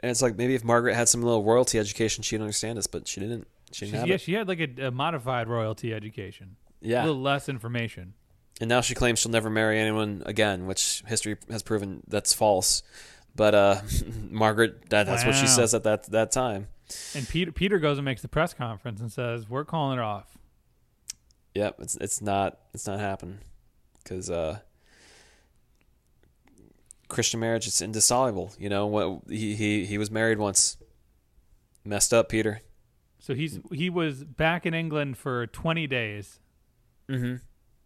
And 0.01 0.11
it's 0.11 0.23
like 0.23 0.37
maybe 0.37 0.55
if 0.55 0.65
Margaret 0.65 0.95
had 0.95 1.09
some 1.09 1.23
little 1.23 1.43
royalty 1.43 1.79
education, 1.79 2.23
she'd 2.23 2.41
understand 2.41 2.79
us, 2.79 2.87
but 2.87 3.09
she 3.09 3.21
didn't. 3.21 3.47
She 3.73 3.87
didn't 3.87 4.01
have 4.01 4.09
yeah, 4.09 4.15
it. 4.15 4.21
she 4.21 4.33
had 4.35 4.47
like 4.49 4.61
a, 4.61 4.87
a 4.87 4.91
modified 4.91 5.49
royalty 5.49 5.93
education. 5.93 6.57
Yeah. 6.81 7.03
A 7.03 7.07
little 7.07 7.23
less 7.23 7.49
information. 7.49 8.15
and 8.61 8.69
now 8.69 8.81
she 8.81 8.95
claims 8.95 9.19
she'll 9.19 9.33
never 9.33 9.51
marry 9.51 9.81
anyone 9.81 10.23
again, 10.27 10.67
which 10.67 11.03
history 11.07 11.37
has 11.51 11.63
proven 11.63 12.03
that's 12.07 12.33
false. 12.33 12.83
But 13.35 13.55
uh, 13.55 13.81
Margaret, 14.31 14.89
that, 14.91 15.07
that's 15.07 15.25
what 15.25 15.35
she 15.35 15.47
says 15.47 15.75
at 15.75 15.85
that 15.85 16.05
that 16.13 16.31
time. 16.31 16.69
And 17.15 17.29
Peter 17.29 17.51
Peter 17.51 17.79
goes 17.79 17.99
and 17.99 18.05
makes 18.05 18.23
the 18.23 18.29
press 18.29 18.55
conference 18.55 19.01
and 19.01 19.11
says, 19.11 19.49
"We're 19.49 19.65
calling 19.65 19.99
it 19.99 20.03
off." 20.03 20.39
Yep, 21.55 21.77
it's 21.81 21.97
it's 21.97 22.23
not 22.23 22.59
it's 22.73 22.87
not 22.87 23.01
happening 23.01 23.39
because 24.03 24.31
uh, 24.31 24.61
Christian 27.09 27.41
marriage 27.41 27.67
it's 27.67 27.81
indissoluble. 27.81 28.53
You 28.59 28.69
know 28.69 28.87
what 28.87 29.23
he, 29.29 29.55
he 29.55 29.85
he 29.85 29.99
was 29.99 30.11
married 30.11 30.39
once, 30.39 30.77
messed 31.85 32.13
up 32.13 32.29
Peter. 32.29 32.63
So 33.19 33.35
he's 33.35 33.59
he 33.73 33.91
was 33.91 34.25
back 34.25 34.67
in 34.67 34.75
England 34.75 35.19
for 35.19 35.47
20 35.47 35.87
days. 35.87 36.39
Mm-hmm. 37.09 37.37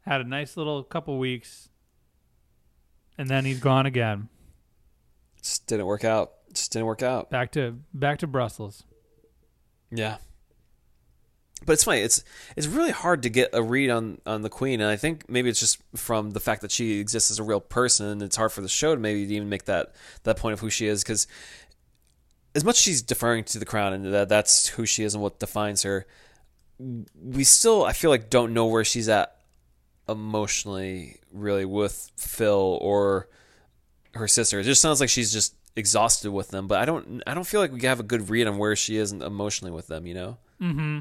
Had 0.03 0.21
a 0.21 0.25
nice 0.25 0.57
little 0.57 0.83
couple 0.83 1.19
weeks, 1.19 1.69
and 3.19 3.29
then 3.29 3.45
he's 3.45 3.61
gone 3.61 3.87
again. 3.87 4.29
Just 5.43 5.67
didn't 5.67 5.87
work 5.87 6.05
out. 6.05 6.33
Just 6.53 6.73
didn't 6.73 6.87
work 6.87 7.03
out. 7.03 7.31
Back 7.31 7.53
to 7.53 7.79
back 7.95 8.19
to 8.19 8.27
Brussels. 8.27 8.85
Yeah. 9.91 10.19
But 11.65 11.75
it's 11.75 11.85
funny. 11.85 12.01
It's 12.01 12.25
it's 12.57 12.67
really 12.67 12.91
hard 12.91 13.23
to 13.25 13.29
get 13.29 13.51
a 13.53 13.63
read 13.63 13.91
on, 13.91 14.21
on 14.25 14.43
the 14.43 14.49
queen, 14.49 14.81
and 14.81 14.91
I 14.91 14.97
think 14.97 15.29
maybe 15.29 15.51
it's 15.51 15.61
just 15.61 15.79
from 15.95 16.31
the 16.31 16.41
fact 16.41 16.63
that 16.63 16.71
she 16.71 17.01
exists 17.01 17.31
as 17.31 17.39
a 17.39 17.43
real 17.43 17.61
person. 17.61 18.23
It's 18.23 18.37
hard 18.37 18.53
for 18.53 18.63
the 18.63 18.69
show 18.69 18.95
to 18.95 19.01
maybe 19.01 19.21
even 19.35 19.49
make 19.49 19.67
that 19.67 19.95
that 20.23 20.37
point 20.39 20.55
of 20.55 20.61
who 20.61 20.71
she 20.71 20.87
is, 20.87 21.03
because 21.03 21.27
as 22.55 22.65
much 22.65 22.77
as 22.77 22.83
she's 22.83 23.03
deferring 23.03 23.45
to 23.45 23.59
the 23.59 23.67
crown 23.67 23.93
and 23.93 24.13
that 24.13 24.29
that's 24.29 24.69
who 24.69 24.87
she 24.87 25.05
is 25.05 25.15
and 25.15 25.23
what 25.23 25.39
defines 25.39 25.83
her, 25.83 26.07
we 26.79 27.45
still 27.45 27.85
I 27.85 27.93
feel 27.93 28.11
like 28.11 28.31
don't 28.31 28.55
know 28.55 28.67
where 28.67 28.85
she's 28.85 29.09
at 29.09 29.37
emotionally, 30.09 31.21
really, 31.31 31.65
with 31.65 32.11
Phil 32.17 32.79
or 32.81 33.29
her 34.15 34.27
sister. 34.27 34.61
It 34.61 34.65
just 34.65 34.81
sounds 34.81 35.01
like 35.01 35.11
she's 35.11 35.33
just 35.33 35.55
exhausted 35.77 36.31
with 36.31 36.49
them, 36.49 36.67
but 36.67 36.79
I 36.81 36.85
don't 36.85 37.23
I 37.27 37.35
don't 37.35 37.47
feel 37.47 37.61
like 37.61 37.73
we 37.73 37.83
have 37.83 38.01
a 38.01 38.05
good 38.05 38.31
read 38.31 38.47
on 38.47 38.59
where 38.59 38.75
she 38.75 38.97
is 38.97 39.13
emotionally 39.13 39.73
with 39.73 39.87
them, 39.89 40.07
you 40.07 40.15
know? 40.15 40.39
Mm-hmm. 40.61 41.01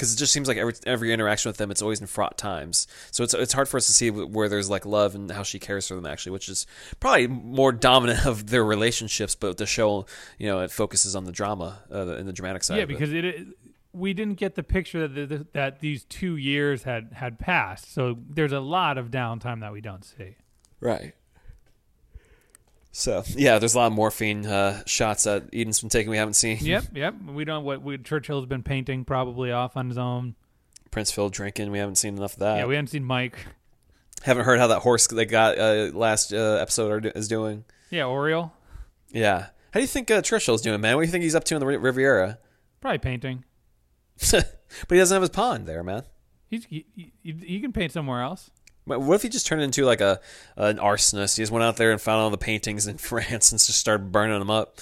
Because 0.00 0.14
it 0.14 0.16
just 0.16 0.32
seems 0.32 0.48
like 0.48 0.56
every 0.56 0.72
every 0.86 1.12
interaction 1.12 1.50
with 1.50 1.58
them, 1.58 1.70
it's 1.70 1.82
always 1.82 2.00
in 2.00 2.06
fraught 2.06 2.38
times. 2.38 2.86
So 3.10 3.22
it's 3.22 3.34
it's 3.34 3.52
hard 3.52 3.68
for 3.68 3.76
us 3.76 3.86
to 3.88 3.92
see 3.92 4.10
where 4.10 4.48
there's 4.48 4.70
like 4.70 4.86
love 4.86 5.14
and 5.14 5.30
how 5.30 5.42
she 5.42 5.58
cares 5.58 5.86
for 5.86 5.94
them 5.94 6.06
actually, 6.06 6.32
which 6.32 6.48
is 6.48 6.66
probably 7.00 7.26
more 7.26 7.70
dominant 7.70 8.24
of 8.26 8.46
their 8.46 8.64
relationships. 8.64 9.34
But 9.34 9.58
the 9.58 9.66
show, 9.66 10.06
you 10.38 10.46
know, 10.46 10.60
it 10.60 10.70
focuses 10.70 11.14
on 11.14 11.24
the 11.24 11.32
drama 11.32 11.82
uh, 11.92 12.14
and 12.14 12.26
the 12.26 12.32
dramatic 12.32 12.64
side. 12.64 12.78
Yeah, 12.78 12.86
because 12.86 13.12
it, 13.12 13.26
it 13.26 13.46
we 13.92 14.14
didn't 14.14 14.36
get 14.36 14.54
the 14.54 14.62
picture 14.62 15.06
that 15.06 15.28
the, 15.28 15.46
that 15.52 15.80
these 15.80 16.04
two 16.04 16.36
years 16.36 16.84
had 16.84 17.12
had 17.12 17.38
passed. 17.38 17.92
So 17.92 18.16
there's 18.26 18.52
a 18.52 18.60
lot 18.60 18.96
of 18.96 19.10
downtime 19.10 19.60
that 19.60 19.72
we 19.72 19.82
don't 19.82 20.04
see. 20.04 20.36
Right. 20.80 21.14
So 22.92 23.22
yeah, 23.36 23.58
there's 23.58 23.74
a 23.74 23.78
lot 23.78 23.86
of 23.86 23.92
morphine 23.92 24.46
uh, 24.46 24.82
shots 24.84 25.24
that 25.24 25.44
Eden's 25.52 25.80
been 25.80 25.90
taking 25.90 26.10
we 26.10 26.16
haven't 26.16 26.34
seen. 26.34 26.58
Yep, 26.60 26.84
yep. 26.94 27.14
We 27.22 27.44
don't 27.44 27.64
what 27.64 27.82
we, 27.82 27.98
Churchill's 27.98 28.46
been 28.46 28.62
painting 28.62 29.04
probably 29.04 29.52
off 29.52 29.76
on 29.76 29.88
his 29.88 29.98
own. 29.98 30.34
Prince 30.90 31.12
Phil 31.12 31.28
drinking, 31.28 31.70
we 31.70 31.78
haven't 31.78 31.96
seen 31.96 32.16
enough 32.16 32.32
of 32.32 32.40
that. 32.40 32.56
yeah, 32.58 32.66
we 32.66 32.74
haven't 32.74 32.88
seen 32.88 33.04
Mike. 33.04 33.38
haven't 34.22 34.44
heard 34.44 34.58
how 34.58 34.66
that 34.68 34.80
horse 34.80 35.06
they 35.06 35.24
got 35.24 35.56
uh, 35.56 35.90
last 35.94 36.32
uh, 36.32 36.58
episode 36.60 37.06
are, 37.06 37.08
is 37.10 37.28
doing. 37.28 37.64
Yeah, 37.90 38.06
Aureole 38.06 38.52
Yeah. 39.10 39.46
How 39.72 39.78
do 39.78 39.80
you 39.80 39.86
think 39.86 40.10
uh, 40.10 40.20
Churchill's 40.20 40.62
doing, 40.62 40.80
man? 40.80 40.96
What 40.96 41.02
do 41.02 41.06
you 41.06 41.12
think 41.12 41.22
he's 41.22 41.36
up 41.36 41.44
to 41.44 41.54
in 41.54 41.60
the 41.60 41.66
Riviera? 41.66 42.38
probably 42.80 42.98
painting. 42.98 43.44
but 44.30 44.44
he 44.88 44.96
doesn't 44.96 45.14
have 45.14 45.22
his 45.22 45.30
pond 45.30 45.66
there, 45.66 45.82
man. 45.82 46.02
He's 46.48 46.64
he, 46.64 46.86
he, 46.94 47.12
he 47.22 47.60
can 47.60 47.72
paint 47.72 47.92
somewhere 47.92 48.22
else. 48.22 48.50
What 48.98 49.14
if 49.14 49.22
he 49.22 49.28
just 49.28 49.46
turned 49.46 49.62
into 49.62 49.84
like 49.84 50.00
a 50.00 50.20
an 50.56 50.78
arsonist? 50.78 51.36
He 51.36 51.42
just 51.42 51.52
went 51.52 51.64
out 51.64 51.76
there 51.76 51.92
and 51.92 52.00
found 52.00 52.20
all 52.20 52.30
the 52.30 52.38
paintings 52.38 52.86
in 52.86 52.98
France 52.98 53.52
and 53.52 53.58
just 53.58 53.78
started 53.78 54.12
burning 54.12 54.38
them 54.38 54.50
up. 54.50 54.78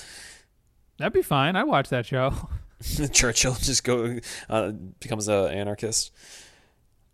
That'd 0.98 1.12
be 1.12 1.22
fine. 1.22 1.56
I 1.56 1.64
watch 1.64 1.88
that 1.90 2.06
show. 2.06 2.32
Churchill 3.12 3.54
just 3.54 3.82
go 3.84 4.18
uh, 4.48 4.70
becomes 5.00 5.28
an 5.28 5.48
anarchist. 5.48 6.12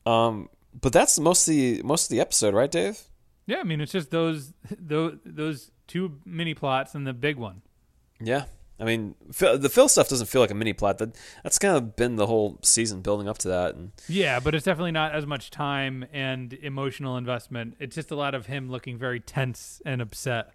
Um, 0.04 0.50
but 0.78 0.92
that's 0.92 1.18
most 1.18 1.48
of 1.48 1.52
the 1.54 1.82
most 1.82 2.06
of 2.06 2.10
the 2.10 2.20
episode, 2.20 2.54
right, 2.54 2.70
Dave? 2.70 3.00
Yeah, 3.46 3.58
I 3.58 3.64
mean 3.64 3.80
it's 3.80 3.92
just 3.92 4.10
those 4.10 4.52
those 4.70 5.18
those 5.24 5.70
two 5.86 6.20
mini 6.24 6.54
plots 6.54 6.94
and 6.94 7.06
the 7.06 7.12
big 7.12 7.36
one. 7.36 7.62
Yeah, 8.20 8.44
I 8.78 8.84
mean, 8.84 9.14
the 9.28 9.70
Phil 9.70 9.88
stuff 9.88 10.08
doesn't 10.08 10.26
feel 10.26 10.40
like 10.40 10.50
a 10.50 10.54
mini 10.54 10.72
plot. 10.72 10.98
That 10.98 11.16
that's 11.44 11.58
kind 11.60 11.76
of 11.76 11.94
been 11.94 12.16
the 12.16 12.26
whole 12.26 12.58
season 12.62 13.02
building 13.02 13.28
up 13.28 13.38
to 13.38 13.48
that, 13.48 13.76
and 13.76 13.92
Yeah, 14.08 14.40
but 14.40 14.54
it's 14.54 14.64
definitely 14.64 14.90
not 14.92 15.14
as 15.14 15.26
much 15.26 15.50
time 15.50 16.04
and 16.12 16.52
emotional 16.54 17.16
investment. 17.16 17.76
It's 17.78 17.94
just 17.94 18.10
a 18.10 18.16
lot 18.16 18.34
of 18.34 18.46
him 18.46 18.68
looking 18.68 18.98
very 18.98 19.20
tense 19.20 19.80
and 19.86 20.02
upset. 20.02 20.50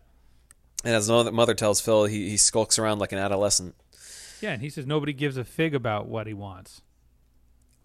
and 0.84 0.96
as 0.96 1.08
the 1.08 1.32
mother 1.32 1.54
tells 1.54 1.80
Phil, 1.80 2.06
he 2.06 2.30
he 2.30 2.38
skulks 2.38 2.78
around 2.78 3.00
like 3.00 3.14
an 3.14 3.20
adolescent. 3.20 3.76
Yeah, 4.42 4.52
and 4.52 4.62
he 4.62 4.70
says 4.70 4.86
nobody 4.86 5.14
gives 5.14 5.38
a 5.38 5.46
fig 5.46 5.74
about 5.74 6.08
what 6.08 6.28
he 6.28 6.34
wants. 6.34 6.82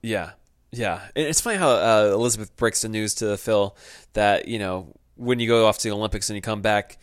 Yeah, 0.03 0.33
yeah. 0.73 1.01
And 1.15 1.27
It's 1.27 1.41
funny 1.41 1.59
how 1.59 1.71
uh, 1.71 2.11
Elizabeth 2.13 2.55
breaks 2.57 2.83
the 2.83 2.89
news 2.89 3.15
to 3.17 3.37
Phil 3.37 3.77
that 4.15 4.49
you 4.49 4.59
know 4.59 4.95
when 5.17 5.39
you 5.39 5.47
go 5.47 5.67
off 5.67 5.79
to 5.79 5.89
the 5.89 5.95
Olympics 5.95 6.29
and 6.29 6.35
you 6.37 6.43
come 6.43 6.61
back, 6.61 6.99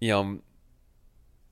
you 0.00 0.10
know, 0.10 0.40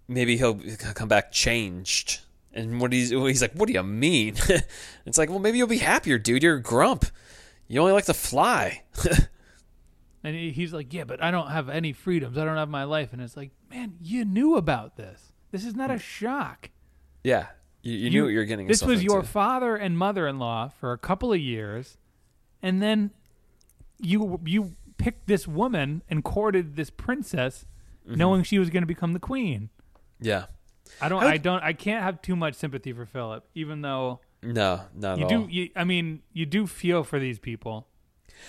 maybe 0.08 0.36
he'll 0.36 0.60
come 0.94 1.08
back 1.08 1.32
changed. 1.32 2.20
And 2.52 2.80
what 2.80 2.92
he's 2.92 3.10
he's 3.10 3.42
like, 3.42 3.52
what 3.52 3.66
do 3.66 3.74
you 3.74 3.82
mean? 3.82 4.34
it's 5.06 5.18
like, 5.18 5.28
well, 5.28 5.38
maybe 5.38 5.58
you'll 5.58 5.66
be 5.66 5.78
happier, 5.78 6.18
dude. 6.18 6.42
You're 6.42 6.56
a 6.56 6.62
grump. 6.62 7.04
You 7.68 7.80
only 7.80 7.92
like 7.92 8.06
to 8.06 8.14
fly. 8.14 8.82
And 10.24 10.34
he's 10.34 10.72
like, 10.72 10.92
"Yeah, 10.92 11.04
but 11.04 11.22
I 11.22 11.30
don't 11.30 11.50
have 11.50 11.68
any 11.68 11.92
freedoms. 11.92 12.36
I 12.36 12.44
don't 12.44 12.56
have 12.56 12.68
my 12.68 12.82
life." 12.82 13.12
And 13.12 13.22
it's 13.22 13.36
like, 13.36 13.52
"Man, 13.70 13.94
you 14.02 14.24
knew 14.24 14.56
about 14.56 14.96
this. 14.96 15.32
This 15.52 15.64
is 15.64 15.76
not 15.76 15.88
a 15.92 16.00
shock. 16.00 16.70
yeah, 17.22 17.46
you, 17.82 17.94
you, 17.94 18.10
knew 18.10 18.22
what 18.24 18.30
you 18.30 18.38
were 18.38 18.44
getting. 18.44 18.66
This 18.66 18.82
was 18.82 19.04
your 19.04 19.20
into. 19.20 19.30
father 19.30 19.76
and 19.76 19.96
mother-in-law 19.96 20.70
for 20.80 20.90
a 20.90 20.98
couple 20.98 21.32
of 21.32 21.38
years, 21.38 21.96
and 22.60 22.82
then 22.82 23.12
you 24.00 24.40
you 24.44 24.72
picked 24.98 25.28
this 25.28 25.46
woman 25.46 26.02
and 26.10 26.24
courted 26.24 26.74
this 26.74 26.90
princess, 26.90 27.64
Mm-hmm. 28.04 28.18
knowing 28.18 28.42
she 28.42 28.58
was 28.58 28.70
going 28.70 28.82
to 28.82 28.86
become 28.88 29.12
the 29.12 29.20
queen. 29.20 29.68
Yeah. 30.20 30.46
I 31.00 31.08
don't. 31.08 31.20
How- 31.22 31.28
I 31.28 31.36
don't. 31.36 31.62
I 31.62 31.72
can't 31.72 32.02
have 32.02 32.22
too 32.22 32.36
much 32.36 32.54
sympathy 32.54 32.92
for 32.92 33.06
Philip, 33.06 33.44
even 33.54 33.82
though 33.82 34.20
No, 34.42 34.82
not 34.94 35.18
you 35.18 35.24
at 35.24 35.28
do. 35.28 35.40
all. 35.42 35.50
You, 35.50 35.68
I 35.76 35.84
mean, 35.84 36.22
you 36.32 36.46
do 36.46 36.66
feel 36.66 37.02
for 37.04 37.18
these 37.18 37.38
people, 37.38 37.86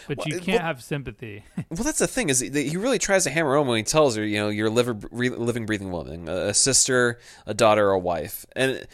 but 0.08 0.20
Well, 0.20 0.28
you 0.28 0.36
can't 0.40 0.48
well- 0.60 0.68
have 0.68 0.84
sympathy. 0.84 1.44
Well, 1.70 1.84
that's 1.84 2.00
the 2.00 2.08
thing 2.08 2.30
is 2.30 2.40
that 2.40 2.54
he 2.62 2.78
really 2.78 3.00
tries 3.00 3.24
to 3.26 3.30
hammer 3.30 3.56
home 3.56 3.68
when 3.68 3.78
he 3.78 3.84
tells 3.84 4.16
her, 4.16 4.26
you 4.26 4.38
know, 4.38 4.50
you're 4.50 4.68
a 4.68 4.72
liver, 4.72 4.98
re- 5.12 5.30
living, 5.30 5.66
breathing 5.66 5.92
woman, 5.92 6.30
a 6.30 6.48
a 6.50 6.54
sister, 6.54 7.20
a 7.46 7.54
daughter, 7.54 7.90
a 7.90 8.00
wife, 8.00 8.46
and 8.56 8.88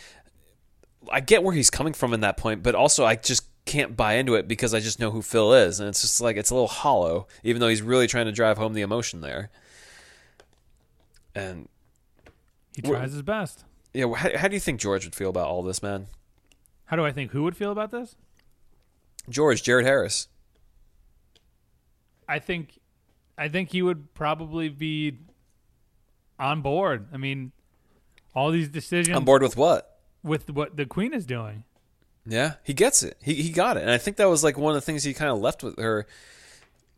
I 1.12 1.20
get 1.20 1.44
where 1.44 1.54
he's 1.54 1.70
coming 1.70 1.94
from 1.94 2.14
in 2.14 2.22
that 2.22 2.38
point, 2.38 2.64
but 2.64 2.74
also 2.76 3.04
I 3.06 3.16
just 3.18 3.44
can't 3.66 3.96
buy 3.96 4.14
into 4.16 4.36
it 4.36 4.48
because 4.48 4.74
I 4.74 4.80
just 4.80 5.00
know 5.00 5.12
who 5.12 5.22
Phil 5.22 5.54
is, 5.54 5.80
and 5.80 5.88
it's 5.90 6.02
just 6.02 6.22
like 6.22 6.38
it's 6.38 6.50
a 6.50 6.56
little 6.56 6.68
hollow, 6.70 7.28
even 7.44 7.60
though 7.60 7.68
he's 7.68 7.82
really 7.82 8.08
trying 8.08 8.26
to 8.26 8.32
drive 8.32 8.58
home 8.58 8.74
the 8.74 8.82
emotion 8.82 9.22
there. 9.22 9.52
And 11.36 11.68
he 12.76 12.82
tries 12.82 13.12
his 13.14 13.22
best. 13.22 13.64
yeah, 13.94 14.12
how, 14.14 14.38
how 14.38 14.48
do 14.48 14.56
you 14.56 14.60
think 14.60 14.80
George 14.80 15.06
would 15.06 15.16
feel 15.16 15.30
about 15.30 15.48
all 15.48 15.64
this, 15.64 15.82
man? 15.84 16.08
How 16.86 16.96
do 16.98 17.06
I 17.06 17.12
think 17.12 17.32
who 17.32 17.44
would 17.44 17.56
feel 17.56 17.72
about 17.72 17.92
this? 17.92 18.16
George, 19.30 19.64
Jared 19.64 19.86
Harris. 19.86 20.28
I 22.28 22.40
think, 22.40 22.80
I 23.38 23.48
think 23.48 23.70
he 23.72 23.82
would 23.82 24.14
probably 24.14 24.70
be 24.70 25.18
on 26.40 26.62
board. 26.62 27.08
I 27.14 27.18
mean, 27.18 27.52
all 28.36 28.52
these 28.52 28.70
decisions 28.70 29.16
On 29.16 29.24
board 29.26 29.42
with 29.42 29.58
what? 29.58 30.00
with 30.24 30.50
what 30.50 30.78
the 30.78 30.86
queen 30.86 31.14
is 31.14 31.26
doing. 31.26 31.64
Yeah, 32.26 32.54
he 32.64 32.74
gets 32.74 33.04
it. 33.04 33.18
He 33.22 33.34
he 33.36 33.50
got 33.50 33.76
it, 33.76 33.82
and 33.82 33.92
I 33.92 33.98
think 33.98 34.16
that 34.18 34.30
was 34.30 34.44
like 34.46 34.58
one 34.58 34.74
of 34.74 34.76
the 34.76 34.86
things 34.86 35.04
he 35.04 35.14
kind 35.14 35.30
of 35.30 35.40
left 35.40 35.62
with 35.62 35.78
her. 35.78 36.08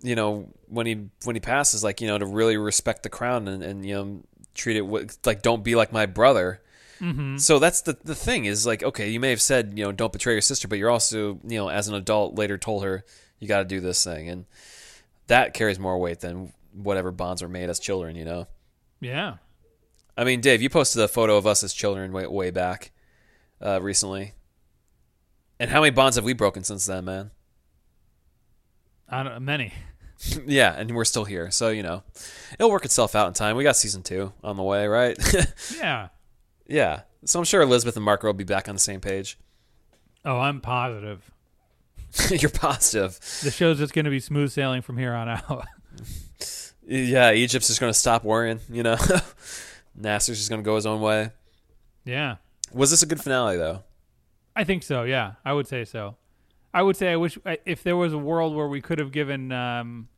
You 0.02 0.14
know, 0.16 0.50
when 0.68 0.86
he 0.86 1.10
when 1.24 1.36
he 1.36 1.40
passes, 1.40 1.84
like 1.84 2.00
you 2.00 2.08
know, 2.08 2.20
to 2.20 2.26
really 2.28 2.58
respect 2.58 3.02
the 3.02 3.10
crown 3.10 3.48
and 3.48 3.64
and 3.64 3.84
you 3.84 3.96
know 3.96 4.22
treat 4.56 4.78
it 4.78 4.86
with, 4.86 5.20
like 5.26 5.42
don't 5.42 5.64
be 5.64 5.76
like 5.76 5.92
my 5.94 6.06
brother. 6.06 6.62
Mm-hmm. 7.00 7.38
So 7.38 7.60
that's 7.60 7.82
the 7.82 7.98
the 8.04 8.16
thing 8.16 8.46
is 8.46 8.66
like 8.66 8.82
okay, 8.82 9.10
you 9.10 9.20
may 9.20 9.30
have 9.30 9.42
said 9.42 9.74
you 9.76 9.84
know 9.84 9.92
don't 9.92 10.14
betray 10.14 10.34
your 10.34 10.42
sister, 10.42 10.68
but 10.68 10.80
you're 10.80 10.90
also 10.90 11.40
you 11.44 11.58
know 11.58 11.68
as 11.70 11.88
an 11.88 11.96
adult 11.96 12.36
later 12.36 12.58
told 12.58 12.84
her 12.84 13.04
you 13.40 13.48
got 13.48 13.60
to 13.60 13.66
do 13.66 13.82
this 13.82 14.04
thing, 14.04 14.30
and 14.30 14.46
that 15.28 15.54
carries 15.54 15.78
more 15.78 16.00
weight 16.00 16.22
than 16.22 16.54
whatever 16.74 17.12
bonds 17.12 17.42
were 17.42 17.50
made 17.50 17.70
as 17.70 17.80
children. 17.80 18.16
You 18.16 18.26
know, 18.26 18.48
Yeah. 19.02 19.36
I 20.18 20.24
mean, 20.24 20.40
Dave, 20.40 20.62
you 20.62 20.70
posted 20.70 21.02
a 21.02 21.10
photo 21.10 21.36
of 21.36 21.46
us 21.46 21.64
as 21.64 21.74
children 21.74 22.14
way 22.14 22.26
way 22.26 22.50
back 22.50 22.92
uh, 23.62 23.82
recently, 23.82 24.34
and 25.60 25.70
how 25.70 25.82
many 25.82 25.92
bonds 25.92 26.16
have 26.16 26.24
we 26.24 26.34
broken 26.34 26.64
since 26.64 26.86
then, 26.86 27.06
man? 27.06 27.32
I 29.10 29.24
don't, 29.24 29.44
many. 29.44 29.74
yeah, 30.46 30.74
and 30.78 30.96
we're 30.96 31.06
still 31.06 31.26
here. 31.26 31.52
So, 31.52 31.70
you 31.70 31.84
know, 31.84 32.04
it'll 32.60 32.72
work 32.72 32.86
itself 32.86 33.16
out 33.16 33.28
in 33.28 33.34
time. 33.34 33.56
We 33.56 33.64
got 33.64 33.76
season 33.76 34.04
two 34.04 34.34
on 34.44 34.58
the 34.58 34.64
way, 34.64 34.88
right? 34.88 35.18
Yeah. 35.78 36.08
yeah. 36.68 37.02
So 37.26 37.40
I'm 37.40 37.46
sure 37.46 37.62
Elizabeth 37.62 37.96
and 37.96 38.06
Marco 38.06 38.28
will 38.28 38.34
be 38.34 38.44
back 38.44 38.68
on 38.70 38.76
the 38.76 38.80
same 38.82 39.02
page. 39.02 39.38
Oh, 40.24 40.40
I'm 40.40 40.62
positive. 40.62 41.30
You're 42.30 42.50
positive. 42.50 43.20
The 43.44 43.52
show's 43.52 43.78
just 43.78 43.94
going 43.94 44.06
to 44.06 44.12
be 44.12 44.20
smooth 44.20 44.52
sailing 44.52 44.82
from 44.82 44.98
here 44.98 45.14
on 45.14 45.30
out. 45.30 45.66
Yeah, 46.88 47.32
Egypt's 47.32 47.68
just 47.68 47.80
going 47.80 47.92
to 47.92 47.98
stop 47.98 48.24
worrying, 48.24 48.60
you 48.70 48.84
know? 48.84 48.96
Nasser's 50.00 50.38
just 50.38 50.50
going 50.50 50.62
to 50.62 50.66
go 50.66 50.76
his 50.76 50.86
own 50.86 51.02
way. 51.02 51.32
yeah. 52.06 52.36
Was 52.74 52.92
this 52.92 53.04
a 53.04 53.06
good 53.06 53.22
finale, 53.22 53.58
though? 53.58 53.84
I 54.56 54.64
think 54.66 54.84
so. 54.84 55.04
Yeah, 55.04 55.34
I 55.46 55.54
would 55.54 55.68
say 55.68 55.86
so. 55.86 56.16
I 56.76 56.82
would 56.84 56.96
say 56.98 57.12
I 57.12 57.16
wish 57.16 57.38
I- 57.46 57.60
if 57.66 57.82
there 57.84 57.96
was 57.96 58.12
a 58.14 58.18
world 58.18 58.54
where 58.56 58.68
we 58.68 58.82
could 58.82 59.00
have 59.00 59.12
given 59.12 59.52
um, 59.52 60.10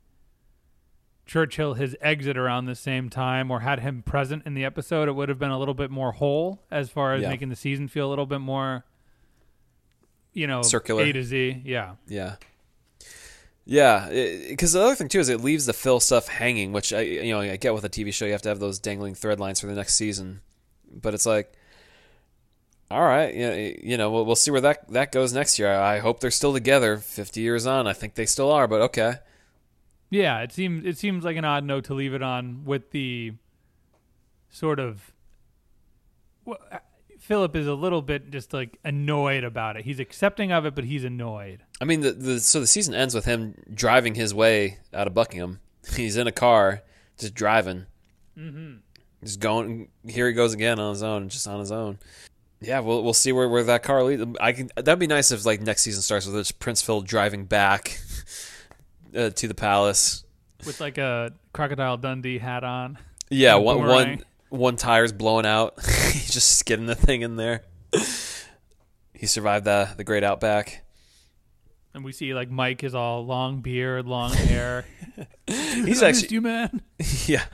Churchill 1.26 1.76
his 1.76 1.96
exit 2.02 2.36
around 2.38 2.66
the 2.66 2.76
same 2.76 3.10
time, 3.10 3.52
or 3.52 3.60
had 3.60 3.80
him 3.82 4.02
present 4.02 4.44
in 4.46 4.54
the 4.56 4.66
episode, 4.66 5.08
it 5.08 5.12
would 5.12 5.30
have 5.30 5.38
been 5.38 5.52
a 5.52 5.60
little 5.60 5.74
bit 5.74 5.92
more 5.92 6.14
whole 6.14 6.64
as 6.72 6.90
far 6.90 7.14
as 7.14 7.22
Yeah. 7.22 7.30
making 7.30 7.50
the 7.50 7.56
season 7.56 7.88
feel 7.88 8.08
a 8.08 8.10
little 8.10 8.26
bit 8.26 8.40
more, 8.40 8.86
you 10.34 10.48
know, 10.48 10.62
Circular. 10.64 11.04
A 11.04 11.12
to 11.12 11.24
Z. 11.24 11.62
Yeah, 11.64 11.96
Yeah. 12.08 12.36
Yeah, 13.70 14.08
because 14.48 14.72
the 14.72 14.82
other 14.82 14.96
thing 14.96 15.10
too 15.10 15.20
is 15.20 15.28
it 15.28 15.42
leaves 15.42 15.66
the 15.66 15.74
Phil 15.74 16.00
stuff 16.00 16.30
hanging, 16.30 16.72
which 16.72 16.94
I 16.94 17.02
you 17.02 17.34
know 17.34 17.42
I 17.42 17.58
get 17.58 17.74
with 17.74 17.84
a 17.84 17.90
TV 17.90 18.14
show 18.14 18.26
you 18.26 18.32
have 18.32 18.42
to 18.44 18.50
have 18.50 18.60
those 18.60 18.80
dangling 18.80 19.14
thread 19.14 19.42
lines 19.42 19.60
for 19.60 19.68
the 19.68 19.74
next 19.76 19.96
season, 19.96 20.40
but 20.90 21.14
it's 21.14 21.26
like, 21.26 21.52
all 22.90 23.04
right, 23.04 23.34
you 23.34 23.48
know, 23.48 23.74
you 23.84 23.98
know 23.98 24.12
we'll, 24.12 24.26
we'll 24.26 24.36
see 24.36 24.52
where 24.52 24.62
that 24.62 24.90
that 24.90 25.12
goes 25.12 25.34
next 25.34 25.60
year. 25.60 25.74
I, 25.74 26.00
hope 26.00 26.20
they're 26.20 26.32
still 26.32 26.54
together 26.54 26.98
fifty 26.98 27.42
years 27.42 27.66
on. 27.66 27.88
I 27.88 27.94
think 27.94 28.16
they 28.16 28.26
still 28.26 28.52
are, 28.52 28.68
but 28.68 28.82
okay. 28.82 29.16
yeah. 30.10 30.40
It 30.40 30.54
seems 30.54 30.86
it 30.86 30.98
seems 30.98 31.26
like 31.26 31.36
an 31.38 31.46
odd 31.46 31.64
note 31.66 31.86
to 31.86 31.94
leave 31.94 32.14
it 32.14 32.22
on 32.22 32.64
with 32.66 32.92
the 32.92 33.34
sort 34.50 34.80
of. 34.80 35.12
Well, 36.46 36.60
uh, 36.72 36.80
Philip 37.20 37.58
is 37.58 37.68
a 37.68 37.74
little 37.74 38.02
bit 38.02 38.32
just 38.32 38.54
like 38.54 38.78
annoyed 38.86 39.44
about 39.44 39.76
it. 39.76 39.84
He's 39.84 40.00
accepting 40.00 40.54
of 40.54 40.66
it, 40.66 40.76
but 40.76 40.86
he's 40.86 41.04
annoyed. 41.04 41.64
I 41.82 41.86
mean, 41.86 42.00
the, 42.00 42.12
the 42.14 42.40
so 42.40 42.62
the 42.62 42.68
season 42.68 42.94
ends 42.94 43.14
with 43.14 43.26
him 43.26 43.56
driving 43.74 44.16
his 44.16 44.34
way 44.34 44.78
out 44.94 45.08
of 45.08 45.14
Buckingham. 45.14 45.60
He's 45.96 46.18
in 46.18 46.28
a 46.28 46.32
car, 46.32 46.84
just 47.18 47.34
driving, 47.34 47.86
mm-hmm. 48.38 48.76
just 49.24 49.40
going. 49.40 49.90
Here 50.08 50.28
he 50.28 50.34
goes 50.34 50.54
again 50.54 50.80
on 50.80 50.92
his 50.92 51.04
own, 51.04 51.30
just 51.30 51.48
on 51.48 51.60
his 51.60 51.72
own. 51.72 51.98
Yeah, 52.60 52.80
we'll 52.80 53.04
we'll 53.04 53.14
see 53.14 53.32
where, 53.32 53.48
where 53.48 53.64
that 53.64 53.84
car 53.84 54.04
leads. 54.04 54.24
I 54.42 54.52
can 54.52 54.70
that'd 54.76 55.00
be 55.00 55.08
nice 55.08 55.32
if 55.32 55.46
like 55.46 55.62
next 55.62 55.84
season 55.84 56.02
starts 56.02 56.26
with 56.26 56.36
this 56.36 56.52
Prince 56.52 56.82
Phil 56.82 57.02
driving 57.02 57.46
back 57.46 58.00
uh, 59.16 59.30
to 59.30 59.48
the 59.48 59.54
palace. 59.54 60.24
with 60.66 60.82
like 60.82 60.98
a 60.98 61.34
crocodile 61.54 61.98
Dundee 61.98 62.40
hat 62.40 62.64
on. 62.64 62.98
Yeah, 63.30 63.56
one 63.56 63.86
one 63.86 64.24
one 64.50 64.76
tire's 64.76 65.12
blowing 65.12 65.46
out. 65.46 65.76
He's 65.86 66.32
just 66.32 66.58
skidding 66.58 66.88
the 66.88 66.96
thing 66.96 67.22
in 67.22 67.36
there. 67.36 67.64
He 69.14 69.26
survived 69.26 69.66
the 69.66 69.90
the 69.98 70.04
Great 70.04 70.24
Outback. 70.24 70.86
And 71.96 72.06
we 72.06 72.12
see 72.12 72.36
like 72.36 72.52
Mike 72.52 72.84
is 72.84 72.94
all 72.94 73.26
long 73.26 73.62
beard, 73.62 74.06
long 74.06 74.32
hair. 74.32 74.86
He's 75.48 76.04
actually 76.04 76.36
you, 76.36 76.42
man. 76.42 76.84
yeah. 77.26 77.46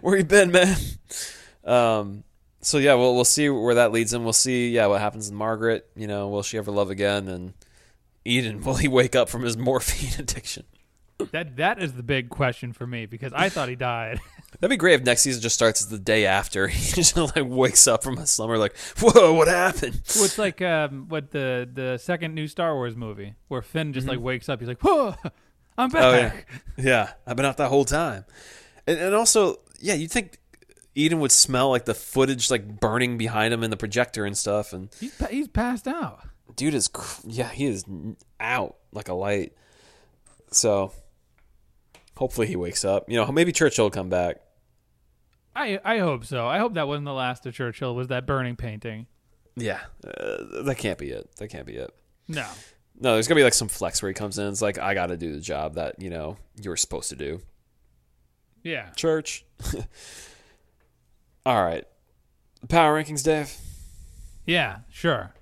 where 0.00 0.16
you 0.16 0.24
been, 0.24 0.52
man? 0.52 0.74
Um. 1.64 2.24
So 2.66 2.78
yeah, 2.78 2.94
we'll 2.94 3.14
we'll 3.14 3.24
see 3.24 3.48
where 3.48 3.76
that 3.76 3.92
leads 3.92 4.12
him. 4.12 4.24
We'll 4.24 4.32
see, 4.32 4.70
yeah, 4.70 4.86
what 4.86 5.00
happens 5.00 5.30
with 5.30 5.38
Margaret. 5.38 5.88
You 5.94 6.08
know, 6.08 6.28
will 6.28 6.42
she 6.42 6.58
ever 6.58 6.72
love 6.72 6.90
again? 6.90 7.28
And 7.28 7.54
Eden, 8.24 8.60
will 8.64 8.74
he 8.74 8.88
wake 8.88 9.14
up 9.14 9.28
from 9.28 9.42
his 9.42 9.56
morphine 9.56 10.10
addiction? 10.18 10.64
That 11.30 11.56
that 11.58 11.80
is 11.80 11.92
the 11.92 12.02
big 12.02 12.28
question 12.28 12.72
for 12.72 12.84
me 12.84 13.06
because 13.06 13.32
I 13.32 13.50
thought 13.50 13.68
he 13.68 13.76
died. 13.76 14.18
That'd 14.58 14.70
be 14.70 14.76
great 14.76 14.94
if 14.94 15.04
next 15.04 15.22
season 15.22 15.40
just 15.42 15.54
starts 15.54 15.84
the 15.84 15.98
day 15.98 16.26
after. 16.26 16.66
He 16.66 16.92
just 16.92 17.16
like 17.16 17.44
wakes 17.46 17.86
up 17.86 18.02
from 18.02 18.18
a 18.18 18.26
slumber, 18.26 18.58
like, 18.58 18.76
whoa, 18.98 19.32
what 19.32 19.46
happened? 19.46 20.02
well, 20.16 20.24
it's 20.24 20.36
like 20.36 20.60
um, 20.60 21.06
what 21.08 21.30
the 21.30 21.68
the 21.72 21.98
second 21.98 22.34
new 22.34 22.48
Star 22.48 22.74
Wars 22.74 22.96
movie 22.96 23.34
where 23.46 23.62
Finn 23.62 23.92
just 23.92 24.08
like 24.08 24.18
wakes 24.18 24.48
up. 24.48 24.58
He's 24.58 24.68
like, 24.68 24.82
"Whoa, 24.82 25.14
I'm 25.78 25.88
back." 25.90 26.02
Oh 26.02 26.14
yeah, 26.16 26.32
yeah. 26.84 27.12
I've 27.28 27.36
been 27.36 27.46
out 27.46 27.58
that 27.58 27.68
whole 27.68 27.84
time, 27.84 28.24
and, 28.88 28.98
and 28.98 29.14
also, 29.14 29.60
yeah, 29.78 29.94
you'd 29.94 30.10
think 30.10 30.40
Eden 30.96 31.20
would 31.20 31.30
smell 31.30 31.68
like 31.70 31.84
the 31.84 31.94
footage 31.94 32.50
like 32.50 32.80
burning 32.80 33.16
behind 33.18 33.52
him 33.54 33.62
in 33.62 33.70
the 33.70 33.76
projector 33.76 34.24
and 34.24 34.36
stuff, 34.36 34.72
and 34.72 34.88
He's 34.98 35.14
he's 35.28 35.46
passed 35.48 35.86
out. 35.86 36.20
dude 36.56 36.74
is 36.74 36.88
cr- 36.88 37.20
yeah 37.26 37.48
he 37.50 37.66
is 37.66 37.84
out 38.40 38.76
like 38.92 39.08
a 39.08 39.14
light 39.14 39.52
so 40.50 40.92
hopefully 42.16 42.46
he 42.46 42.56
wakes 42.56 42.84
up 42.84 43.08
you 43.10 43.16
know 43.16 43.30
maybe 43.30 43.52
churchill 43.52 43.84
will 43.86 43.90
come 43.90 44.08
back 44.08 44.36
I 45.54 45.80
I 45.84 45.98
hope 45.98 46.24
so. 46.26 46.46
I 46.46 46.58
hope 46.58 46.74
that 46.74 46.86
wasn't 46.86 47.06
the 47.06 47.14
last 47.14 47.46
of 47.46 47.54
Churchill. 47.54 47.94
Was 47.94 48.08
that 48.08 48.26
burning 48.26 48.56
painting? 48.56 49.06
yeah 49.56 49.80
uh, 50.06 50.62
that 50.64 50.76
can't 50.78 50.98
be 50.98 51.10
it 51.10 51.28
that 51.36 51.48
can't 51.48 51.66
be 51.66 51.76
it 51.76 51.90
No. 52.28 52.46
no 53.00 53.14
there's 53.14 53.26
gonna 53.26 53.38
be 53.38 53.44
like 53.44 53.54
some 53.54 53.68
flex 53.68 54.02
where 54.02 54.08
he 54.10 54.14
comes 54.14 54.38
in 54.38 54.46
it's 54.48 54.60
like 54.62 54.78
i 54.78 54.92
gotta 54.94 55.16
do 55.16 55.32
the 55.34 55.40
job 55.40 55.74
that 55.76 56.00
you 56.00 56.10
know 56.10 56.36
you 56.62 56.68
were 56.70 56.76
supposed 56.76 57.08
to 57.08 57.16
do 57.16 57.40
Yeah. 58.62 58.90
church 58.96 59.44
all 61.46 61.62
right 61.64 61.84
power 62.68 63.00
rankings 63.02 63.22
dave 63.24 63.54
Yeah. 64.44 64.78
Sure. 64.90 65.32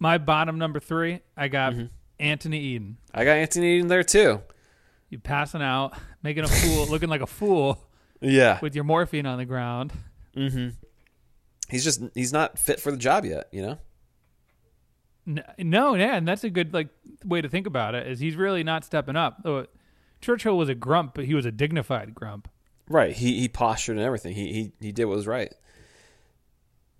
My 0.00 0.18
bottom 0.18 0.58
number 0.58 0.78
three, 0.80 1.20
I 1.36 1.48
got 1.48 1.74
Anthony 2.20 2.58
Eden. 2.60 2.96
i 3.14 3.24
got 3.24 3.32
anthony 3.36 3.76
Eden 3.76 3.88
there 3.88 4.02
too 4.04 4.40
You 5.08 5.18
passing 5.18 5.62
out, 5.62 5.94
making 6.22 6.44
a 6.44 6.48
fool, 6.48 6.86
looking 6.90 7.08
like 7.08 7.20
a 7.22 7.26
fool 7.26 7.78
yeah 8.20 8.58
with 8.60 8.74
your 8.74 8.84
morphine 8.84 9.24
on 9.26 9.38
the 9.38 9.44
ground. 9.44 9.92
Mm-hmm. 10.36 10.68
he's 11.68 11.84
just 11.84 12.02
he's 12.14 12.32
not 12.32 12.58
fit 12.58 12.80
for 12.80 12.90
the 12.90 12.96
job 12.96 13.24
yet 13.24 13.48
you 13.52 13.62
know 13.62 13.78
N- 15.26 15.44
No, 15.58 15.94
yeah, 15.94 16.16
and 16.16 16.26
that's 16.26 16.42
a 16.44 16.50
good 16.50 16.72
like 16.74 16.88
way 17.24 17.40
to 17.40 17.48
think 17.48 17.66
about 17.66 17.94
it. 17.94 18.06
Is 18.06 18.18
he's 18.20 18.34
really 18.36 18.64
not 18.64 18.84
stepping 18.84 19.14
up. 19.16 19.40
Uh, 19.44 19.64
Churchill 20.20 20.56
was 20.56 20.68
a 20.68 20.74
grump, 20.74 21.14
but 21.14 21.26
he 21.26 21.34
was 21.34 21.44
a 21.44 21.52
dignified 21.52 22.14
grump. 22.14 22.48
Right. 22.88 23.14
He 23.14 23.40
he 23.40 23.48
postured 23.48 23.96
and 23.96 24.04
everything. 24.04 24.34
He 24.34 24.52
he 24.52 24.72
he 24.80 24.92
did 24.92 25.04
what 25.06 25.16
was 25.16 25.26
right. 25.26 25.52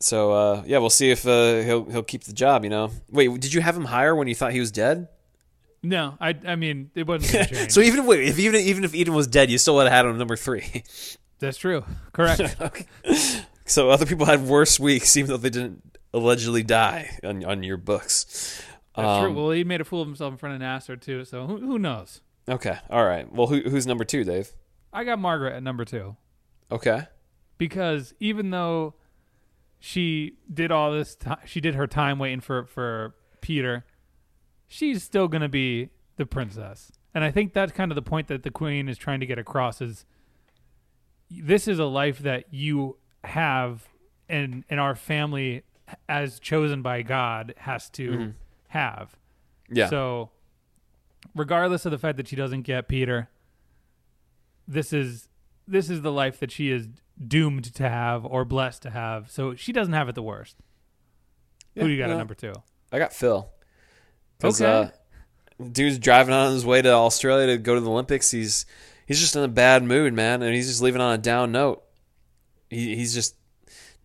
So 0.00 0.32
uh, 0.32 0.62
yeah, 0.66 0.78
we'll 0.78 0.90
see 0.90 1.10
if 1.10 1.26
uh, 1.26 1.62
he'll 1.62 1.84
he'll 1.90 2.02
keep 2.02 2.24
the 2.24 2.32
job. 2.32 2.64
You 2.64 2.70
know. 2.70 2.90
Wait, 3.10 3.40
did 3.40 3.52
you 3.52 3.60
have 3.60 3.76
him 3.76 3.84
hire 3.86 4.14
when 4.14 4.28
you 4.28 4.34
thought 4.34 4.52
he 4.52 4.60
was 4.60 4.70
dead? 4.70 5.08
No, 5.82 6.16
I 6.20 6.34
I 6.46 6.56
mean 6.56 6.90
it 6.94 7.06
wasn't. 7.06 7.70
So 7.72 7.80
even 7.80 8.06
wait, 8.06 8.24
if 8.28 8.38
even 8.38 8.60
even 8.60 8.84
if 8.84 8.94
Eden 8.94 9.14
was 9.14 9.26
dead, 9.26 9.50
you 9.50 9.58
still 9.58 9.74
would 9.76 9.84
have 9.84 9.92
had 9.92 10.06
him 10.06 10.18
number 10.18 10.36
three. 10.36 10.84
that's 11.38 11.58
true. 11.58 11.84
Correct. 12.12 12.40
okay. 12.60 12.86
So 13.64 13.90
other 13.90 14.06
people 14.06 14.26
had 14.26 14.42
worse 14.42 14.78
weeks, 14.80 15.16
even 15.16 15.30
though 15.30 15.36
they 15.36 15.50
didn't 15.50 15.82
allegedly 16.12 16.62
die 16.62 17.18
on 17.24 17.44
on 17.44 17.62
your 17.62 17.76
books. 17.76 18.62
That's 18.96 19.20
true. 19.20 19.28
Um, 19.28 19.34
Well, 19.36 19.50
he 19.50 19.62
made 19.62 19.80
a 19.80 19.84
fool 19.84 20.02
of 20.02 20.08
himself 20.08 20.32
in 20.32 20.38
front 20.38 20.54
of 20.56 20.60
Nasser 20.60 20.96
too. 20.96 21.24
So 21.24 21.46
who 21.46 21.58
who 21.58 21.78
knows? 21.78 22.20
Okay. 22.48 22.78
All 22.90 23.04
right. 23.04 23.30
Well, 23.32 23.46
who 23.46 23.60
who's 23.60 23.86
number 23.86 24.04
two, 24.04 24.24
Dave? 24.24 24.50
I 24.92 25.04
got 25.04 25.18
Margaret 25.18 25.54
at 25.54 25.62
number 25.62 25.84
two 25.84 26.16
Okay. 26.70 27.06
because 27.56 28.14
even 28.20 28.50
though 28.50 28.94
she 29.78 30.34
did 30.52 30.70
all 30.70 30.92
this, 30.92 31.14
ti 31.14 31.30
she 31.44 31.60
did 31.60 31.74
her 31.74 31.86
time 31.86 32.18
waiting 32.18 32.40
for 32.40 32.64
for 32.64 33.14
Peter. 33.40 33.84
She's 34.66 35.02
still 35.02 35.28
gonna 35.28 35.48
be 35.48 35.90
the 36.16 36.26
princess, 36.26 36.92
and 37.14 37.24
I 37.24 37.30
think 37.30 37.52
that's 37.52 37.72
kind 37.72 37.90
of 37.90 37.96
the 37.96 38.02
point 38.02 38.28
that 38.28 38.42
the 38.42 38.50
queen 38.50 38.88
is 38.88 38.98
trying 38.98 39.20
to 39.20 39.26
get 39.26 39.38
across: 39.38 39.80
is 39.80 40.04
this 41.30 41.68
is 41.68 41.78
a 41.78 41.84
life 41.84 42.18
that 42.20 42.52
you 42.52 42.96
have, 43.24 43.88
and 44.28 44.64
and 44.68 44.80
our 44.80 44.94
family, 44.94 45.62
as 46.08 46.40
chosen 46.40 46.82
by 46.82 47.02
God, 47.02 47.54
has 47.58 47.88
to 47.90 48.10
mm-hmm. 48.10 48.30
have. 48.68 49.16
Yeah. 49.70 49.88
So, 49.88 50.30
regardless 51.34 51.86
of 51.86 51.92
the 51.92 51.98
fact 51.98 52.16
that 52.16 52.28
she 52.28 52.36
doesn't 52.36 52.62
get 52.62 52.88
Peter, 52.88 53.28
this 54.68 54.92
is 54.92 55.28
this 55.66 55.90
is 55.90 56.02
the 56.02 56.12
life 56.12 56.38
that 56.40 56.52
she 56.52 56.70
is 56.70 56.86
doomed 57.26 57.74
to 57.74 57.88
have 57.88 58.24
or 58.24 58.44
blessed 58.44 58.82
to 58.82 58.90
have. 58.90 59.30
So 59.30 59.54
she 59.54 59.72
doesn't 59.72 59.94
have 59.94 60.08
it 60.08 60.14
the 60.14 60.22
worst. 60.22 60.56
Who 61.74 61.82
do 61.82 61.88
you 61.88 61.98
got 61.98 62.08
Yeah, 62.08 62.14
at 62.14 62.18
number 62.18 62.34
two? 62.34 62.52
I 62.92 62.98
got 62.98 63.12
Phil. 63.12 63.48
Okay. 64.42 64.64
Uh, 64.64 64.88
dude's 65.72 65.98
driving 65.98 66.34
on 66.34 66.52
his 66.52 66.64
way 66.64 66.80
to 66.82 66.90
Australia 66.90 67.48
to 67.48 67.58
go 67.58 67.74
to 67.74 67.80
the 67.80 67.90
Olympics. 67.90 68.30
He's 68.30 68.66
he's 69.06 69.18
just 69.18 69.34
in 69.34 69.42
a 69.42 69.48
bad 69.48 69.82
mood, 69.82 70.14
man, 70.14 70.42
and 70.42 70.54
he's 70.54 70.68
just 70.68 70.82
leaving 70.82 71.00
on 71.00 71.12
a 71.14 71.18
down 71.18 71.50
note. 71.50 71.82
He 72.70 72.94
he's 72.94 73.14
just 73.14 73.34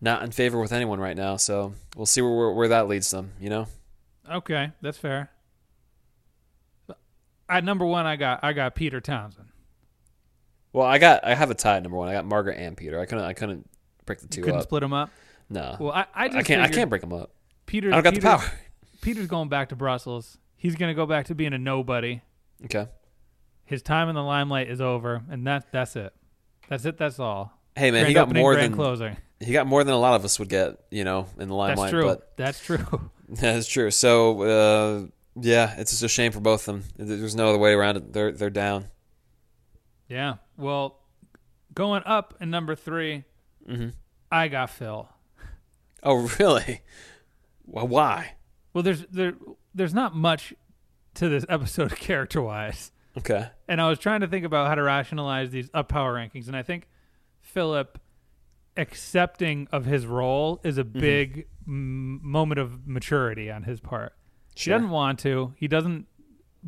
not 0.00 0.22
in 0.22 0.32
favor 0.32 0.60
with 0.60 0.72
anyone 0.72 0.98
right 0.98 1.16
now. 1.16 1.36
So 1.36 1.74
we'll 1.96 2.06
see 2.06 2.20
where 2.20 2.34
where, 2.34 2.52
where 2.52 2.68
that 2.68 2.88
leads 2.88 3.10
them. 3.10 3.32
You 3.40 3.50
know. 3.50 3.66
Okay, 4.30 4.72
that's 4.80 4.98
fair. 4.98 5.30
At 7.48 7.62
number 7.62 7.84
one, 7.84 8.06
I 8.06 8.16
got 8.16 8.40
I 8.42 8.52
got 8.52 8.74
Peter 8.74 9.00
Townsend. 9.00 9.48
Well, 10.74 10.86
I 10.86 10.98
got 10.98 11.24
I 11.24 11.34
have 11.34 11.50
a 11.50 11.54
tie 11.54 11.76
at 11.76 11.82
number 11.84 11.96
one. 11.96 12.08
I 12.08 12.12
got 12.12 12.26
Margaret 12.26 12.58
and 12.58 12.76
Peter. 12.76 13.00
I 13.00 13.06
couldn't 13.06 13.24
I 13.24 13.32
couldn't 13.32 13.70
break 14.04 14.18
the 14.18 14.26
two 14.26 14.42
Couldn't 14.42 14.58
up. 14.58 14.64
split 14.64 14.80
them 14.82 14.92
up. 14.92 15.08
No, 15.48 15.76
Well, 15.78 15.92
I 15.92 16.06
I, 16.14 16.26
just 16.28 16.38
I 16.38 16.42
can't 16.42 16.60
I 16.62 16.68
can't 16.68 16.90
break 16.90 17.00
them 17.00 17.12
up. 17.12 17.30
Peter. 17.64 17.88
I 17.88 17.92
don't 17.92 18.02
got 18.02 18.14
Peter's, 18.14 18.24
the 18.24 18.28
power. 18.30 18.52
Peter's 19.00 19.26
going 19.28 19.48
back 19.48 19.68
to 19.70 19.76
Brussels. 19.76 20.36
He's 20.56 20.74
gonna 20.74 20.94
go 20.94 21.06
back 21.06 21.26
to 21.26 21.34
being 21.34 21.52
a 21.52 21.58
nobody. 21.58 22.22
Okay. 22.64 22.88
His 23.64 23.82
time 23.82 24.08
in 24.08 24.14
the 24.14 24.22
limelight 24.22 24.68
is 24.68 24.80
over, 24.80 25.22
and 25.30 25.46
that 25.46 25.70
that's 25.70 25.94
it. 25.96 26.12
That's 26.68 26.84
it. 26.84 26.98
That's 26.98 27.18
all. 27.20 27.52
Hey 27.76 27.90
man, 27.90 28.02
grand 28.02 28.08
he 28.08 28.14
got 28.14 28.22
opening, 28.24 28.42
more 28.42 28.56
than 28.56 28.74
closing. 28.74 29.16
he 29.40 29.52
got 29.52 29.66
more 29.66 29.84
than 29.84 29.94
a 29.94 29.98
lot 29.98 30.14
of 30.14 30.24
us 30.24 30.38
would 30.38 30.48
get, 30.48 30.78
you 30.90 31.04
know, 31.04 31.26
in 31.38 31.48
the 31.48 31.54
limelight. 31.54 31.90
That's 31.90 31.90
true. 31.90 32.04
But 32.04 32.36
That's 32.36 32.60
true. 32.60 33.10
that's 33.28 33.66
true. 33.68 33.90
So 33.90 34.42
uh, 34.42 35.06
yeah, 35.40 35.74
it's 35.78 35.92
just 35.92 36.02
a 36.02 36.08
shame 36.08 36.32
for 36.32 36.40
both 36.40 36.66
of 36.68 36.82
them. 36.96 37.08
There's 37.08 37.36
no 37.36 37.48
other 37.50 37.58
way 37.58 37.72
around 37.74 37.96
it. 37.96 38.12
They're 38.12 38.32
they're 38.32 38.50
down. 38.50 38.86
Yeah. 40.08 40.34
Well, 40.56 41.00
going 41.74 42.02
up 42.06 42.34
in 42.40 42.50
number 42.50 42.74
3 42.74 43.24
hmm 43.66 43.88
I 44.30 44.48
got 44.48 44.70
Phil. 44.70 45.08
Oh 46.02 46.28
really? 46.38 46.82
Well, 47.66 47.86
why? 47.88 48.32
Well, 48.72 48.82
there's 48.82 49.06
there 49.10 49.34
there's 49.74 49.94
not 49.94 50.14
much 50.14 50.52
to 51.14 51.28
this 51.28 51.46
episode 51.48 51.96
character 51.96 52.42
wise, 52.42 52.90
Okay. 53.16 53.48
and 53.68 53.80
I 53.80 53.88
was 53.88 53.98
trying 53.98 54.20
to 54.20 54.26
think 54.28 54.44
about 54.44 54.66
how 54.68 54.74
to 54.74 54.82
rationalize 54.82 55.50
these 55.50 55.70
up 55.72 55.88
power 55.88 56.12
rankings, 56.14 56.46
and 56.48 56.56
I 56.56 56.62
think 56.62 56.88
Philip 57.40 57.98
accepting 58.76 59.68
of 59.72 59.84
his 59.84 60.06
role 60.06 60.60
is 60.64 60.78
a 60.78 60.84
big 60.84 61.46
m- 61.66 62.20
moment 62.22 62.58
of 62.58 62.86
maturity 62.86 63.50
on 63.50 63.62
his 63.62 63.80
part. 63.80 64.12
He 64.56 64.70
doesn't 64.70 64.90
want 64.90 65.18
to. 65.20 65.54
He 65.56 65.68
doesn't 65.68 66.06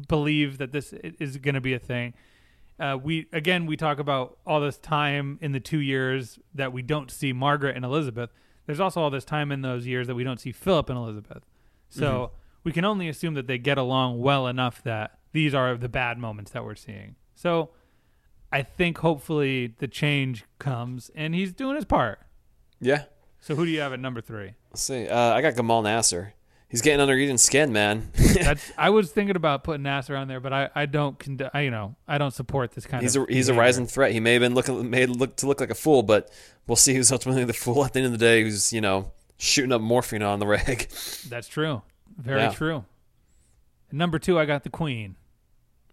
believe 0.09 0.59
that 0.59 0.73
this 0.73 0.93
is 0.93 1.37
going 1.39 1.55
to 1.57 1.61
be 1.61 1.75
a 1.75 1.79
thing. 1.79 2.15
Uh, 2.79 2.99
we 3.03 3.27
again 3.33 3.67
we 3.67 3.77
talk 3.77 3.99
about 3.99 4.39
all 4.47 4.61
this 4.61 4.77
time 4.79 5.39
in 5.41 5.53
the 5.53 5.61
two 5.61 5.81
years 5.81 6.39
that 6.55 6.73
we 6.73 6.83
don't 6.83 7.11
see 7.11 7.33
Margaret 7.33 7.75
and 7.75 7.85
Elizabeth. 7.85 8.31
There's 8.67 8.81
also 8.81 9.01
all 9.01 9.11
this 9.11 9.25
time 9.25 9.51
in 9.51 9.63
those 9.63 9.87
years 9.87 10.07
that 10.09 10.15
we 10.15 10.25
don't 10.25 10.41
see 10.41 10.53
Philip 10.53 10.91
and 10.91 10.99
Elizabeth. 10.99 11.45
So 11.89 12.33
we 12.65 12.73
can 12.73 12.85
only 12.85 13.09
assume 13.09 13.35
that 13.35 13.47
they 13.47 13.59
get 13.59 13.79
along 13.79 14.21
well 14.21 14.47
enough 14.47 14.83
that 14.83 15.19
these 15.33 15.55
are 15.55 15.77
the 15.77 15.89
bad 15.89 16.19
moments 16.19 16.51
that 16.51 16.65
we're 16.65 16.75
seeing. 16.75 17.15
So 17.35 17.71
I 18.53 18.63
think 18.63 18.99
hopefully 18.99 19.75
the 19.79 19.89
change 19.89 20.45
comes 20.59 21.11
and 21.15 21.35
he's 21.35 21.53
doing 21.53 21.77
his 21.77 21.85
part. 21.85 22.19
Yeah. 22.81 23.05
So 23.41 23.55
who 23.55 23.65
do 23.65 23.71
you 23.71 23.81
have 23.81 23.93
at 23.93 24.01
number 24.01 24.21
three? 24.21 24.55
Let's 24.71 24.83
see. 24.83 25.09
Uh, 25.09 25.33
I 25.35 25.41
got 25.43 25.55
Gamal 25.55 25.83
Nasser. 25.85 26.35
He's 26.69 26.83
getting 26.83 27.01
under 27.01 27.15
Eden's 27.17 27.43
skin, 27.43 27.73
man. 27.73 28.11
That's 28.15 28.73
I 28.79 28.91
was 28.91 29.13
thinking 29.13 29.37
about 29.37 29.63
putting 29.63 29.85
Nasser 29.85 30.17
on 30.17 30.27
there, 30.29 30.41
but 30.41 30.53
I, 30.53 30.69
I 30.75 30.87
don't 30.87 31.19
cond- 31.19 31.49
I, 31.55 31.61
you 31.61 31.71
know 31.71 31.95
I 32.09 32.19
don't 32.19 32.33
support 32.33 32.73
this 32.73 32.87
kind 32.87 33.03
he's 33.03 33.15
of 33.17 33.29
a 33.29 33.33
he's 33.33 33.49
a 33.49 33.55
rising 33.55 33.87
threat. 33.87 34.13
He 34.13 34.21
may 34.21 34.33
have 34.35 34.41
been 34.41 34.55
looking 34.55 34.91
made 34.91 35.09
look 35.11 35.37
to 35.37 35.47
look 35.47 35.61
like 35.61 35.71
a 35.71 35.75
fool, 35.77 36.03
but 36.03 36.31
we'll 36.67 36.77
see 36.77 36.95
who's 36.95 37.13
ultimately 37.13 37.45
the 37.45 37.53
fool 37.53 37.85
at 37.85 37.93
the 37.93 38.01
end 38.01 38.07
of 38.07 38.13
the 38.13 38.19
day. 38.19 38.43
Who's 38.43 38.73
you 38.73 38.81
know 38.81 39.13
shooting 39.39 39.71
up 39.73 39.81
morphine 39.81 40.23
on 40.23 40.41
the 40.41 40.47
reg. 40.47 40.89
That's 41.29 41.47
true, 41.49 41.83
very 42.17 42.41
Yeah. 42.41 42.51
true. 42.51 42.85
And 43.91 43.99
number 43.99 44.19
two, 44.19 44.39
I 44.39 44.45
got 44.45 44.65
the 44.65 44.71
Queen. 44.71 45.15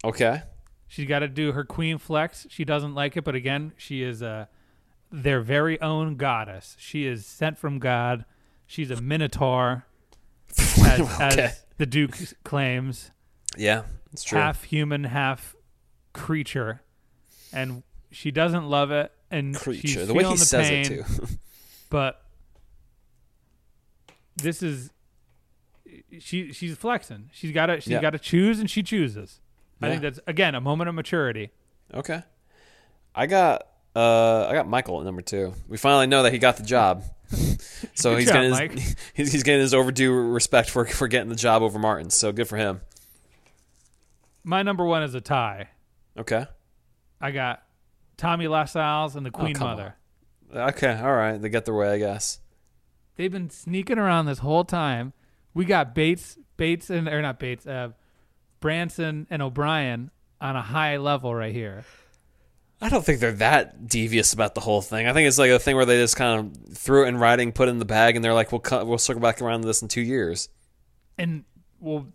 Okay. 0.04 0.42
She's 0.88 1.08
got 1.08 1.20
to 1.20 1.28
do 1.28 1.52
her 1.54 1.64
Queen 1.64 1.98
flex. 1.98 2.46
She 2.50 2.66
doesn't 2.66 2.94
like 2.96 3.16
it, 3.18 3.24
but 3.24 3.36
again, 3.36 3.74
she 3.78 4.02
is 4.04 4.22
uh, 4.24 4.46
their 5.12 5.42
very 5.42 5.80
own 5.82 6.16
goddess. 6.18 6.76
She 6.80 7.06
is 7.06 7.26
sent 7.26 7.58
from 7.58 7.80
God. 7.80 8.26
She's 8.68 8.92
a 8.92 9.02
minotaur, 9.02 9.86
as, 10.86 11.00
Okay. 11.02 11.42
as 11.44 11.64
the 11.78 11.86
Duke 11.86 12.16
claims. 12.44 13.12
Yeah, 13.58 13.84
it's 14.12 14.24
true. 14.24 14.40
half 14.40 14.64
human, 14.64 15.04
half 15.06 15.56
creature, 16.14 16.82
and 17.52 17.84
she 18.12 18.32
doesn't 18.32 18.68
love 18.68 18.92
it. 18.92 19.12
And 19.32 19.56
Creature. 19.56 20.06
The 20.06 20.14
way 20.14 20.24
he 20.24 20.32
the 20.32 20.38
says 20.38 20.68
pain, 20.70 20.82
it 20.86 20.88
too. 20.88 21.04
But 21.90 22.22
this 24.36 24.64
is 24.64 24.90
she. 26.20 26.52
She's 26.54 26.76
flexing. 26.76 27.30
She's 27.34 27.52
got 27.52 27.68
to. 27.68 27.80
She's 27.82 27.92
Yeah. 27.92 28.02
got 28.02 28.12
to 28.12 28.20
choose, 28.20 28.60
and 28.60 28.70
she 28.70 28.84
chooses. 28.84 29.40
I 29.82 29.90
think 29.90 30.02
that's 30.02 30.20
again 30.28 30.56
a 30.56 30.62
moment 30.62 30.88
of 30.90 30.96
maturity. 30.96 31.52
okay. 31.94 32.24
I 33.16 33.28
got 33.28 33.68
uh 33.96 34.48
I 34.50 34.54
got 34.54 34.68
Michael 34.68 35.00
at 35.00 35.06
number 35.06 35.22
two. 35.22 35.54
We 35.68 35.78
finally 35.78 36.08
know 36.08 36.24
that 36.24 36.32
he 36.34 36.40
got 36.40 36.58
the 36.58 36.64
job. 36.64 37.04
so 37.96 38.12
Good 38.12 38.20
he's 38.20 38.28
job, 38.28 38.34
getting 38.52 38.78
his, 38.78 38.96
he's, 39.14 39.32
he's 39.32 39.44
getting 39.44 39.62
his 39.62 39.74
overdue 39.74 40.12
respect 40.14 40.70
for 40.70 40.86
for 40.86 41.08
getting 41.08 41.30
the 41.30 41.36
job 41.36 41.62
over 41.62 41.80
Martin. 41.80 42.10
So 42.10 42.32
good 42.32 42.48
for 42.48 42.58
him. 42.58 42.82
My 44.44 44.62
number 44.64 44.86
one 44.86 45.04
is 45.04 45.16
a 45.16 45.22
tie. 45.22 45.70
Okay. 46.18 46.46
I 47.22 47.32
got 47.32 47.64
Tommy 48.18 48.48
Lascelles 48.48 49.16
and 49.16 49.26
the 49.26 49.32
Queen 49.32 49.56
Oh, 49.58 49.62
Mother. 49.64 49.96
Okay. 50.54 50.94
All 50.94 51.14
right. 51.14 51.42
They 51.42 51.50
get 51.50 51.66
their 51.66 51.74
way, 51.74 51.94
I 51.94 51.98
guess. 51.98 52.40
They've 53.16 53.32
been 53.32 53.50
sneaking 53.50 53.98
around 53.98 54.26
this 54.26 54.40
whole 54.40 54.66
time. 54.66 55.14
We 55.54 55.66
got 55.66 55.96
Bates, 55.96 56.38
Bates, 56.58 56.90
and 56.90 57.08
or 57.08 57.22
not 57.22 57.40
Bates, 57.40 57.66
uh, 57.66 57.90
Branson 58.60 59.28
and 59.30 59.42
O'Brien 59.42 60.12
on 60.42 60.56
a 60.56 60.62
high 60.62 60.98
level 60.98 61.34
right 61.34 61.54
here. 61.54 61.86
I 62.84 62.90
don't 62.90 63.04
think 63.04 63.20
they're 63.20 63.32
that 63.34 63.88
devious 63.88 64.34
about 64.34 64.56
the 64.56 64.62
whole 64.62 64.82
thing. 64.82 65.08
I 65.08 65.14
think 65.14 65.28
it's 65.28 65.40
like 65.40 65.52
a 65.52 65.58
thing 65.58 65.76
where 65.76 65.86
they 65.86 65.98
just 65.98 66.18
kind 66.18 66.40
of 66.40 66.78
threw 66.78 67.06
it 67.06 67.08
in 67.08 67.18
writing, 67.18 67.52
put 67.52 67.70
it 67.70 67.72
in 67.72 67.80
the 67.80 67.86
bag, 67.86 68.16
and 68.16 68.24
they're 68.24 68.34
like, 68.34 68.52
"We'll 68.52 68.60
cut, 68.60 68.86
we'll 68.86 68.98
circle 68.98 69.22
back 69.22 69.42
around 69.42 69.62
to 69.62 69.68
this 69.68 69.82
in 69.82 69.88
two 69.88 70.02
years." 70.02 70.50
and 71.18 71.44
well, 71.80 72.08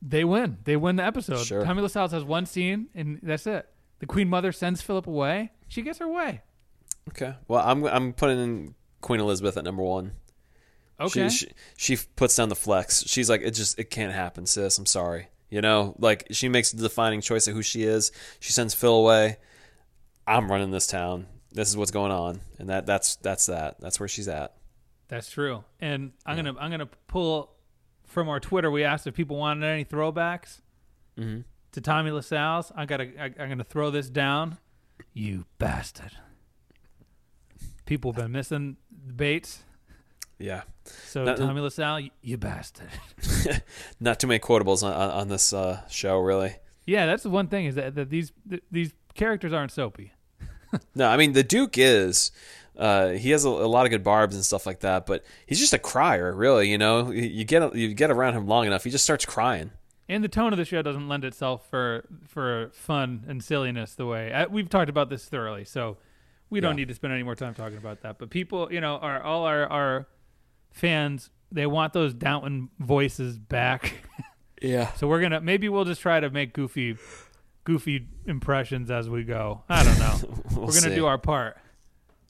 they 0.00 0.24
win. 0.24 0.58
They 0.64 0.76
win 0.76 0.96
the 0.96 1.04
episode. 1.04 1.44
Sure. 1.44 1.64
Tommy 1.64 1.82
Lascelles 1.82 2.12
has 2.12 2.24
one 2.24 2.46
scene, 2.46 2.88
and 2.94 3.20
that's 3.22 3.46
it. 3.46 3.68
The 4.00 4.06
Queen 4.06 4.28
Mother 4.28 4.52
sends 4.52 4.82
Philip 4.82 5.06
away. 5.06 5.52
She 5.68 5.82
gets 5.82 5.98
her 5.98 6.08
way. 6.08 6.42
Okay. 7.10 7.34
Well, 7.48 7.62
I'm 7.64 7.84
I'm 7.84 8.12
putting 8.12 8.38
in 8.38 8.74
Queen 9.00 9.20
Elizabeth 9.20 9.56
at 9.56 9.64
number 9.64 9.82
one. 9.82 10.12
Okay. 11.00 11.28
She, 11.28 11.46
she 11.76 11.96
she 11.96 12.06
puts 12.16 12.36
down 12.36 12.48
the 12.48 12.56
flex. 12.56 13.04
She's 13.06 13.30
like, 13.30 13.42
it 13.42 13.52
just 13.52 13.78
it 13.78 13.90
can't 13.90 14.12
happen, 14.12 14.46
sis. 14.46 14.78
I'm 14.78 14.86
sorry. 14.86 15.28
You 15.50 15.60
know, 15.60 15.94
like 15.98 16.26
she 16.30 16.48
makes 16.48 16.72
the 16.72 16.82
defining 16.82 17.20
choice 17.20 17.46
of 17.46 17.54
who 17.54 17.62
she 17.62 17.82
is. 17.84 18.12
She 18.40 18.52
sends 18.52 18.74
Phil 18.74 18.94
away. 18.94 19.36
I'm 20.26 20.50
running 20.50 20.70
this 20.70 20.86
town. 20.86 21.26
This 21.52 21.68
is 21.68 21.76
what's 21.76 21.90
going 21.90 22.12
on, 22.12 22.40
and 22.58 22.68
that 22.70 22.86
that's 22.86 23.16
that's 23.16 23.46
that. 23.46 23.80
That's 23.80 23.98
where 24.00 24.08
she's 24.08 24.28
at. 24.28 24.54
that's 25.08 25.30
true. 25.30 25.64
And 25.80 26.12
I'm 26.24 26.36
gonna 26.36 26.54
I'm 26.58 26.70
gonna 26.70 26.88
pull 27.08 27.50
from 28.06 28.28
our 28.28 28.40
Twitter. 28.40 28.70
We 28.70 28.84
asked 28.84 29.06
if 29.06 29.14
people 29.14 29.36
wanted 29.36 29.66
any 29.66 29.84
throwbacks 29.84 30.60
Mm-hmm. 31.18 31.40
to 31.72 31.80
Tommy 31.82 32.10
Lascelles. 32.10 32.72
I 32.74 32.86
gotta 32.86 33.10
I, 33.20 33.24
I'm 33.42 33.48
gonna 33.50 33.64
throw 33.64 33.90
this 33.90 34.08
down. 34.08 34.56
You 35.12 35.44
bastard. 35.58 36.12
People 37.84 38.12
have 38.12 38.22
been 38.22 38.32
missing 38.32 38.76
the 39.06 39.12
Bates. 39.12 39.60
Yeah. 40.38 40.62
So 41.06 41.24
That- 41.24 41.36
Tommy 41.36 41.60
LaSalle, 41.60 42.00
you, 42.00 42.10
you 42.22 42.36
bastard. 42.38 42.88
Not 44.00 44.18
too 44.20 44.26
many 44.26 44.40
quotables 44.40 44.82
on, 44.82 44.92
on, 44.92 45.10
on 45.10 45.28
this 45.28 45.52
uh, 45.52 45.82
show, 45.88 46.18
really. 46.18 46.54
Yeah, 46.86 47.06
that's 47.06 47.22
the 47.22 47.30
one 47.30 47.46
thing 47.48 47.66
is 47.66 47.74
that, 47.76 47.94
that 47.94 48.10
these 48.10 48.32
th- 48.48 48.62
these 48.70 48.92
characters 49.14 49.52
aren't 49.52 49.72
soapy. 49.72 50.12
No, 50.94 51.06
I 51.08 51.18
mean 51.18 51.32
the 51.34 51.42
Duke 51.42 51.76
is. 51.76 52.32
Uh, 52.74 53.10
he 53.10 53.30
has 53.30 53.44
a, 53.44 53.48
a 53.50 53.68
lot 53.68 53.84
of 53.84 53.90
good 53.90 54.02
barbs 54.02 54.34
and 54.34 54.42
stuff 54.42 54.64
like 54.64 54.80
that, 54.80 55.04
but 55.04 55.22
he's 55.44 55.58
just 55.60 55.74
a 55.74 55.78
crier, 55.78 56.32
really. 56.34 56.70
You 56.70 56.78
know, 56.78 57.10
you 57.10 57.22
you 57.24 57.44
get 57.44 57.74
you 57.76 57.92
get 57.92 58.10
around 58.10 58.34
him 58.34 58.46
long 58.46 58.66
enough, 58.66 58.82
he 58.84 58.88
just 58.90 59.04
starts 59.04 59.26
crying. 59.26 59.70
And 60.08 60.24
the 60.24 60.28
tone 60.28 60.52
of 60.54 60.56
the 60.58 60.64
show 60.64 60.80
doesn't 60.80 61.08
lend 61.08 61.24
itself 61.26 61.68
for 61.68 62.06
for 62.26 62.70
fun 62.72 63.24
and 63.28 63.44
silliness 63.44 63.94
the 63.94 64.06
way 64.06 64.32
I, 64.32 64.46
we've 64.46 64.70
talked 64.70 64.88
about 64.88 65.10
this 65.10 65.26
thoroughly. 65.26 65.66
So 65.66 65.98
we 66.48 66.60
don't 66.60 66.72
Yeah. 66.72 66.76
need 66.76 66.88
to 66.88 66.94
spend 66.94 67.12
any 67.12 67.22
more 67.22 67.34
time 67.34 67.52
talking 67.52 67.76
about 67.76 68.00
that. 68.00 68.18
But 68.18 68.30
people, 68.30 68.72
you 68.72 68.80
know, 68.80 68.96
are 68.96 69.22
all 69.22 69.44
our 69.44 69.66
our 69.66 70.06
fans. 70.70 71.28
They 71.50 71.66
want 71.66 71.92
those 71.92 72.14
Downton 72.14 72.70
voices 72.78 73.38
back. 73.38 73.92
Yeah. 74.62 74.92
so 74.92 75.08
we're 75.08 75.20
gonna 75.20 75.40
maybe 75.40 75.68
we'll 75.68 75.84
just 75.84 76.00
try 76.00 76.20
to 76.20 76.30
make 76.30 76.52
goofy 76.54 76.96
goofy 77.64 78.06
impressions 78.26 78.90
as 78.90 79.08
we 79.08 79.24
go. 79.24 79.62
I 79.68 79.84
don't 79.84 79.98
know. 79.98 80.18
We'll 80.52 80.66
we're 80.66 80.72
gonna 80.72 80.80
see. 80.90 80.94
do 80.94 81.06
our 81.06 81.18
part. 81.18 81.56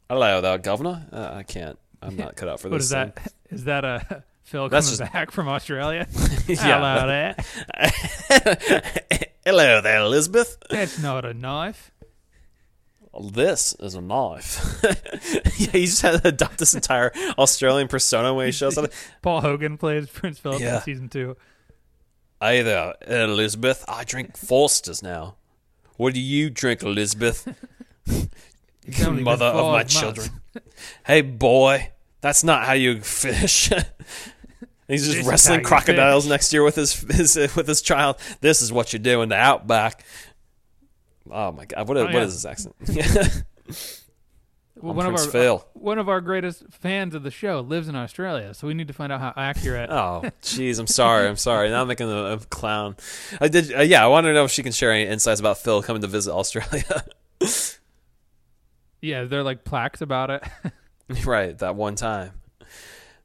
Hello, 0.08 0.40
there, 0.40 0.56
governor. 0.58 1.06
Uh, 1.12 1.30
I 1.34 1.42
can't. 1.42 1.78
I'm 2.00 2.16
not 2.16 2.36
cut 2.36 2.48
out 2.48 2.60
for 2.60 2.68
What 2.70 2.76
this. 2.78 2.84
is 2.84 2.90
that? 2.90 3.32
Is 3.50 3.64
that 3.64 3.84
a 3.84 4.22
Phil 4.44 4.68
That's 4.68 4.96
coming 4.98 5.12
back 5.12 5.30
from 5.30 5.48
Australia? 5.48 6.04
thing. 6.06 6.56
Hello 6.56 7.06
there. 7.06 7.36
Hello 9.44 9.80
there, 9.80 9.98
Elizabeth. 10.00 10.56
That's 10.70 10.98
not 11.02 11.24
a 11.24 11.34
knife. 11.34 11.90
This 13.20 13.74
is 13.78 13.94
a 13.94 14.00
knife. 14.00 14.80
yeah, 15.58 15.68
he 15.72 15.84
just 15.86 16.00
had 16.00 16.22
to 16.22 16.28
adopt 16.28 16.58
this 16.58 16.74
entire 16.74 17.12
Australian 17.38 17.88
persona 17.88 18.32
when 18.32 18.46
he 18.46 18.52
shows 18.52 18.78
up. 18.78 18.90
Paul 19.20 19.42
Hogan 19.42 19.76
plays 19.76 20.08
Prince 20.08 20.38
Philip 20.38 20.60
Yeah. 20.62 20.76
in 20.76 20.82
season 20.82 21.08
two. 21.10 21.36
Hey 22.42 22.62
there, 22.62 22.94
Elizabeth. 23.06 23.84
I 23.86 24.02
drink 24.02 24.36
Foster's 24.36 25.00
now. 25.00 25.36
What 25.96 26.12
do 26.12 26.20
you 26.20 26.50
drink, 26.50 26.82
Elizabeth? 26.82 27.46
Mother 28.98 29.44
of 29.46 29.66
my 29.66 29.78
months. 29.78 30.00
children. 30.00 30.28
hey, 31.06 31.20
boy, 31.20 31.92
that's 32.20 32.42
not 32.42 32.64
how 32.64 32.72
you 32.72 33.00
fish. 33.00 33.68
He's 34.88 35.04
just 35.06 35.18
This 35.18 35.24
wrestling 35.24 35.62
crocodiles 35.62 36.26
next 36.26 36.52
year 36.52 36.64
with 36.64 36.74
his, 36.74 36.94
his 37.02 37.36
uh, 37.36 37.46
with 37.56 37.68
his 37.68 37.80
child. 37.80 38.16
This 38.40 38.60
is 38.60 38.72
what 38.72 38.92
you 38.92 38.98
do 38.98 39.22
in 39.22 39.28
the 39.28 39.36
outback. 39.36 40.04
Oh 41.30 41.52
my 41.52 41.64
god, 41.64 41.86
what, 41.86 41.96
Oh, 41.96 42.04
what 42.06 42.12
yeah. 42.12 42.22
is 42.22 42.42
this 42.42 42.44
accent? 42.44 43.44
Well, 44.76 44.94
one 44.94 45.06
of 45.06 45.14
our 45.14 45.26
Phil. 45.26 45.66
one 45.74 45.98
of 45.98 46.08
our 46.08 46.20
greatest 46.20 46.64
fans 46.70 47.14
of 47.14 47.22
the 47.22 47.30
show 47.30 47.60
lives 47.60 47.88
in 47.88 47.94
Australia, 47.94 48.54
so 48.54 48.66
we 48.66 48.74
need 48.74 48.88
to 48.88 48.94
find 48.94 49.12
out 49.12 49.20
how 49.20 49.34
accurate. 49.36 49.90
Oh, 49.90 50.22
jeez, 50.42 50.78
I'm 50.78 50.86
sorry. 50.86 51.28
I'm 51.28 51.36
sorry. 51.36 51.68
Now 51.68 51.82
I'm 51.82 51.88
making 51.88 52.10
a, 52.10 52.32
a 52.32 52.38
clown. 52.38 52.96
I 53.40 53.48
did. 53.48 53.72
Uh, 53.72 53.82
yeah, 53.82 54.02
I 54.02 54.06
want 54.08 54.24
to 54.24 54.32
know 54.32 54.44
if 54.44 54.50
she 54.50 54.62
can 54.62 54.72
share 54.72 54.90
any 54.90 55.08
insights 55.08 55.40
about 55.40 55.58
Phil 55.58 55.82
coming 55.82 56.00
to 56.02 56.08
visit 56.08 56.32
Australia. 56.32 57.04
yeah, 59.02 59.24
they're 59.24 59.42
like 59.42 59.64
plaques 59.64 60.00
about 60.00 60.30
it. 60.30 60.42
right, 61.24 61.56
that 61.58 61.76
one 61.76 61.94
time. 61.94 62.32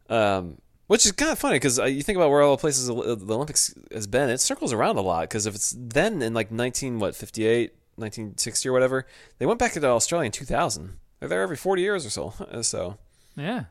Um, 0.10 0.58
which 0.88 1.06
is 1.06 1.14
kind 1.14 1.32
of 1.32 1.40
funny 1.40 1.56
because 1.56 1.80
uh, 1.80 1.86
you 1.86 2.04
think 2.04 2.18
about 2.18 2.30
where 2.30 2.42
all 2.42 2.58
the 2.58 2.62
places 2.62 2.88
the 2.88 2.94
the 2.94 3.36
Olympics 3.36 3.74
has 3.94 4.06
been. 4.06 4.30
It 4.30 4.42
circles 4.42 4.74
around 4.74 4.98
a 4.98 5.02
lot 5.02 5.22
because 5.22 5.46
if 5.46 5.56
it's 5.56 5.74
then 5.78 6.22
in 6.22 6.34
like 6.34 6.52
19 6.52 7.00
what 7.00 7.16
58, 7.16 7.72
1960 7.96 8.68
or 8.68 8.74
whatever, 8.74 9.08
they 9.40 9.46
went 9.46 9.60
back 9.60 9.72
to 9.72 9.86
Australia 9.86 10.26
in 10.26 10.32
2000. 10.34 10.98
They're 11.20 11.30
there 11.30 11.42
every 11.42 11.56
40 11.58 11.82
years 11.82 12.06
or 12.06 12.10
so. 12.10 12.34
Uh, 12.52 12.62
So 12.62 12.98
yeah. 13.36 13.66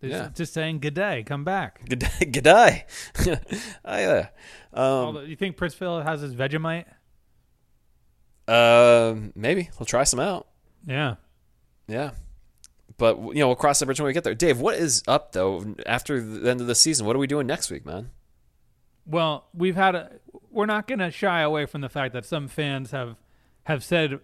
They're 0.00 0.10
Yeah. 0.10 0.18
Just, 0.24 0.34
just 0.36 0.52
saying 0.54 0.78
good 0.80 0.94
day, 0.94 1.22
come 1.26 1.44
back. 1.44 1.84
good 1.88 1.98
day. 1.98 2.08
Good 2.32 2.44
day. 2.44 2.84
I, 3.84 4.04
uh, 4.04 4.26
um, 4.72 4.82
Although, 4.82 5.20
you 5.22 5.34
think 5.36 5.56
Prince 5.56 5.74
Philip 5.74 6.04
has 6.06 6.20
his 6.20 6.34
Vegemite? 6.34 6.84
um, 8.46 9.32
maybe 9.34 9.68
we'll 9.78 9.86
try 9.86 10.04
some 10.04 10.20
out. 10.20 10.46
Yeah. 10.86 11.16
Yeah. 11.86 12.12
But 12.96 13.18
you 13.18 13.34
know, 13.40 13.48
we'll 13.48 13.56
cross 13.56 13.78
that 13.78 13.86
bridge 13.86 14.00
when 14.00 14.06
we 14.06 14.12
get 14.12 14.24
there. 14.24 14.34
Dave, 14.34 14.58
what 14.60 14.74
is 14.76 15.02
up 15.06 15.32
though 15.32 15.74
after 15.86 16.20
the 16.20 16.50
end 16.50 16.60
of 16.60 16.66
the 16.66 16.74
season? 16.74 17.06
What 17.06 17.14
are 17.14 17.18
we 17.20 17.26
doing 17.26 17.46
next 17.46 17.70
week, 17.70 17.84
man? 17.86 18.10
Well, 19.06 19.46
we've 19.54 19.76
had 19.76 19.94
a. 19.94 20.10
We're 20.50 20.66
not 20.66 20.88
going 20.88 20.98
to 20.98 21.10
shy 21.10 21.40
away 21.42 21.66
from 21.66 21.80
the 21.80 21.88
fact 21.88 22.12
that 22.14 22.24
some 22.24 22.48
fans 22.48 22.90
have 22.90 23.16
have 23.64 23.84
said 23.84 24.20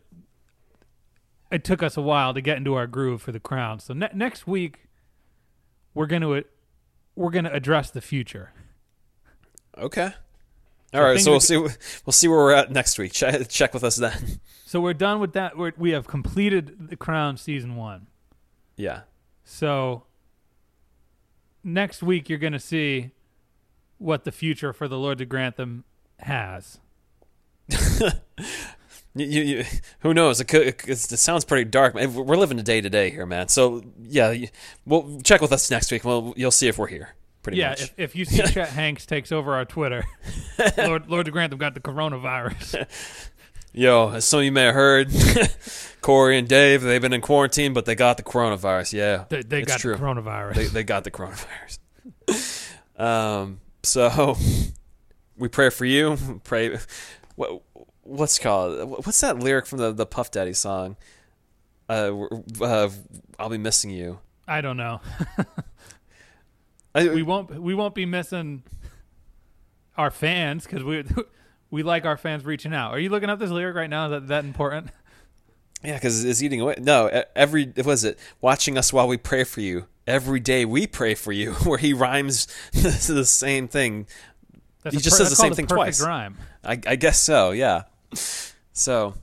it 1.54 1.62
took 1.62 1.84
us 1.84 1.96
a 1.96 2.02
while 2.02 2.34
to 2.34 2.40
get 2.40 2.56
into 2.56 2.74
our 2.74 2.88
groove 2.88 3.22
for 3.22 3.30
the 3.30 3.38
crown. 3.38 3.78
So 3.78 3.94
ne- 3.94 4.10
next 4.12 4.44
week, 4.44 4.88
we're 5.94 6.06
going 6.06 6.22
to 6.22 6.44
we're 7.14 7.30
to 7.30 7.52
address 7.52 7.92
the 7.92 8.00
future. 8.00 8.50
Okay. 9.78 10.12
All 10.92 11.02
right, 11.02 11.14
things 11.14 11.24
so 11.24 11.30
we'll 11.30 11.40
see. 11.40 11.56
We'll 11.56 12.12
see 12.12 12.26
where 12.26 12.38
we're 12.38 12.54
at 12.54 12.72
next 12.72 12.98
week. 12.98 13.12
Check, 13.12 13.48
check 13.48 13.72
with 13.72 13.84
us 13.84 13.96
then. 13.96 14.40
So 14.66 14.80
we're 14.80 14.92
done 14.92 15.20
with 15.20 15.34
that. 15.34 15.56
We're, 15.56 15.70
we 15.76 15.92
have 15.92 16.08
completed 16.08 16.88
the 16.88 16.96
crown 16.96 17.36
season 17.36 17.76
one. 17.76 18.08
Yeah. 18.74 19.02
So 19.44 20.02
next 21.62 22.02
week, 22.02 22.28
you're 22.28 22.40
going 22.40 22.54
to 22.54 22.58
see 22.58 23.12
what 23.98 24.24
the 24.24 24.32
future 24.32 24.72
for 24.72 24.88
the 24.88 24.98
Lords 24.98 25.22
of 25.22 25.28
Grantham 25.28 25.84
has. 26.18 26.80
You, 29.16 29.26
you, 29.26 29.42
you, 29.42 29.64
who 30.00 30.12
knows? 30.12 30.40
It, 30.40 30.46
could, 30.48 30.62
it, 30.66 30.88
it 30.88 30.96
sounds 30.98 31.44
pretty 31.44 31.64
dark. 31.70 31.94
We're 31.94 32.36
living 32.36 32.58
a 32.58 32.64
day 32.64 32.80
to 32.80 32.90
day 32.90 33.10
here, 33.10 33.26
man. 33.26 33.48
So 33.48 33.82
yeah, 34.02 34.32
you, 34.32 34.48
we'll 34.84 35.20
check 35.22 35.40
with 35.40 35.52
us 35.52 35.70
next 35.70 35.92
week. 35.92 36.04
Well, 36.04 36.34
you'll 36.36 36.50
see 36.50 36.66
if 36.66 36.78
we're 36.78 36.88
here. 36.88 37.10
Pretty 37.44 37.58
yeah, 37.58 37.70
much. 37.70 37.82
if, 37.82 37.94
if 37.96 38.16
you 38.16 38.24
see 38.24 38.42
Chet 38.42 38.70
Hanks 38.70 39.06
takes 39.06 39.30
over 39.30 39.54
our 39.54 39.64
Twitter, 39.64 40.04
Lord, 40.78 41.08
Lord 41.08 41.30
Grantham 41.30 41.58
got 41.58 41.74
the 41.74 41.80
coronavirus. 41.80 42.86
Yo, 43.72 44.10
as 44.10 44.24
some 44.24 44.38
of 44.38 44.44
you 44.44 44.52
may 44.52 44.62
have 44.64 44.74
heard, 44.74 45.10
Corey 46.00 46.38
and 46.38 46.48
Dave, 46.48 46.82
they've 46.82 47.02
been 47.02 47.12
in 47.12 47.20
quarantine, 47.20 47.72
but 47.72 47.84
they 47.84 47.96
got 47.96 48.16
the 48.16 48.22
coronavirus. 48.22 48.92
Yeah, 48.92 49.24
They, 49.28 49.42
they 49.42 49.62
got 49.62 49.80
true. 49.80 49.96
the 49.96 50.02
coronavirus. 50.02 50.54
they, 50.54 50.66
they 50.66 50.84
got 50.84 51.02
the 51.02 51.10
coronavirus. 51.10 51.78
um, 52.96 53.60
so 53.82 54.36
we 55.36 55.48
pray 55.48 55.70
for 55.70 55.84
you. 55.84 56.40
Pray. 56.44 56.78
What 57.34 57.62
what's 58.04 58.38
called? 58.38 58.88
What's 59.04 59.20
that 59.20 59.38
lyric 59.38 59.66
from 59.66 59.78
the 59.78 59.92
the 59.92 60.06
Puff 60.06 60.30
Daddy 60.30 60.52
song? 60.54 60.96
Uh, 61.88 62.26
uh, 62.60 62.88
I'll 63.38 63.50
be 63.50 63.58
missing 63.58 63.90
you. 63.90 64.20
I 64.48 64.60
don't 64.60 64.76
know. 64.76 65.00
I, 66.94 67.08
We 67.08 67.22
won't. 67.22 67.60
We 67.60 67.74
won't 67.74 67.94
be 67.94 68.06
missing 68.06 68.62
our 69.96 70.10
fans 70.10 70.64
because 70.64 70.82
we 70.84 71.04
we 71.70 71.82
like 71.82 72.04
our 72.04 72.16
fans 72.16 72.44
reaching 72.44 72.72
out. 72.72 72.92
Are 72.92 72.98
you 72.98 73.08
looking 73.08 73.30
up 73.30 73.38
this 73.38 73.50
lyric 73.50 73.76
right 73.76 73.90
now? 73.90 74.06
Is 74.06 74.10
that 74.12 74.28
that 74.28 74.44
important? 74.44 74.90
yeah, 75.82 75.94
because 75.94 76.24
it's 76.24 76.42
eating 76.42 76.60
away. 76.60 76.76
No, 76.78 77.24
every 77.34 77.66
what 77.66 77.86
was 77.86 78.04
it 78.04 78.18
watching 78.40 78.78
us 78.78 78.92
while 78.92 79.08
we 79.08 79.16
pray 79.16 79.44
for 79.44 79.60
you. 79.60 79.86
Every 80.06 80.38
day 80.40 80.66
we 80.66 80.86
pray 80.86 81.14
for 81.14 81.32
you, 81.32 81.52
where 81.64 81.78
he 81.78 81.92
rhymes 81.94 82.46
the 82.72 83.24
same 83.24 83.68
thing. 83.68 84.06
That's 84.82 84.94
He 84.96 85.00
just 85.00 85.14
per- 85.16 85.24
says 85.24 85.30
the 85.30 85.36
same 85.36 85.54
thing 85.54 85.66
perfect 85.66 85.98
twice. 85.98 86.02
Rhyme. 86.02 86.36
I, 86.62 86.72
I 86.86 86.96
guess 86.96 87.18
so. 87.18 87.52
Yeah. 87.52 87.84
So, 88.72 89.14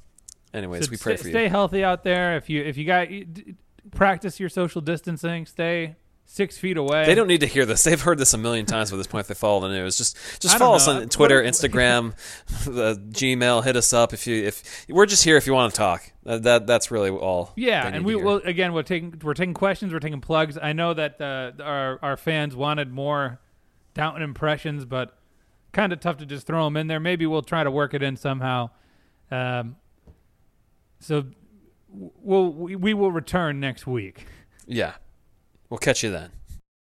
anyways, 0.54 0.86
So 0.86 0.92
we 0.92 0.98
pray 0.98 1.16
stay, 1.16 1.22
for 1.22 1.28
you. 1.30 1.34
Stay 1.34 1.48
healthy 1.48 1.84
out 1.84 2.04
there. 2.04 2.38
If 2.38 2.50
you 2.50 2.64
if 2.64 2.78
you 2.78 2.86
got 2.86 3.10
d- 3.10 3.56
practice 3.90 4.40
your 4.40 4.50
social 4.50 4.82
distancing. 4.82 5.46
Stay 5.46 5.96
six 6.26 6.58
feet 6.58 6.78
away. 6.78 7.06
They 7.06 7.16
don't 7.16 7.28
need 7.28 7.42
to 7.42 7.48
hear 7.48 7.66
this. 7.66 7.84
They've 7.84 8.00
heard 8.00 8.18
this 8.18 8.34
a 8.34 8.38
million 8.38 8.66
times 8.66 8.92
by 8.92 8.98
this 8.98 9.08
point 9.08 9.22
if 9.22 9.28
they 9.28 9.34
follow 9.34 9.68
the 9.68 9.74
news. 9.74 9.98
Just 9.98 10.18
just 10.40 10.58
follow 10.58 10.76
us 10.76 10.88
on 10.88 11.10
Twitter, 11.10 11.42
Instagram, 11.42 12.14
the 12.66 12.96
Gmail. 12.96 13.64
Hit 13.64 13.76
us 13.76 13.94
up 13.94 14.14
if 14.14 14.28
you 14.28 14.44
if 14.44 14.86
we're 14.88 15.06
just 15.06 15.24
here 15.24 15.38
if 15.38 15.48
you 15.48 15.54
want 15.54 15.74
to 15.74 15.78
talk. 15.78 16.12
That, 16.24 16.44
that 16.44 16.68
that's 16.68 16.92
really 16.92 17.10
all. 17.10 17.52
Yeah, 17.56 17.88
and 17.88 18.06
we 18.06 18.16
will 18.16 18.38
again. 18.38 18.74
We're 18.74 18.84
taking 18.84 19.20
we're 19.22 19.34
taking 19.34 19.54
questions. 19.54 19.92
We're 19.92 20.00
taking 20.00 20.22
plugs. 20.22 20.58
I 20.62 20.74
know 20.74 20.94
that 20.94 21.20
uh, 21.20 21.52
our 21.62 22.00
our 22.02 22.18
fans 22.18 22.56
wanted 22.56 22.92
more 22.92 23.40
Downton 23.94 24.24
impressions, 24.24 24.86
but 24.86 25.18
kind 25.72 25.94
of 25.94 26.00
tough 26.00 26.18
to 26.18 26.26
just 26.26 26.48
throw 26.48 26.66
them 26.66 26.78
in 26.78 26.88
there. 26.88 27.00
Maybe 27.00 27.26
we'll 27.26 27.42
try 27.42 27.64
to 27.64 27.72
work 27.72 27.94
it 27.94 28.04
in 28.04 28.18
somehow. 28.18 28.70
Um, 29.30 29.78
so 31.00 31.26
we'll 31.90 32.52
we, 32.52 32.76
we 32.76 32.94
will 32.94 33.12
return 33.12 33.60
next 33.60 33.88
week. 33.88 34.26
Yeah, 34.66 34.96
we'll 35.70 35.78
catch 35.78 36.04
you 36.04 36.12
then. 36.12 36.32